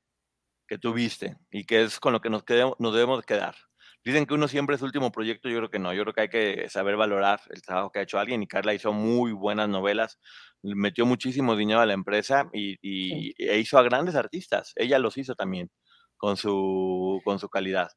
que 0.69 0.79
tuviste 0.79 1.39
y 1.51 1.65
que 1.67 1.83
es 1.85 2.01
con 2.01 2.13
lo 2.13 2.21
que 2.21 2.31
nos, 2.31 2.45
quedemos- 2.45 2.77
nos 2.79 2.95
debemos 2.95 3.25
quedar. 3.27 3.57
Dicen 4.05 4.27
que 4.27 4.35
uno 4.35 4.49
siempre 4.49 4.77
es 4.77 4.83
último 4.83 5.13
proyecto, 5.13 5.49
yo 5.49 5.59
creo 5.59 5.71
que 5.71 5.79
no, 5.81 5.93
yo 5.95 6.03
creo 6.05 6.15
que 6.15 6.21
hay 6.23 6.29
que 6.31 6.71
saber 6.71 6.97
valorar 6.97 7.41
el 7.51 7.63
trabajo 7.63 7.91
que 7.93 8.01
ha 8.01 8.03
hecho 8.03 8.19
alguien 8.19 8.43
y 8.43 8.49
Carla 8.49 8.75
hizo 8.75 8.93
muy 8.93 9.33
buenas 9.33 9.69
novelas, 9.69 10.19
metió 10.63 11.07
muchísimo 11.07 11.57
dinero 11.57 11.81
a 11.81 11.87
la 11.87 11.95
empresa 11.95 12.49
y, 12.53 12.77
y- 12.83 13.35
e 13.39 13.59
hizo 13.59 13.79
a 13.79 13.83
grandes 13.83 14.15
artistas, 14.17 14.73
ella 14.77 14.99
los 15.01 15.19
hizo 15.19 15.35
también 15.37 15.71
con 16.19 16.37
su, 16.37 17.21
con 17.25 17.39
su 17.41 17.49
calidad. 17.51 17.89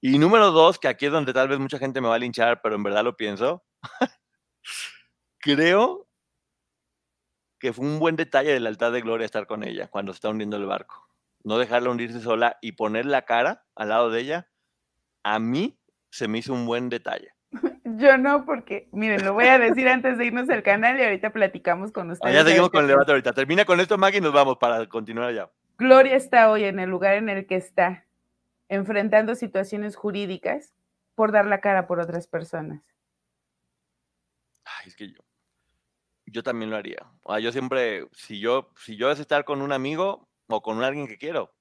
Y 0.00 0.18
número 0.18 0.50
dos, 0.50 0.78
que 0.78 0.88
aquí 0.88 1.06
es 1.06 1.12
donde 1.12 1.32
tal 1.32 1.48
vez 1.48 1.58
mucha 1.58 1.78
gente 1.78 2.00
me 2.00 2.08
va 2.08 2.14
a 2.14 2.18
linchar, 2.18 2.62
pero 2.62 2.74
en 2.74 2.82
verdad 2.82 3.04
lo 3.04 3.16
pienso, 3.16 3.64
creo 5.38 6.08
que 7.58 7.72
fue 7.74 7.84
un 7.84 7.98
buen 7.98 8.16
detalle 8.16 8.52
del 8.52 8.66
altar 8.66 8.92
de 8.92 9.02
Gloria 9.02 9.26
estar 9.26 9.46
con 9.46 9.62
ella 9.62 9.88
cuando 9.88 10.12
se 10.12 10.16
está 10.16 10.30
hundiendo 10.30 10.56
el 10.56 10.66
barco. 10.66 11.06
No 11.44 11.58
dejarla 11.58 11.90
hundirse 11.90 12.20
sola 12.20 12.56
y 12.62 12.72
poner 12.72 13.04
la 13.04 13.22
cara 13.22 13.64
al 13.74 13.90
lado 13.90 14.10
de 14.10 14.20
ella, 14.20 14.50
a 15.22 15.38
mí 15.38 15.78
se 16.10 16.28
me 16.28 16.38
hizo 16.38 16.54
un 16.54 16.66
buen 16.66 16.88
detalle. 16.88 17.34
Yo 17.84 18.16
no, 18.16 18.44
porque, 18.46 18.88
miren, 18.92 19.24
lo 19.24 19.34
voy 19.34 19.46
a 19.46 19.58
decir 19.58 19.88
antes 19.88 20.16
de 20.16 20.26
irnos 20.26 20.48
al 20.48 20.62
canal 20.62 20.98
y 20.98 21.02
ahorita 21.02 21.30
platicamos 21.30 21.92
con 21.92 22.10
ustedes. 22.10 22.34
Allá 22.34 22.46
seguimos 22.46 22.70
con 22.70 22.82
el 22.82 22.88
debate 22.88 23.10
ahorita. 23.10 23.32
Termina 23.32 23.64
con 23.64 23.80
esto, 23.80 23.98
Maggie, 23.98 24.18
y 24.18 24.20
nos 24.22 24.32
vamos 24.32 24.56
para 24.58 24.86
continuar 24.86 25.28
allá. 25.28 25.50
Gloria 25.76 26.16
está 26.16 26.50
hoy 26.50 26.64
en 26.64 26.78
el 26.78 26.88
lugar 26.88 27.14
en 27.14 27.28
el 27.28 27.46
que 27.46 27.56
está, 27.56 28.06
enfrentando 28.70 29.34
situaciones 29.34 29.96
jurídicas 29.96 30.72
por 31.16 31.32
dar 31.32 31.44
la 31.44 31.60
cara 31.60 31.86
por 31.86 31.98
otras 31.98 32.28
personas. 32.28 32.82
Ay, 34.64 34.88
es 34.88 34.96
que 34.96 35.08
yo, 35.08 35.18
yo 36.26 36.42
también 36.42 36.70
lo 36.70 36.76
haría. 36.76 37.04
O 37.22 37.32
sea, 37.32 37.40
yo 37.40 37.50
siempre, 37.50 38.06
si 38.12 38.38
yo, 38.38 38.72
si 38.76 38.96
yo 38.96 39.10
es 39.10 39.18
estar 39.18 39.44
con 39.44 39.60
un 39.60 39.72
amigo 39.72 40.28
o 40.46 40.62
con 40.62 40.82
alguien 40.84 41.08
que 41.08 41.18
quiero, 41.18 41.52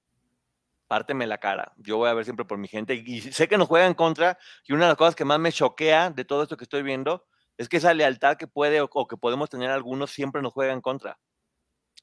párteme 0.88 1.26
la 1.26 1.40
cara. 1.40 1.74
Yo 1.78 1.98
voy 1.98 2.10
a 2.10 2.14
ver 2.14 2.26
siempre 2.26 2.46
por 2.46 2.60
mi 2.60 2.68
gente 2.68 2.94
y, 2.94 3.22
sé 3.22 3.48
que 3.48 3.58
nos 3.58 3.68
juega 3.68 3.88
en 3.88 3.96
contra 3.96 4.38
y 4.66 4.74
una 4.74 4.86
de 4.86 4.90
las 4.90 4.98
cosas 4.98 5.16
que 5.16 5.26
más 5.26 5.40
me 5.40 5.52
choquea 5.52 6.12
de 6.12 6.26
todo 6.26 6.44
esto 6.44 6.58
que 6.58 6.64
estoy 6.66 6.84
viendo 6.84 7.26
es 7.58 7.68
que 7.68 7.78
esa 7.78 7.94
lealtad 7.96 8.38
que 8.38 8.48
puede 8.48 8.82
o, 8.82 8.90
o 8.94 9.08
que 9.08 9.18
podemos 9.18 9.50
tener 9.50 9.72
algunos 9.72 10.12
siempre 10.12 10.44
nos 10.44 10.54
juega 10.54 10.74
en 10.74 10.82
contra. 10.82 11.20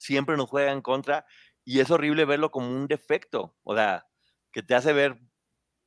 Siempre 0.01 0.37
nos 0.37 0.51
juega 0.51 0.73
en 0.73 0.83
contra 0.83 1.27
y 1.65 1.79
es 1.79 1.93
horrible 1.93 2.25
verlo 2.25 2.51
como 2.51 2.69
un 2.69 2.89
defecto. 2.89 3.55
O 3.63 3.75
sea, 3.77 4.07
que 4.57 4.63
te 4.63 4.75
hace 4.75 4.95
ver 4.95 5.19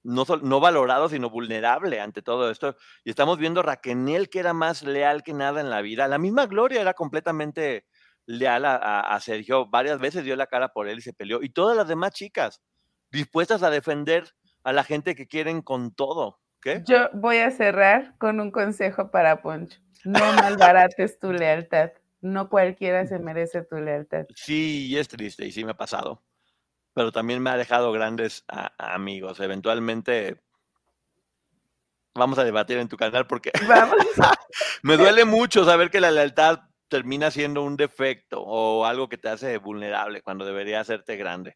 no, 0.04 0.26
no 0.44 0.60
valorado, 0.60 1.10
sino 1.10 1.32
vulnerable 1.32 2.00
ante 2.00 2.22
todo 2.22 2.52
esto. 2.52 2.76
Y 3.04 3.10
estamos 3.10 3.40
viendo 3.40 3.62
a 3.62 3.64
Raquenel, 3.64 4.30
que 4.30 4.38
era 4.38 4.54
más 4.54 4.84
leal 4.84 5.24
que 5.24 5.34
nada 5.34 5.60
en 5.60 5.72
la 5.72 5.82
vida. 5.82 6.08
La 6.08 6.20
misma 6.20 6.46
Gloria 6.46 6.80
era 6.80 6.94
completamente 6.94 7.88
leal 8.28 8.66
a, 8.66 8.76
a- 8.76 9.16
a 9.16 9.20
Sergio. 9.22 9.66
Varias 9.66 9.98
veces 10.00 10.24
dio 10.24 10.36
la 10.36 10.46
cara 10.46 10.68
por 10.70 10.88
él 10.88 11.00
y 11.00 11.02
se 11.02 11.14
peleó. 11.14 11.42
Y 11.42 11.50
todas 11.50 11.76
las 11.76 11.88
demás 11.88 12.12
chicas, 12.12 12.62
dispuestas 13.12 13.64
a 13.64 13.72
defender 13.72 14.30
a 14.64 14.72
la 14.72 14.84
gente 14.84 15.16
que 15.16 15.26
quieren 15.26 15.64
con 15.64 15.96
todo. 15.96 16.40
¿Qué? 16.62 16.84
Yo 16.86 17.10
voy 17.14 17.38
a 17.40 17.50
cerrar 17.50 18.16
con 18.20 18.40
un 18.40 18.52
consejo 18.52 19.10
para 19.10 19.42
Poncho. 19.42 19.80
No 20.06 20.20
malbarates 20.34 21.18
tu 21.18 21.34
lealtad. 21.34 21.90
No 22.22 22.50
cualquiera 22.50 23.08
se 23.08 23.18
merece 23.18 23.64
tu 23.64 23.78
lealtad. 23.78 24.28
Sí, 24.36 24.96
es 24.96 25.08
triste 25.08 25.48
y 25.48 25.52
sí 25.52 25.66
me 25.66 25.72
ha 25.72 25.78
pasado. 25.78 26.22
Pero 27.00 27.14
también 27.14 27.42
me 27.42 27.50
ha 27.50 27.56
dejado 27.56 27.94
grandes 27.94 28.44
a- 28.50 28.74
amigos. 28.94 29.40
Eventualmente 29.40 30.36
vamos 32.14 32.38
a 32.40 32.44
debatir 32.44 32.78
en 32.78 32.90
tu 32.90 32.98
canal 32.98 33.26
porque. 33.26 33.54
Me 34.84 34.98
duele 34.98 35.24
mucho 35.24 35.64
saber 35.64 35.92
que 35.92 36.02
la 36.02 36.12
lealtad 36.12 36.60
termina 36.90 37.32
siendo 37.32 37.64
un 37.64 37.78
defecto 37.78 38.42
o 38.42 38.86
algo 38.86 39.08
que 39.08 39.18
te 39.18 39.30
hace 39.30 39.58
vulnerable 39.60 40.22
cuando 40.22 40.44
debería 40.44 40.82
hacerte 40.82 41.16
grande. 41.16 41.56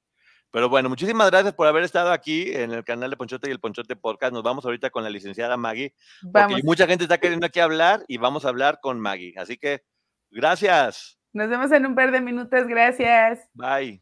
Pero 0.50 0.70
bueno, 0.70 0.88
muchísimas 0.88 1.30
gracias 1.30 1.54
por 1.54 1.68
haber 1.68 1.84
estado 1.84 2.14
aquí 2.14 2.56
en 2.56 2.72
el 2.72 2.86
canal 2.86 3.10
de 3.10 3.18
Ponchote 3.18 3.50
y 3.50 3.52
el 3.52 3.60
Ponchote 3.60 3.98
Podcast. 3.98 4.32
Nos 4.32 4.44
vamos 4.44 4.64
ahorita 4.64 4.92
con 4.92 5.04
la 5.04 5.10
licenciada 5.10 5.58
Maggie, 5.58 5.94
porque 6.32 6.62
mucha 6.64 6.88
gente 6.88 7.04
está 7.04 7.18
queriendo 7.18 7.48
aquí 7.48 7.60
hablar 7.60 8.06
y 8.08 8.16
vamos 8.16 8.46
a 8.46 8.48
hablar 8.48 8.80
con 8.82 8.98
Maggie. 8.98 9.34
Así 9.36 9.58
que, 9.58 9.84
gracias. 10.32 11.20
Nos 11.34 11.50
vemos 11.50 11.70
en 11.74 11.86
un 11.86 11.96
par 11.96 12.12
de 12.12 12.22
minutos. 12.22 12.66
Gracias. 12.66 13.50
Bye. 13.54 14.02